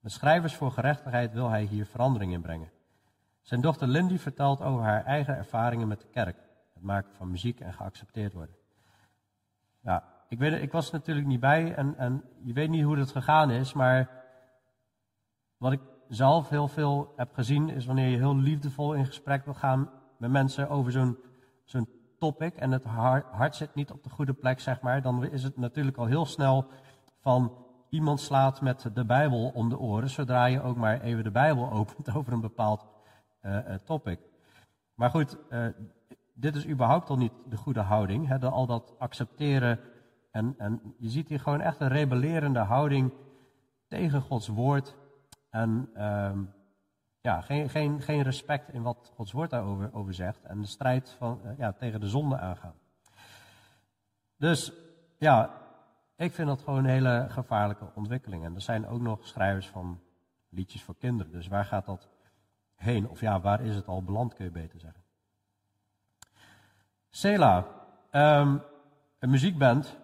Met 0.00 0.12
schrijvers 0.12 0.54
voor 0.54 0.70
gerechtigheid 0.70 1.32
wil 1.32 1.48
hij 1.48 1.64
hier 1.64 1.86
verandering 1.86 2.32
in 2.32 2.40
brengen. 2.40 2.70
Zijn 3.40 3.60
dochter 3.60 3.88
Lindy 3.88 4.18
vertelt 4.18 4.62
over 4.62 4.84
haar 4.84 5.04
eigen 5.04 5.36
ervaringen 5.36 5.88
met 5.88 6.00
de 6.00 6.08
kerk, 6.08 6.36
het 6.74 6.82
maken 6.82 7.12
van 7.14 7.30
muziek 7.30 7.60
en 7.60 7.72
geaccepteerd 7.72 8.32
worden. 8.32 8.56
Ja, 9.80 10.04
ik, 10.28 10.40
ik 10.40 10.72
was 10.72 10.90
natuurlijk 10.90 11.26
niet 11.26 11.40
bij 11.40 11.74
en, 11.74 11.96
en 11.96 12.24
je 12.42 12.52
weet 12.52 12.68
niet 12.68 12.84
hoe 12.84 12.96
dat 12.96 13.10
gegaan 13.10 13.50
is, 13.50 13.72
maar 13.72 14.24
wat 15.56 15.72
ik 15.72 15.80
zelf 16.08 16.48
heel 16.48 16.68
veel 16.68 17.12
heb 17.16 17.34
gezien, 17.34 17.68
is 17.68 17.86
wanneer 17.86 18.08
je 18.08 18.16
heel 18.16 18.36
liefdevol 18.36 18.94
in 18.94 19.06
gesprek 19.06 19.44
wil 19.44 19.54
gaan 19.54 19.90
met 20.18 20.30
mensen 20.30 20.68
over 20.68 20.92
zo'n 20.92 21.18
zo'n 21.64 21.88
topic 22.18 22.56
en 22.56 22.70
het 22.70 22.84
hart, 22.84 23.56
zit 23.56 23.74
niet 23.74 23.90
op 23.90 24.02
de 24.02 24.10
goede 24.10 24.32
plek, 24.32 24.60
zeg 24.60 24.80
maar, 24.80 25.02
dan 25.02 25.24
is 25.24 25.42
het 25.42 25.56
natuurlijk 25.56 25.96
al 25.96 26.06
heel 26.06 26.26
snel 26.26 26.66
van 27.20 27.52
iemand 27.88 28.20
slaat 28.20 28.60
met 28.60 28.90
de 28.94 29.04
Bijbel 29.04 29.50
om 29.54 29.68
de 29.68 29.78
oren, 29.78 30.10
zodra 30.10 30.44
je 30.44 30.62
ook 30.62 30.76
maar 30.76 31.00
even 31.00 31.24
de 31.24 31.30
Bijbel 31.30 31.70
opent 31.80 32.14
over 32.14 32.32
een 32.32 32.40
bepaald 32.40 32.86
uh, 33.42 33.58
topic. 33.84 34.20
Maar 34.94 35.10
goed, 35.10 35.36
uh, 35.50 35.66
dit 36.34 36.56
is 36.56 36.66
überhaupt 36.66 37.10
al 37.10 37.16
niet 37.16 37.32
de 37.48 37.56
goede 37.56 37.80
houding, 37.80 38.28
hè, 38.28 38.38
al 38.50 38.66
dat 38.66 38.94
accepteren 38.98 39.80
en, 40.30 40.54
en 40.58 40.94
je 40.98 41.08
ziet 41.08 41.28
hier 41.28 41.40
gewoon 41.40 41.60
echt 41.60 41.80
een 41.80 41.88
rebellerende 41.88 42.58
houding 42.58 43.12
tegen 43.88 44.20
Gods 44.20 44.48
woord 44.48 44.96
en 45.50 45.90
um, 46.04 46.54
ja, 47.26 47.40
geen, 47.40 47.68
geen, 47.68 48.02
geen 48.02 48.22
respect 48.22 48.72
in 48.72 48.82
wat 48.82 49.12
Gods 49.14 49.32
woord 49.32 49.50
daarover 49.50 49.94
over 49.94 50.14
zegt. 50.14 50.44
En 50.44 50.60
de 50.60 50.66
strijd 50.66 51.14
van, 51.18 51.40
uh, 51.44 51.58
ja, 51.58 51.72
tegen 51.72 52.00
de 52.00 52.08
zonde 52.08 52.38
aangaan. 52.38 52.74
Dus 54.36 54.72
ja, 55.18 55.50
ik 56.16 56.32
vind 56.32 56.48
dat 56.48 56.62
gewoon 56.62 56.78
een 56.78 56.90
hele 56.90 57.26
gevaarlijke 57.28 57.90
ontwikkeling. 57.94 58.44
En 58.44 58.54
er 58.54 58.60
zijn 58.60 58.86
ook 58.86 59.00
nog 59.00 59.26
schrijvers 59.26 59.68
van 59.68 60.00
liedjes 60.48 60.82
voor 60.82 60.96
kinderen. 60.96 61.32
Dus 61.32 61.48
waar 61.48 61.64
gaat 61.64 61.86
dat 61.86 62.08
heen? 62.74 63.08
Of 63.08 63.20
ja, 63.20 63.40
waar 63.40 63.60
is 63.60 63.74
het 63.74 63.86
al 63.86 64.02
beland, 64.02 64.34
kun 64.34 64.44
je 64.44 64.50
beter 64.50 64.80
zeggen. 64.80 65.02
Sela, 67.10 67.66
um, 68.12 68.62
een 69.18 69.30
muziekband. 69.30 69.96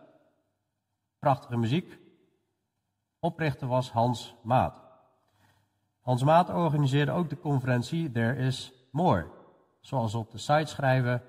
Prachtige 1.19 1.57
muziek. 1.57 1.99
Oprichter 3.19 3.69
was 3.69 3.91
Hans 3.91 4.35
Maat. 4.43 4.82
Hans 6.03 6.23
Maat 6.23 6.51
organiseerde 6.51 7.13
ook 7.13 7.31
de 7.31 7.39
conferentie 7.39 8.11
There 8.11 8.37
is 8.37 8.73
More. 8.91 9.31
Zoals 9.81 10.15
op 10.15 10.31
de 10.31 10.39
site 10.39 10.67
schrijven, 10.67 11.23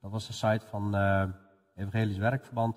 dat 0.00 0.10
was 0.10 0.26
de 0.26 0.32
site 0.32 0.66
van 0.66 0.94
uh, 0.96 1.24
Evangelisch 1.76 2.16
Werkverband. 2.16 2.76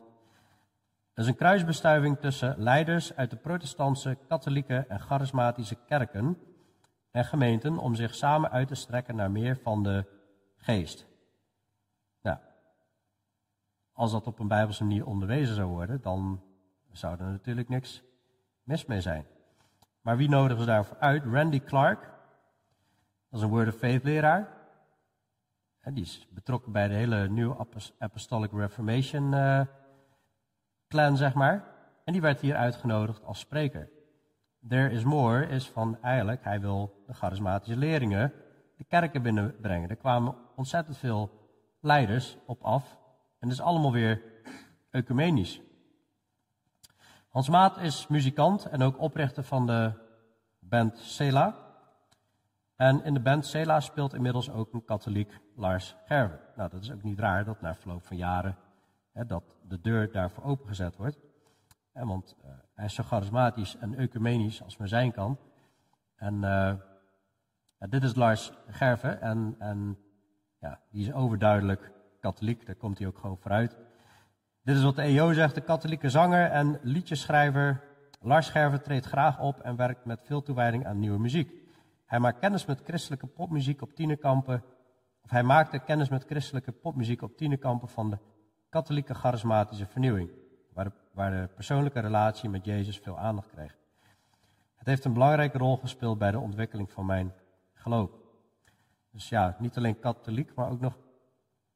Dat 1.13 1.25
is 1.25 1.27
een 1.27 1.35
kruisbestuiving 1.35 2.19
tussen 2.19 2.55
leiders 2.57 3.15
uit 3.15 3.29
de 3.29 3.35
protestantse, 3.35 4.17
katholieke 4.27 4.85
en 4.87 4.99
charismatische 4.99 5.75
kerken 5.85 6.37
en 7.11 7.25
gemeenten 7.25 7.77
om 7.77 7.95
zich 7.95 8.15
samen 8.15 8.51
uit 8.51 8.67
te 8.67 8.75
strekken 8.75 9.15
naar 9.15 9.31
meer 9.31 9.57
van 9.63 9.83
de 9.83 10.05
geest. 10.57 11.05
Nou, 12.21 12.37
als 13.91 14.11
dat 14.11 14.27
op 14.27 14.39
een 14.39 14.47
bijbelse 14.47 14.83
manier 14.83 15.05
onderwezen 15.05 15.55
zou 15.55 15.67
worden, 15.67 16.01
dan 16.01 16.43
zou 16.91 17.19
er 17.19 17.31
natuurlijk 17.31 17.69
niks 17.69 18.03
mis 18.63 18.85
mee 18.85 19.01
zijn. 19.01 19.25
Maar 20.01 20.17
wie 20.17 20.29
nodigen 20.29 20.59
ze 20.59 20.65
daarvoor 20.65 20.97
uit? 20.97 21.23
Randy 21.23 21.59
Clark. 21.59 22.01
Dat 23.29 23.39
is 23.39 23.41
een 23.41 23.49
Word 23.49 23.67
of 23.67 23.75
Faith 23.75 24.03
leraar. 24.03 24.57
Die 25.93 26.03
is 26.03 26.27
betrokken 26.31 26.71
bij 26.71 26.87
de 26.87 26.93
hele 26.93 27.29
New 27.29 27.65
Apostolic 27.97 28.51
Reformation 28.51 29.33
uh, 29.33 29.61
plan, 30.87 31.17
zeg 31.17 31.33
maar. 31.33 31.63
En 32.03 32.13
die 32.13 32.21
werd 32.21 32.41
hier 32.41 32.55
uitgenodigd 32.55 33.23
als 33.23 33.39
spreker. 33.39 33.89
There 34.67 34.89
is 34.89 35.03
more 35.03 35.47
is 35.47 35.69
van 35.69 36.01
eigenlijk, 36.01 36.43
hij 36.43 36.61
wil 36.61 37.03
de 37.07 37.13
charismatische 37.13 37.77
leerlingen 37.77 38.33
de 38.79 38.83
kerken 38.83 39.21
binnenbrengen. 39.21 39.89
Er 39.89 39.95
kwamen 39.95 40.35
ontzettend 40.55 40.97
veel 40.97 41.31
leiders 41.81 42.37
op 42.45 42.61
af. 42.61 42.97
En 43.39 43.47
dat 43.47 43.57
is 43.57 43.61
allemaal 43.61 43.91
weer 43.91 44.21
ecumenisch. 44.91 45.61
Hans 47.29 47.49
Maat 47.49 47.77
is 47.77 48.07
muzikant 48.07 48.65
en 48.65 48.81
ook 48.81 48.99
oprichter 48.99 49.43
van 49.43 49.65
de 49.65 49.91
band 50.59 50.97
Sela. 50.97 51.55
En 52.75 53.03
in 53.03 53.13
de 53.13 53.19
band 53.19 53.45
Sela 53.45 53.79
speelt 53.79 54.13
inmiddels 54.13 54.49
ook 54.49 54.73
een 54.73 54.85
katholiek 54.85 55.39
Lars 55.55 55.95
Gerwe. 56.05 56.39
Nou, 56.55 56.69
dat 56.69 56.81
is 56.81 56.91
ook 56.91 57.03
niet 57.03 57.19
raar 57.19 57.45
dat 57.45 57.61
na 57.61 57.75
verloop 57.75 58.05
van 58.05 58.17
jaren 58.17 58.57
hè, 59.13 59.25
dat 59.25 59.43
de 59.67 59.81
deur 59.81 60.11
daarvoor 60.11 60.43
opengezet 60.43 60.95
wordt. 60.95 61.19
Want 61.93 62.35
uh, 62.45 62.51
hij 62.73 62.85
is 62.85 62.93
zo 62.93 63.03
charismatisch 63.03 63.77
en 63.77 63.95
ecumenisch 63.95 64.63
als 64.63 64.77
men 64.77 64.87
zijn 64.87 65.11
kan. 65.11 65.39
En 66.15 66.39
ja, 67.79 67.87
dit 67.89 68.03
is 68.03 68.15
Lars 68.15 68.51
Gerve 68.67 69.07
en, 69.09 69.55
en 69.59 69.97
ja, 70.59 70.79
die 70.91 71.01
is 71.01 71.13
overduidelijk 71.13 71.91
katholiek, 72.19 72.65
daar 72.65 72.75
komt 72.75 72.97
hij 72.97 73.07
ook 73.07 73.17
gewoon 73.17 73.37
vooruit. 73.37 73.77
Dit 74.63 74.75
is 74.75 74.83
wat 74.83 74.95
de 74.95 75.01
EO 75.01 75.33
zegt, 75.33 75.55
de 75.55 75.61
katholieke 75.61 76.09
zanger 76.09 76.45
en 76.51 76.79
liedjeschrijver 76.81 77.83
Lars 78.21 78.47
Scherver 78.47 78.81
treedt 78.81 79.05
graag 79.05 79.39
op 79.39 79.59
en 79.59 79.75
werkt 79.75 80.05
met 80.05 80.19
veel 80.23 80.43
toewijding 80.43 80.85
aan 80.85 80.99
nieuwe 80.99 81.19
muziek. 81.19 81.51
Hij 82.05 82.19
maakt 82.19 82.39
kennis 82.39 82.65
met 82.65 82.81
christelijke 82.83 83.27
popmuziek 83.27 83.81
op 83.81 83.93
tienerkampen, 83.93 84.63
of 85.21 85.29
hij 85.29 85.43
maakte 85.43 85.79
kennis 85.79 86.09
met 86.09 86.25
christelijke 86.25 86.71
popmuziek 86.71 87.21
op 87.21 87.37
tienerkampen 87.37 87.87
van 87.87 88.09
de 88.09 88.17
katholieke 88.69 89.13
charismatische 89.13 89.85
vernieuwing, 89.85 90.29
waar 90.73 90.83
de, 90.83 90.91
waar 91.13 91.31
de 91.31 91.49
persoonlijke 91.55 91.99
relatie 91.99 92.49
met 92.49 92.65
Jezus 92.65 92.97
veel 92.97 93.19
aandacht 93.19 93.49
kreeg. 93.49 93.77
Het 94.75 94.87
heeft 94.87 95.05
een 95.05 95.13
belangrijke 95.13 95.57
rol 95.57 95.77
gespeeld 95.77 96.17
bij 96.17 96.31
de 96.31 96.39
ontwikkeling 96.39 96.91
van 96.91 97.05
mijn 97.05 97.33
geloof. 97.73 98.11
Dus 99.11 99.29
ja, 99.29 99.55
niet 99.59 99.77
alleen 99.77 99.99
katholiek, 99.99 100.55
maar 100.55 100.69
ook 100.69 100.79
nog 100.79 100.97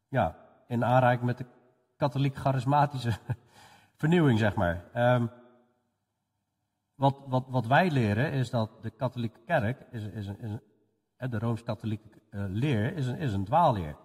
ja, 0.07 0.37
in 0.67 0.85
aanraking 0.85 1.25
met 1.25 1.37
de 1.37 1.45
katholiek-charismatische 2.03 3.13
vernieuwing, 4.01 4.39
zeg 4.39 4.55
maar. 4.55 4.83
Um, 4.95 5.29
wat, 6.95 7.21
wat, 7.27 7.45
wat 7.47 7.65
wij 7.65 7.91
leren 7.91 8.31
is 8.31 8.49
dat 8.49 8.69
de 8.81 8.89
katholieke 8.89 9.39
kerk, 9.45 9.85
is, 9.91 10.03
is, 10.03 10.27
is, 10.27 10.57
de 11.29 11.39
rooms-katholieke 11.39 12.07
uh, 12.31 12.43
leer, 12.47 12.95
is 12.95 13.07
een, 13.07 13.17
is 13.17 13.33
een 13.33 13.45
dwaalleer. 13.45 13.95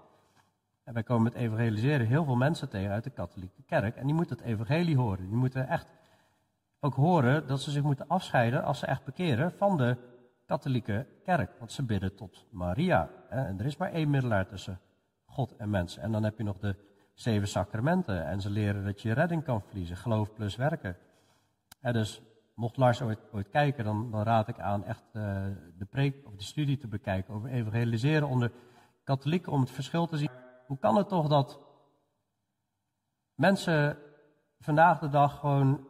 En 0.84 0.94
wij 0.94 1.02
komen 1.02 1.22
met 1.22 1.34
evangeliseren 1.34 2.06
heel 2.06 2.24
veel 2.24 2.36
mensen 2.36 2.68
tegen 2.68 2.90
uit 2.90 3.04
de 3.04 3.10
katholieke 3.10 3.62
kerk. 3.62 3.96
En 3.96 4.06
die 4.06 4.14
moeten 4.14 4.36
het 4.36 4.46
evangelie 4.46 4.96
horen. 4.96 5.28
Die 5.28 5.36
moeten 5.36 5.68
echt 5.68 5.92
ook 6.80 6.94
horen 6.94 7.46
dat 7.46 7.60
ze 7.60 7.70
zich 7.70 7.82
moeten 7.82 8.08
afscheiden 8.08 8.64
als 8.64 8.78
ze 8.78 8.86
echt 8.86 9.04
bekeren 9.04 9.52
van 9.52 9.76
de 9.76 9.96
katholieke 10.46 11.06
kerk. 11.24 11.58
Want 11.58 11.72
ze 11.72 11.82
bidden 11.84 12.14
tot 12.14 12.46
Maria. 12.50 13.10
En 13.28 13.58
er 13.58 13.66
is 13.66 13.76
maar 13.76 13.92
één 13.92 14.10
middelaar 14.10 14.46
tussen 14.46 14.80
God 15.24 15.56
en 15.56 15.70
mensen. 15.70 16.02
En 16.02 16.12
dan 16.12 16.22
heb 16.24 16.38
je 16.38 16.44
nog 16.44 16.58
de 16.58 16.87
zeven 17.20 17.48
sacramenten. 17.48 18.26
En 18.26 18.40
ze 18.40 18.50
leren 18.50 18.84
dat 18.84 19.02
je 19.02 19.12
redding 19.12 19.44
kan 19.44 19.62
verliezen. 19.62 19.96
Geloof 19.96 20.34
plus 20.34 20.56
werken. 20.56 20.96
En 21.80 21.92
dus 21.92 22.22
mocht 22.54 22.76
Lars 22.76 23.02
ooit, 23.02 23.18
ooit 23.32 23.48
kijken, 23.48 23.84
dan, 23.84 24.22
raad 24.22 24.48
ik 24.48 24.58
aan 24.58 24.84
echt 24.84 25.04
uh, 25.12 25.22
de 25.78 25.84
preek 25.90 26.26
of 26.26 26.34
de 26.34 26.42
studie 26.42 26.78
te 26.78 26.88
bekijken 26.88 27.34
over 27.34 27.50
evangeliseren 27.50 28.28
onder 28.28 28.52
katholieken. 29.04 29.52
Om 29.52 29.60
het 29.60 29.70
verschil 29.70 30.06
te 30.06 30.16
zien. 30.16 30.30
Hoe 30.66 30.78
kan 30.78 30.96
het 30.96 31.08
toch 31.08 31.28
dat 31.28 31.60
mensen 33.34 33.98
vandaag 34.58 34.98
de 34.98 35.08
dag 35.08 35.38
gewoon 35.38 35.86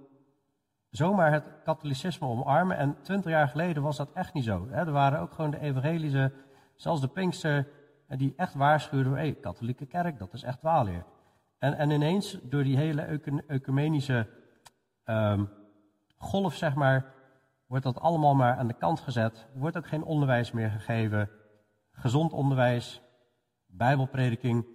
zomaar 0.91 1.33
het 1.33 1.53
katholicisme 1.65 2.27
omarmen. 2.27 2.77
En 2.77 3.03
twintig 3.03 3.31
jaar 3.31 3.49
geleden 3.49 3.83
was 3.83 3.97
dat 3.97 4.13
echt 4.13 4.35
niet 4.35 4.45
zo. 4.45 4.69
Hè? 4.71 4.77
Er 4.77 4.93
waren 4.93 5.21
ook 5.21 5.33
gewoon 5.33 5.51
de 5.51 5.61
evangelische, 5.61 6.33
zelfs 6.77 7.01
de 7.01 7.09
Pinkster, 7.09 7.69
die 8.09 8.35
echt 8.37 8.55
waarschuwden: 8.55 9.13
hé, 9.13 9.33
katholieke 9.33 9.87
kerk, 9.87 10.19
dat 10.19 10.33
is 10.33 10.43
echt 10.43 10.63
waalleer. 10.63 11.05
En, 11.59 11.75
en 11.75 11.91
ineens, 11.91 12.39
door 12.43 12.63
die 12.63 12.77
hele 12.77 13.21
ecumenische 13.47 14.27
um, 15.05 15.51
golf, 16.17 16.55
zeg 16.55 16.75
maar, 16.75 17.15
wordt 17.67 17.85
dat 17.85 18.01
allemaal 18.01 18.35
maar 18.35 18.57
aan 18.57 18.67
de 18.67 18.75
kant 18.75 19.01
gezet. 19.01 19.47
Wordt 19.55 19.77
ook 19.77 19.87
geen 19.87 20.05
onderwijs 20.05 20.53
meer 20.53 20.71
gegeven. 20.71 21.31
Gezond 21.93 22.33
onderwijs, 22.33 23.03
bijbelprediking. 23.67 24.67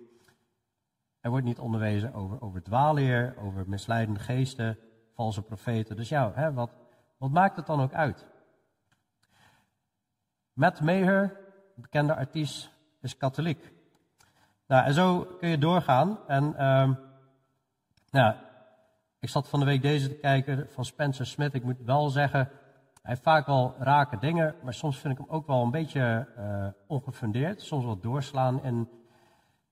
Er 1.19 1.29
wordt 1.29 1.45
niet 1.45 1.59
onderwezen 1.59 2.13
over, 2.13 2.41
over 2.41 2.63
dwaalleer, 2.63 3.35
over 3.37 3.69
misleidende 3.69 4.19
geesten 4.19 4.77
valse 5.13 5.41
profeten. 5.41 5.95
Dus 5.95 6.09
ja, 6.09 6.31
hè, 6.33 6.53
wat, 6.53 6.71
wat 7.17 7.31
maakt 7.31 7.55
het 7.55 7.65
dan 7.65 7.81
ook 7.81 7.93
uit? 7.93 8.25
Matt 10.53 10.81
Maher, 10.81 11.39
bekende 11.75 12.15
artiest, 12.15 12.71
is 13.01 13.17
katholiek. 13.17 13.73
Nou, 14.73 14.85
en 14.85 14.93
zo 14.93 15.27
kun 15.39 15.49
je 15.49 15.57
doorgaan. 15.57 16.17
En 16.27 16.43
um, 16.43 16.97
nou, 18.11 18.35
ik 19.19 19.29
zat 19.29 19.49
van 19.49 19.59
de 19.59 19.65
week 19.65 19.81
deze 19.81 20.07
te 20.07 20.15
kijken 20.15 20.67
van 20.69 20.85
Spencer 20.85 21.25
Smith. 21.25 21.53
Ik 21.53 21.63
moet 21.63 21.77
wel 21.85 22.09
zeggen, 22.09 22.39
hij 22.39 22.49
heeft 23.01 23.21
vaak 23.21 23.45
wel 23.45 23.75
rake 23.79 24.17
dingen, 24.17 24.55
maar 24.63 24.73
soms 24.73 24.97
vind 24.99 25.13
ik 25.13 25.25
hem 25.25 25.35
ook 25.35 25.47
wel 25.47 25.63
een 25.63 25.71
beetje 25.71 26.27
uh, 26.37 26.67
ongefundeerd. 26.87 27.61
Soms 27.61 27.85
wat 27.85 28.01
doorslaan 28.01 28.63
in 28.63 28.89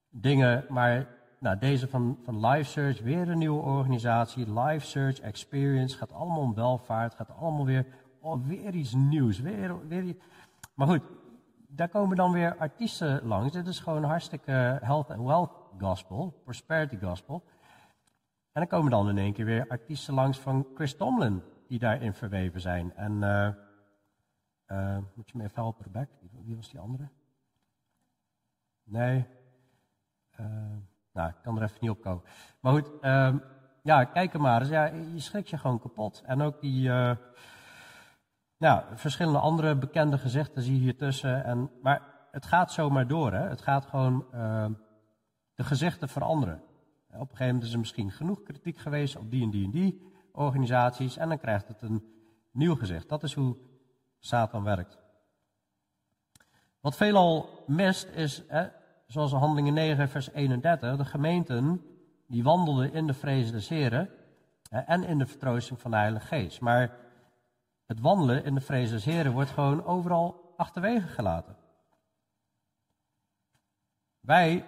dingen, 0.09 0.65
maar 0.69 1.07
nou, 1.39 1.57
deze 1.57 1.87
van, 1.87 2.19
van 2.23 2.47
LiveSearch, 2.47 3.01
weer 3.01 3.29
een 3.29 3.37
nieuwe 3.37 3.61
organisatie. 3.61 4.53
LiveSearch 4.53 5.19
Experience, 5.19 5.97
gaat 5.97 6.13
allemaal 6.13 6.41
om 6.41 6.53
welvaart, 6.53 7.15
gaat 7.15 7.35
allemaal 7.39 7.65
weer, 7.65 7.85
oh, 8.19 8.45
weer 8.45 8.73
iets 8.73 8.93
nieuws. 8.93 9.39
Weer, 9.39 9.87
weer 9.87 10.15
Maar 10.73 10.87
goed, 10.87 11.01
daar 11.76 11.89
komen 11.89 12.17
dan 12.17 12.32
weer 12.32 12.57
artiesten 12.57 13.26
langs. 13.26 13.51
Dit 13.51 13.67
is 13.67 13.80
gewoon 13.80 14.03
hartstikke 14.03 14.80
health 14.82 15.09
and 15.09 15.22
wealth 15.26 15.51
gospel, 15.78 16.41
prosperity 16.43 16.97
gospel. 16.97 17.43
En 18.51 18.61
dan 18.61 18.67
komen 18.67 18.91
dan 18.91 19.09
in 19.09 19.17
één 19.17 19.34
keer 19.34 19.45
weer 19.45 19.65
artiesten 19.67 20.13
langs 20.13 20.39
van 20.39 20.67
Chris 20.76 20.95
Tomlin, 20.95 21.41
die 21.67 21.80
daarin 21.80 22.13
verweven 22.13 22.61
zijn. 22.61 22.95
En 22.95 23.11
uh, 24.67 24.97
moet 25.15 25.30
je 25.30 25.38
me 25.38 25.43
even 25.43 25.55
helpen, 25.55 25.84
Rebecca? 25.84 26.13
Wie 26.43 26.55
was 26.55 26.69
die 26.69 26.80
andere? 26.80 27.09
Nee. 28.84 29.26
Uh, 30.39 30.47
nou, 31.13 31.30
ik 31.30 31.36
kan 31.41 31.57
er 31.57 31.63
even 31.63 31.78
niet 31.82 31.89
op 31.89 32.01
komen. 32.01 32.24
Maar 32.59 32.74
goed, 32.74 32.91
uh, 33.01 33.36
ja, 33.84 34.03
kijk 34.03 34.34
er 34.34 34.41
maar 34.41 34.61
eens. 34.61 34.69
Ja, 34.69 34.86
je 34.86 35.19
schrikt 35.19 35.49
je 35.49 35.57
gewoon 35.57 35.80
kapot. 35.80 36.22
En 36.26 36.41
ook 36.41 36.61
die 36.61 36.91
nou, 38.62 38.84
verschillende 38.93 39.39
andere 39.39 39.76
bekende 39.76 40.18
gezichten 40.18 40.62
zie 40.62 40.74
je 40.74 40.80
hier 40.80 40.97
tussen. 40.97 41.43
En, 41.43 41.72
maar 41.82 42.01
het 42.32 42.45
gaat 42.45 42.72
zomaar 42.72 43.07
door. 43.07 43.34
Hè? 43.34 43.47
Het 43.47 43.62
gaat 43.62 43.86
gewoon 43.86 44.26
uh, 44.34 44.66
de 45.55 45.64
gezichten 45.64 46.09
veranderen. 46.09 46.62
Op 47.07 47.20
een 47.20 47.20
gegeven 47.20 47.45
moment 47.45 47.64
is 47.64 47.74
er 47.74 47.80
misschien 47.80 48.12
genoeg 48.12 48.43
kritiek 48.43 48.78
geweest 48.78 49.18
op 49.18 49.32
die 49.32 49.43
en 49.43 49.49
die 49.49 49.66
en 49.66 49.72
die 49.72 50.01
organisaties. 50.32 51.18
En 51.18 51.30
dan 51.30 51.38
krijgt 51.38 51.68
het 51.68 51.82
een 51.82 52.05
nieuw 52.51 52.76
gezicht. 52.76 53.09
Dat 53.09 53.24
is 53.24 53.34
hoe 53.34 53.57
Satan 54.20 54.64
werkt. 54.64 54.97
Wat 56.80 56.95
veelal 56.95 57.49
mist 57.68 58.07
is, 58.07 58.43
hè, 58.47 58.68
zoals 59.07 59.32
Handelingen 59.32 59.74
9, 59.74 60.09
vers 60.09 60.32
31, 60.32 60.97
de 60.97 61.05
gemeenten 61.05 61.82
die 62.28 62.43
wandelden 62.43 62.93
in 62.93 63.07
de 63.07 63.14
vrees 63.14 63.51
des 63.51 63.70
Heren 63.70 64.09
en 64.70 65.03
in 65.03 65.18
de 65.18 65.26
vertroosting 65.26 65.80
van 65.80 65.91
de 65.91 65.97
Heilige 65.97 66.26
Geest. 66.26 66.62
Maar 66.62 67.09
het 67.91 67.99
wandelen 67.99 68.43
in 68.43 68.53
de 68.53 68.61
vrees 68.61 68.89
des 68.89 69.05
Heren 69.05 69.31
wordt 69.31 69.49
gewoon 69.49 69.85
overal 69.85 70.53
achterwege 70.57 71.07
gelaten. 71.07 71.55
Wij 74.19 74.65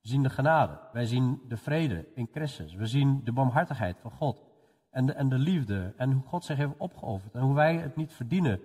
zien 0.00 0.22
de 0.22 0.30
genade, 0.30 0.78
wij 0.92 1.06
zien 1.06 1.42
de 1.48 1.56
vrede 1.56 2.08
in 2.14 2.28
Christus, 2.32 2.74
we 2.74 2.86
zien 2.86 3.20
de 3.24 3.32
barmhartigheid 3.32 3.98
van 4.00 4.10
God 4.10 4.42
en 4.90 5.06
de, 5.06 5.12
en 5.12 5.28
de 5.28 5.38
liefde 5.38 5.94
en 5.96 6.12
hoe 6.12 6.22
God 6.22 6.44
zich 6.44 6.56
heeft 6.56 6.76
opgeofferd 6.76 7.34
en 7.34 7.40
hoe 7.40 7.54
wij 7.54 7.76
het 7.76 7.96
niet 7.96 8.12
verdienen. 8.12 8.60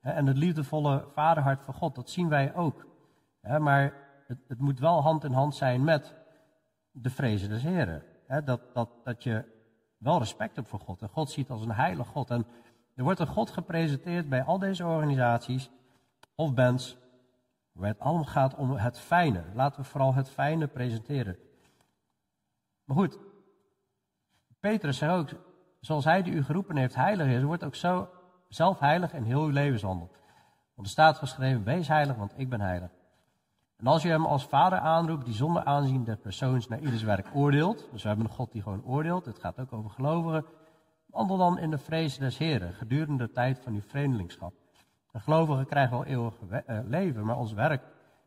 En 0.00 0.26
het 0.26 0.36
liefdevolle 0.36 1.04
vaderhart 1.12 1.62
van 1.62 1.74
God, 1.74 1.94
dat 1.94 2.10
zien 2.10 2.28
wij 2.28 2.54
ook. 2.54 2.86
Maar 3.58 3.94
het, 4.26 4.38
het, 4.48 4.58
moet 4.58 4.78
wel 4.78 5.02
hand 5.02 5.24
in 5.24 5.32
hand 5.32 5.54
zijn 5.54 5.84
met 5.84 6.14
de 6.90 7.10
vrezen 7.10 7.48
des 7.48 7.62
Heren. 7.62 8.02
dat, 8.44 8.60
dat, 8.72 8.90
dat 9.04 9.22
je 9.22 9.44
wel 9.98 10.18
respect 10.18 10.56
hebt 10.56 10.68
voor 10.68 10.80
God. 10.80 11.02
En 11.02 11.08
God 11.08 11.30
ziet 11.30 11.50
als 11.50 11.62
een 11.62 11.72
heilig 11.72 12.06
God. 12.06 12.30
En 12.30 12.46
er 12.94 13.04
wordt 13.04 13.20
een 13.20 13.26
God 13.26 13.50
gepresenteerd 13.50 14.28
bij 14.28 14.42
al 14.42 14.58
deze 14.58 14.84
organisaties 14.84 15.70
of 16.34 16.54
bands. 16.54 16.96
Waar 17.72 17.88
het 17.88 18.00
allemaal 18.00 18.24
gaat 18.24 18.54
om 18.54 18.70
het 18.70 19.00
fijne. 19.00 19.44
Laten 19.54 19.80
we 19.80 19.88
vooral 19.88 20.14
het 20.14 20.30
fijne 20.30 20.66
presenteren. 20.66 21.36
Maar 22.84 22.96
goed, 22.96 23.18
Petrus 24.60 24.98
zegt 24.98 25.12
ook, 25.12 25.28
zoals 25.80 26.04
hij 26.04 26.22
die 26.22 26.32
u 26.32 26.44
geroepen 26.44 26.76
heeft 26.76 26.94
heilig 26.94 27.26
is, 27.26 27.42
wordt 27.42 27.64
ook 27.64 27.74
zo 27.74 28.08
zelf 28.48 28.78
heilig 28.78 29.12
in 29.12 29.22
heel 29.22 29.42
uw 29.42 29.50
levenswandel. 29.50 30.10
Want 30.74 30.86
er 30.86 30.92
staat 30.92 31.16
geschreven, 31.16 31.64
wees 31.64 31.88
heilig, 31.88 32.16
want 32.16 32.32
ik 32.36 32.48
ben 32.48 32.60
heilig. 32.60 32.90
En 33.76 33.86
als 33.86 34.02
je 34.02 34.08
hem 34.08 34.24
als 34.24 34.46
vader 34.46 34.78
aanroept, 34.78 35.24
die 35.24 35.34
zonder 35.34 35.64
aanzien 35.64 36.04
der 36.04 36.16
persoons 36.16 36.68
naar 36.68 36.78
ieders 36.78 37.02
werk 37.02 37.26
oordeelt, 37.34 37.88
dus 37.92 38.02
we 38.02 38.08
hebben 38.08 38.26
een 38.26 38.32
God 38.32 38.52
die 38.52 38.62
gewoon 38.62 38.84
oordeelt, 38.84 39.24
het 39.24 39.38
gaat 39.38 39.60
ook 39.60 39.72
over 39.72 39.90
gelovigen, 39.90 40.44
wandel 41.14 41.36
dan 41.36 41.58
in 41.58 41.70
de 41.70 41.78
vrees 41.78 42.18
des 42.18 42.38
Heren 42.38 42.74
gedurende 42.74 43.26
de 43.26 43.32
tijd 43.32 43.58
van 43.58 43.74
uw 43.74 43.80
vreemdelingschap. 43.80 44.54
De 45.10 45.20
gelovigen 45.20 45.66
krijgen 45.66 45.96
wel 45.96 46.04
eeuwig 46.04 46.34
eh, 46.48 46.78
leven, 46.84 47.24
maar 47.24 47.38
ons 47.38 47.52
werk 47.52 47.82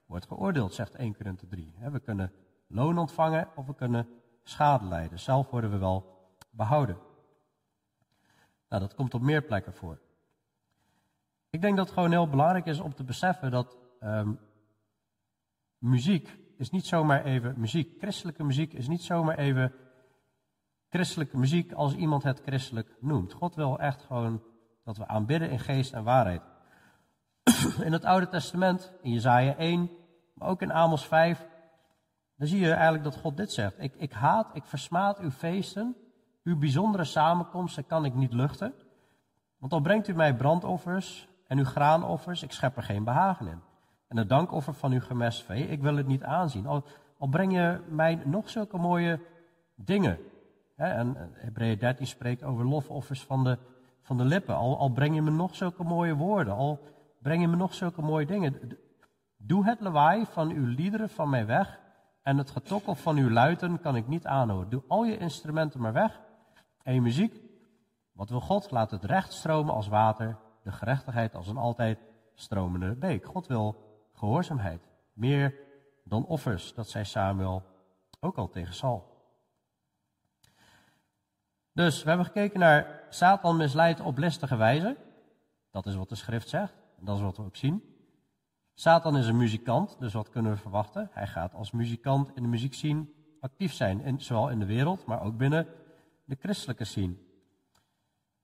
wordt 0.05 0.27
geoordeeld, 0.27 0.73
zegt 0.73 0.95
1 0.95 1.15
Korinthe 1.15 1.47
3. 1.47 1.73
We 1.91 1.99
kunnen 1.99 2.31
loon 2.67 2.97
ontvangen 2.97 3.47
of 3.55 3.65
we 3.65 3.75
kunnen 3.75 4.07
schade 4.43 4.85
lijden. 4.85 5.19
Zelf 5.19 5.49
worden 5.49 5.71
we 5.71 5.77
wel 5.77 6.29
behouden. 6.49 6.97
Nou, 8.69 8.81
dat 8.81 8.95
komt 8.95 9.13
op 9.13 9.21
meer 9.21 9.41
plekken 9.41 9.73
voor. 9.73 9.99
Ik 11.49 11.61
denk 11.61 11.77
dat 11.77 11.85
het 11.85 11.93
gewoon 11.93 12.11
heel 12.11 12.29
belangrijk 12.29 12.65
is 12.65 12.79
om 12.79 12.93
te 12.93 13.03
beseffen 13.03 13.51
dat 13.51 13.77
um, 14.03 14.39
muziek 15.77 16.37
is 16.57 16.69
niet 16.69 16.85
zomaar 16.85 17.23
even 17.23 17.59
muziek. 17.59 17.99
Christelijke 17.99 18.43
muziek 18.43 18.73
is 18.73 18.87
niet 18.87 19.01
zomaar 19.01 19.37
even 19.37 19.73
christelijke 20.89 21.37
muziek 21.37 21.73
als 21.73 21.95
iemand 21.95 22.23
het 22.23 22.41
christelijk 22.45 22.95
noemt. 22.99 23.33
God 23.33 23.55
wil 23.55 23.79
echt 23.79 24.01
gewoon 24.01 24.43
dat 24.83 24.97
we 24.97 25.07
aanbidden 25.07 25.49
in 25.49 25.59
geest 25.59 25.93
en 25.93 26.03
waarheid. 26.03 26.41
In 27.87 27.93
het 27.93 28.05
Oude 28.05 28.27
Testament, 28.27 28.93
in 29.01 29.11
Jezaja 29.11 29.55
1, 29.55 29.89
maar 30.33 30.47
ook 30.47 30.61
in 30.61 30.71
Amos 30.71 31.05
5, 31.05 31.47
dan 32.37 32.47
zie 32.47 32.59
je 32.59 32.71
eigenlijk 32.71 33.03
dat 33.03 33.15
God 33.15 33.37
dit 33.37 33.51
zegt. 33.51 33.75
Ik, 33.77 33.95
ik 33.95 34.11
haat, 34.11 34.55
ik 34.55 34.65
versmaad 34.65 35.19
uw 35.19 35.31
feesten, 35.31 35.95
uw 36.43 36.57
bijzondere 36.57 37.03
samenkomsten 37.03 37.85
kan 37.85 38.05
ik 38.05 38.13
niet 38.13 38.33
luchten. 38.33 38.73
Want 39.57 39.73
al 39.73 39.81
brengt 39.81 40.07
u 40.07 40.13
mij 40.13 40.35
brandoffers 40.35 41.27
en 41.47 41.57
uw 41.57 41.65
graanoffers, 41.65 42.43
ik 42.43 42.51
schep 42.51 42.77
er 42.77 42.83
geen 42.83 43.03
behagen 43.03 43.47
in. 43.47 43.61
En 44.07 44.17
het 44.17 44.29
dankoffer 44.29 44.73
van 44.73 44.91
uw 44.91 45.01
gemest 45.01 45.43
vee, 45.43 45.67
ik 45.67 45.81
wil 45.81 45.95
het 45.95 46.07
niet 46.07 46.23
aanzien. 46.23 46.67
Al, 46.67 46.83
al 47.17 47.27
breng 47.27 47.53
je 47.53 47.79
mij 47.89 48.21
nog 48.25 48.49
zulke 48.49 48.77
mooie 48.77 49.19
dingen. 49.75 50.19
En 50.77 51.31
Hebreeën 51.33 51.77
13 51.77 52.07
spreekt 52.07 52.43
over 52.43 52.65
lofoffers 52.65 53.23
van 53.23 53.43
de, 53.43 53.57
van 54.01 54.17
de 54.17 54.25
lippen. 54.25 54.55
Al, 54.55 54.77
al 54.77 54.89
breng 54.89 55.15
je 55.15 55.21
me 55.21 55.31
nog 55.31 55.55
zulke 55.55 55.83
mooie 55.83 56.15
woorden, 56.15 56.53
al 56.53 56.79
breng 57.21 57.41
je 57.41 57.47
me 57.47 57.55
nog 57.55 57.73
zulke 57.73 58.01
mooie 58.01 58.25
dingen. 58.25 58.77
Doe 59.37 59.65
het 59.65 59.79
lawaai 59.79 60.25
van 60.25 60.49
uw 60.49 60.65
liederen 60.65 61.09
van 61.09 61.29
mij 61.29 61.45
weg 61.45 61.79
en 62.21 62.37
het 62.37 62.49
getokkel 62.49 62.95
van 62.95 63.17
uw 63.17 63.29
luiten 63.29 63.79
kan 63.79 63.95
ik 63.95 64.07
niet 64.07 64.25
aanhoren. 64.25 64.69
Doe 64.69 64.83
al 64.87 65.05
je 65.05 65.17
instrumenten 65.17 65.81
maar 65.81 65.93
weg 65.93 66.19
en 66.83 66.93
je 66.93 67.01
muziek. 67.01 67.41
Wat 68.11 68.29
wil 68.29 68.41
God? 68.41 68.71
Laat 68.71 68.91
het 68.91 69.03
recht 69.03 69.33
stromen 69.33 69.73
als 69.73 69.87
water, 69.87 70.37
de 70.63 70.71
gerechtigheid 70.71 71.35
als 71.35 71.47
een 71.47 71.57
altijd 71.57 71.99
stromende 72.33 72.95
beek. 72.95 73.25
God 73.25 73.47
wil 73.47 73.75
gehoorzaamheid, 74.13 74.87
meer 75.13 75.55
dan 76.03 76.25
offers, 76.25 76.73
dat 76.73 76.89
zei 76.89 77.05
Samuel 77.05 77.63
ook 78.19 78.37
al 78.37 78.49
tegen 78.49 78.73
Saul. 78.73 79.16
Dus 81.77 82.03
we 82.03 82.07
hebben 82.09 82.25
gekeken 82.25 82.59
naar 82.59 83.03
Satan 83.09 83.57
misleidt 83.57 83.99
op 83.99 84.17
listige 84.17 84.55
wijze. 84.55 84.97
Dat 85.71 85.85
is 85.85 85.95
wat 85.95 86.09
de 86.09 86.15
schrift 86.15 86.49
zegt. 86.49 86.73
En 86.99 87.05
dat 87.05 87.15
is 87.15 87.21
wat 87.21 87.37
we 87.37 87.43
ook 87.43 87.55
zien. 87.55 87.83
Satan 88.73 89.17
is 89.17 89.27
een 89.27 89.37
muzikant, 89.37 89.99
dus 89.99 90.13
wat 90.13 90.29
kunnen 90.29 90.51
we 90.51 90.57
verwachten? 90.57 91.09
Hij 91.11 91.27
gaat 91.27 91.53
als 91.53 91.71
muzikant 91.71 92.35
in 92.35 92.41
de 92.41 92.47
muziekscene 92.47 93.05
actief 93.39 93.73
zijn, 93.73 94.21
zowel 94.21 94.49
in 94.49 94.59
de 94.59 94.65
wereld, 94.65 95.05
maar 95.05 95.21
ook 95.21 95.37
binnen 95.37 95.67
de 96.25 96.37
christelijke 96.39 96.83
scene. 96.83 97.15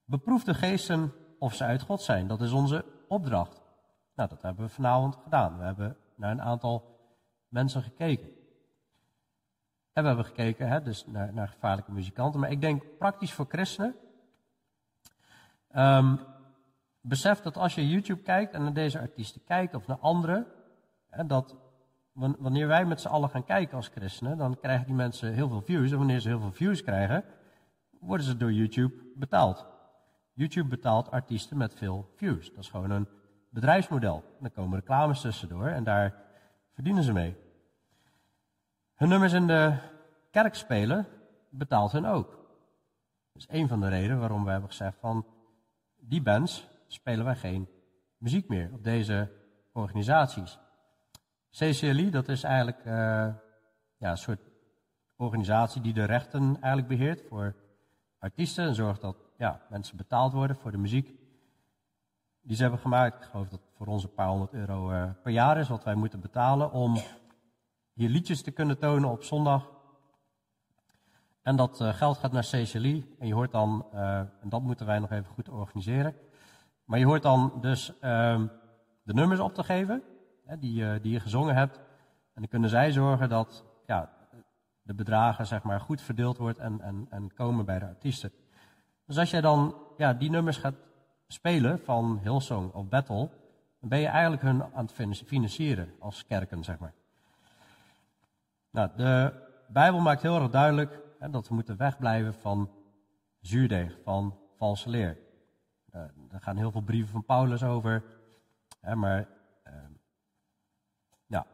Beproef 0.06 0.44
de 0.44 0.54
geesten 0.54 1.14
of 1.40 1.54
ze 1.54 1.64
uit 1.64 1.82
God 1.82 2.02
zijn. 2.02 2.28
Dat 2.28 2.42
is 2.42 2.52
onze 2.52 2.86
opdracht. 3.08 3.62
Nou, 4.16 4.30
dat 4.30 4.42
hebben 4.42 4.66
we 4.66 4.72
vanavond 4.72 5.16
gedaan. 5.16 5.58
We 5.58 5.64
hebben 5.64 5.98
naar 6.16 6.32
een 6.32 6.42
aantal 6.42 7.00
mensen 7.48 7.84
gekeken. 7.84 8.43
En 9.94 10.02
we 10.02 10.08
hebben 10.08 10.26
gekeken 10.26 10.68
hè, 10.68 10.82
dus 10.82 11.06
naar, 11.06 11.34
naar 11.34 11.48
gevaarlijke 11.48 11.92
muzikanten. 11.92 12.40
Maar 12.40 12.52
ik 12.52 12.62
denk 12.62 12.84
praktisch 12.98 13.34
voor 13.34 13.46
christenen. 13.50 13.96
Um, 15.76 16.20
besef 17.02 17.40
dat 17.40 17.58
als 17.58 17.76
je 17.76 17.90
YouTube 17.90 18.22
kijkt 18.22 18.54
en 18.54 18.64
naar 18.64 18.74
deze 18.74 19.00
artiesten 19.00 19.44
kijkt 19.44 19.76
of 19.76 19.88
naar 19.88 20.00
anderen, 20.00 20.48
hè, 21.10 21.26
dat 21.26 21.56
wanneer 22.14 22.68
wij 22.68 22.86
met 22.86 23.02
z'n 23.02 23.08
allen 23.08 23.30
gaan 23.30 23.44
kijken 23.44 23.76
als 23.76 23.88
christenen, 23.88 24.38
dan 24.38 24.60
krijgen 24.60 24.86
die 24.86 24.96
mensen 24.96 25.34
heel 25.34 25.50
veel 25.50 25.62
views. 25.62 25.92
En 25.92 25.98
wanneer 25.98 26.20
ze 26.20 26.28
heel 26.28 26.40
veel 26.40 26.52
views 26.52 26.84
krijgen, 26.84 27.24
worden 28.00 28.26
ze 28.26 28.38
door 28.38 28.52
YouTube 28.52 28.94
betaald. 29.16 29.66
YouTube 30.34 30.70
betaalt 30.70 31.12
artiesten 31.12 31.58
met 31.58 31.74
veel 31.74 32.12
views. 32.16 32.50
Dat 32.50 32.60
is 32.60 32.70
gewoon 32.70 32.92
een 32.92 33.08
bedrijfsmodel. 33.50 34.24
Dan 34.40 34.52
komen 34.52 34.80
reclames 34.80 35.22
tussendoor 35.22 35.68
en 35.68 35.84
daar 35.84 36.16
verdienen 36.74 37.04
ze 37.04 37.14
mee. 37.14 37.43
Hun 39.04 39.12
nummers 39.12 39.34
in 39.34 39.48
de 39.48 39.76
kerk 40.32 40.56
spelen 40.56 41.08
betaalt 41.50 41.92
hen 41.92 42.06
ook. 42.06 42.30
Dat 43.34 43.42
is 43.42 43.48
een 43.50 43.68
van 43.68 43.80
de 43.80 43.88
redenen 43.88 44.20
waarom 44.20 44.44
we 44.44 44.52
hebben 44.52 44.70
gezegd 44.70 44.98
van 45.00 45.26
die 46.00 46.22
bands 46.22 46.68
spelen 46.88 47.26
wij 47.26 47.36
geen 47.36 47.68
muziek 48.18 48.48
meer 48.48 48.70
op 48.74 48.84
deze 48.84 49.32
organisaties. 49.74 50.60
CCLI, 51.52 52.10
dat 52.10 52.28
is 52.28 52.44
eigenlijk 52.44 52.86
uh, 52.86 52.94
ja, 53.98 54.12
een 54.12 54.18
soort 54.18 54.42
organisatie 55.16 55.82
die 55.82 55.94
de 55.94 56.06
rechten 56.06 56.58
eigenlijk 56.62 56.88
beheert 56.88 57.22
voor 57.30 57.56
artiesten 58.20 58.66
en 58.66 58.76
zorgt 58.76 59.02
dat 59.02 59.18
ja, 59.38 59.62
mensen 59.70 59.98
betaald 59.98 60.34
worden 60.34 60.56
voor 60.56 60.72
de 60.72 60.78
muziek 60.78 61.12
die 62.42 62.56
ze 62.56 62.62
hebben 62.62 62.80
gemaakt. 62.80 63.24
Ik 63.24 63.30
geloof 63.30 63.50
dat 63.50 63.62
voor 63.78 63.88
ons 63.88 64.04
een 64.04 64.14
paar 64.14 64.28
honderd 64.28 64.54
euro 64.54 64.92
uh, 64.92 65.10
per 65.24 65.32
jaar 65.32 65.58
is 65.58 65.68
wat 65.68 65.84
wij 65.84 65.96
moeten 65.96 66.20
betalen 66.20 66.72
om 66.72 66.98
hier 67.94 68.10
liedjes 68.10 68.42
te 68.42 68.52
kunnen 68.52 68.78
tonen 68.78 69.10
op 69.10 69.24
zondag. 69.24 69.72
En 71.42 71.56
dat 71.56 71.82
uh, 71.82 71.94
geld 71.94 72.18
gaat 72.18 72.32
naar 72.32 72.44
CCLI 72.44 73.16
en 73.20 73.28
je 73.28 73.34
hoort 73.34 73.52
dan, 73.52 73.86
en 74.42 74.50
dat 74.50 74.62
moeten 74.62 74.86
wij 74.86 75.00
nog 75.00 75.12
even 75.12 75.34
goed 75.34 75.50
organiseren. 75.50 76.16
Maar 76.86 77.00
je 77.00 77.06
hoort 77.06 77.22
dan 77.22 77.54
dus 77.62 78.00
ehm, 78.00 78.48
de 79.04 79.14
nummers 79.14 79.40
op 79.40 79.54
te 79.54 79.64
geven 79.64 80.04
hè, 80.46 80.60
die, 80.60 80.84
uh, 80.84 80.94
die 81.02 81.12
je 81.12 81.20
gezongen 81.20 81.56
hebt. 81.56 81.78
En 82.34 82.42
dan 82.42 82.48
kunnen 82.48 82.70
zij 82.70 82.92
zorgen 82.92 83.30
dat 83.30 83.64
ja, 83.86 84.12
de 84.82 84.94
bedragen 84.94 85.48
zeg 85.48 85.64
maar, 85.64 85.80
goed 85.80 86.02
verdeeld 86.02 86.38
wordt 86.38 86.58
en, 86.58 86.82
en, 86.82 87.08
en 87.10 87.34
komen 87.34 87.66
bij 87.66 87.80
de 87.80 87.86
artiesten. 87.86 88.32
Dus 89.06 89.18
als 89.18 89.32
jij 89.32 89.42
dan 89.42 89.76
ja, 89.98 90.14
die 90.14 90.30
nummers 90.30 90.58
gaat 90.58 90.76
spelen 91.28 91.80
van 91.80 92.20
Hillsong 92.22 92.74
of 92.74 92.88
Battle, 92.88 93.30
dan 93.80 93.90
ben 93.90 94.00
je 94.00 94.08
eigenlijk 94.08 94.42
hun 94.42 94.64
aan 94.64 94.86
het 94.86 95.24
financieren 95.26 95.94
als 96.00 96.26
kerken, 96.26 96.64
zeg 96.64 96.80
maar. 96.80 96.94
Nou, 98.74 98.90
de 98.96 99.34
Bijbel 99.68 100.00
maakt 100.00 100.22
heel 100.22 100.42
erg 100.42 100.50
duidelijk 100.50 101.00
hè, 101.20 101.30
dat 101.30 101.48
we 101.48 101.54
moeten 101.54 101.78
wegblijven 101.78 102.34
van 102.34 102.70
zuurdeeg, 103.40 103.98
van 104.04 104.40
valse 104.58 104.90
leer. 104.90 105.18
Uh, 105.96 106.02
er 106.32 106.42
gaan 106.42 106.58
heel 106.58 106.72
veel 106.72 106.82
brieven 106.82 107.12
van 107.12 107.26
Paulus 107.26 107.64
over. 107.64 108.04
Hè, 108.80 108.96
maar 108.96 109.28
uh, 109.68 109.74
ja, 111.26 111.46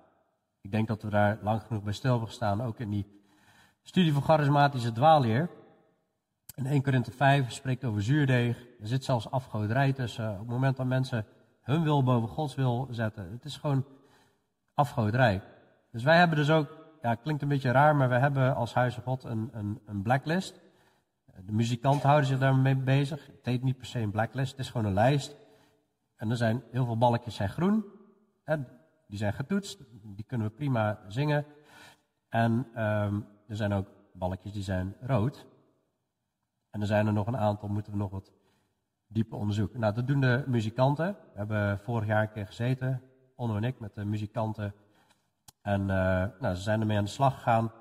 ik 0.62 0.72
denk 0.72 0.88
dat 0.88 1.02
we 1.02 1.10
daar 1.10 1.40
lang 1.42 1.62
genoeg 1.62 1.84
bij 1.84 1.94
stil 1.94 2.10
hebben 2.10 2.28
gestaan. 2.28 2.62
Ook 2.62 2.80
in 2.80 2.90
die 2.90 3.22
studie 3.82 4.14
van 4.14 4.22
charismatische 4.22 4.92
dwaalleer. 4.92 5.50
In 6.56 6.66
1 6.66 6.82
Korinthe 6.82 7.12
5 7.12 7.52
spreekt 7.52 7.86
over 7.86 8.04
zuurdeeg. 8.04 8.58
Er 8.80 8.88
zit 8.88 9.04
zelfs 9.04 9.32
afgoderij 9.32 9.94
tussen. 9.94 10.32
Op 10.32 10.40
het 10.40 10.48
moment 10.48 10.78
dat 10.78 10.86
mensen 10.86 11.26
hun 11.62 11.84
wil 11.84 12.04
boven 12.04 12.30
Gods 12.30 12.56
wil 12.56 12.88
zetten. 12.92 13.32
Het 13.32 13.46
is 13.46 13.58
gewoon 13.58 13.86
afgoderij. 14.74 15.42
Dus 15.92 16.04
wij 16.04 16.18
hebben 16.18 16.38
dus 16.38 16.50
ook, 16.50 16.79
ja, 17.02 17.16
klinkt 17.16 17.42
een 17.42 17.48
beetje 17.48 17.72
raar, 17.72 17.96
maar 17.96 18.10
we 18.10 18.16
hebben 18.16 18.56
als 18.56 18.74
Huis 18.74 18.94
van 18.94 19.04
God 19.04 19.24
een, 19.24 19.50
een, 19.52 19.80
een 19.86 20.02
blacklist. 20.02 20.62
De 21.46 21.52
muzikanten 21.52 22.08
houden 22.08 22.30
zich 22.30 22.40
daarmee 22.40 22.76
bezig. 22.76 23.28
Het 23.28 23.46
heet 23.46 23.64
niet 23.64 23.78
per 23.78 23.86
se 23.86 24.00
een 24.00 24.12
blacklist, 24.12 24.52
het 24.52 24.60
is 24.60 24.70
gewoon 24.70 24.88
een 24.88 24.94
lijst. 24.94 25.36
En 26.16 26.30
er 26.30 26.38
zijn 26.38 26.64
heel 26.72 26.86
veel 26.86 26.98
balkjes 26.98 27.36
zijn 27.36 27.50
groen. 27.50 27.86
En 28.44 28.68
die 29.08 29.18
zijn 29.18 29.34
getoetst, 29.34 29.84
die 30.16 30.26
kunnen 30.26 30.48
we 30.48 30.54
prima 30.54 31.00
zingen. 31.08 31.46
En 32.30 32.52
um, 32.84 33.28
er 33.48 33.56
zijn 33.56 33.74
ook 33.74 33.88
balkjes 34.14 34.52
die 34.52 34.64
zijn 34.64 34.96
rood. 35.02 35.46
En 36.70 36.82
er 36.82 36.88
zijn 36.88 37.08
er 37.08 37.14
nog 37.14 37.28
een 37.28 37.38
aantal, 37.38 37.70
moeten 37.70 37.92
we 37.92 37.98
nog 37.98 38.12
wat 38.12 38.32
dieper 39.08 39.38
onderzoeken. 39.38 39.80
Nou, 39.80 39.94
dat 39.94 40.08
doen 40.08 40.20
de 40.20 40.44
muzikanten. 40.48 41.18
We 41.32 41.38
hebben 41.38 41.80
vorig 41.80 42.08
jaar 42.08 42.22
een 42.22 42.32
keer 42.32 42.46
gezeten, 42.46 43.02
Onno 43.36 43.56
en 43.56 43.64
ik, 43.64 43.80
met 43.80 43.96
de 43.96 44.06
muzikanten. 44.06 44.74
En 45.70 45.82
uh, 45.82 46.26
nou, 46.40 46.56
ze 46.56 46.62
zijn 46.62 46.80
ermee 46.80 46.98
aan 46.98 47.04
de 47.04 47.10
slag 47.10 47.34
gegaan. 47.34 47.72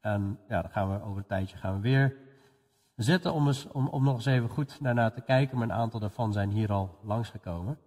En 0.00 0.38
ja, 0.48 0.62
dan 0.62 0.70
gaan 0.70 0.90
we 0.90 1.02
over 1.04 1.18
een 1.18 1.26
tijdje 1.26 1.56
gaan 1.56 1.74
we 1.74 1.80
weer 1.80 2.16
zitten 2.96 3.32
om, 3.32 3.46
eens, 3.46 3.68
om, 3.68 3.88
om 3.88 4.04
nog 4.04 4.14
eens 4.14 4.26
even 4.26 4.48
goed 4.48 4.82
daarnaar 4.82 5.12
te 5.12 5.20
kijken. 5.20 5.58
Maar 5.58 5.68
een 5.68 5.74
aantal 5.74 6.00
daarvan 6.00 6.32
zijn 6.32 6.50
hier 6.50 6.72
al 6.72 6.98
langsgekomen. 7.02 7.78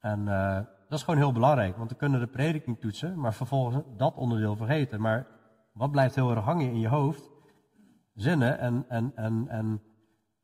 En 0.00 0.20
uh, 0.20 0.54
dat 0.88 0.98
is 0.98 1.02
gewoon 1.02 1.20
heel 1.20 1.32
belangrijk, 1.32 1.76
want 1.76 1.90
we 1.90 1.96
kunnen 1.96 2.20
de 2.20 2.26
prediking 2.26 2.80
toetsen, 2.80 3.20
maar 3.20 3.34
vervolgens 3.34 3.84
dat 3.96 4.14
onderdeel 4.14 4.56
vergeten. 4.56 5.00
Maar 5.00 5.26
wat 5.72 5.90
blijft 5.90 6.14
heel 6.14 6.30
erg 6.30 6.44
hangen 6.44 6.66
in 6.66 6.80
je 6.80 6.88
hoofd? 6.88 7.30
Zinnen 8.14 8.58
en, 8.58 8.84
en, 8.88 9.12
en, 9.14 9.48
en 9.48 9.82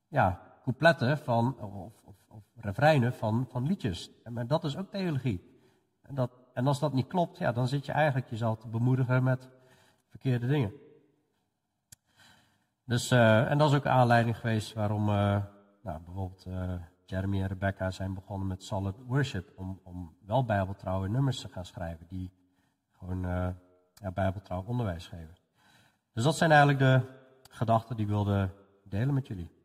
ja, 0.08 0.40
coupletten 0.62 1.18
van, 1.18 1.56
of, 1.60 2.02
of, 2.04 2.16
of 2.28 2.44
refreinen 2.54 3.14
van, 3.14 3.46
van 3.48 3.66
liedjes. 3.66 4.10
Maar 4.24 4.46
dat 4.46 4.64
is 4.64 4.76
ook 4.76 4.90
theologie. 4.90 5.50
En, 6.02 6.14
dat, 6.14 6.41
en 6.54 6.66
als 6.66 6.78
dat 6.78 6.92
niet 6.92 7.06
klopt, 7.06 7.38
ja, 7.38 7.52
dan 7.52 7.68
zit 7.68 7.86
je 7.86 7.92
eigenlijk 7.92 8.30
jezelf 8.30 8.58
te 8.58 8.68
bemoedigen 8.68 9.22
met 9.22 9.48
verkeerde 10.08 10.46
dingen. 10.46 10.72
Dus, 12.84 13.12
uh, 13.12 13.50
en 13.50 13.58
dat 13.58 13.70
is 13.70 13.76
ook 13.76 13.86
aanleiding 13.86 14.36
geweest 14.36 14.72
waarom 14.72 15.08
uh, 15.08 15.42
nou, 15.82 16.00
bijvoorbeeld 16.04 16.46
uh, 16.46 16.72
Jeremy 17.04 17.40
en 17.40 17.48
Rebecca 17.48 17.90
zijn 17.90 18.14
begonnen 18.14 18.48
met 18.48 18.62
Solid 18.62 18.96
Worship. 19.06 19.52
Om, 19.56 19.80
om 19.82 20.16
wel 20.26 20.44
bijbeltrouwe 20.44 21.08
nummers 21.08 21.40
te 21.40 21.48
gaan 21.48 21.64
schrijven 21.64 22.06
die 22.08 22.32
gewoon 22.92 23.20
ja, 23.94 24.10
bijbeltrouw 24.14 24.64
onderwijs 24.66 25.06
geven. 25.06 25.34
Dus 26.12 26.24
dat 26.24 26.36
zijn 26.36 26.50
eigenlijk 26.50 26.78
de 26.78 27.00
gedachten 27.50 27.96
die 27.96 28.04
ik 28.04 28.10
wilde 28.10 28.50
delen 28.84 29.14
met 29.14 29.26
jullie. 29.26 29.61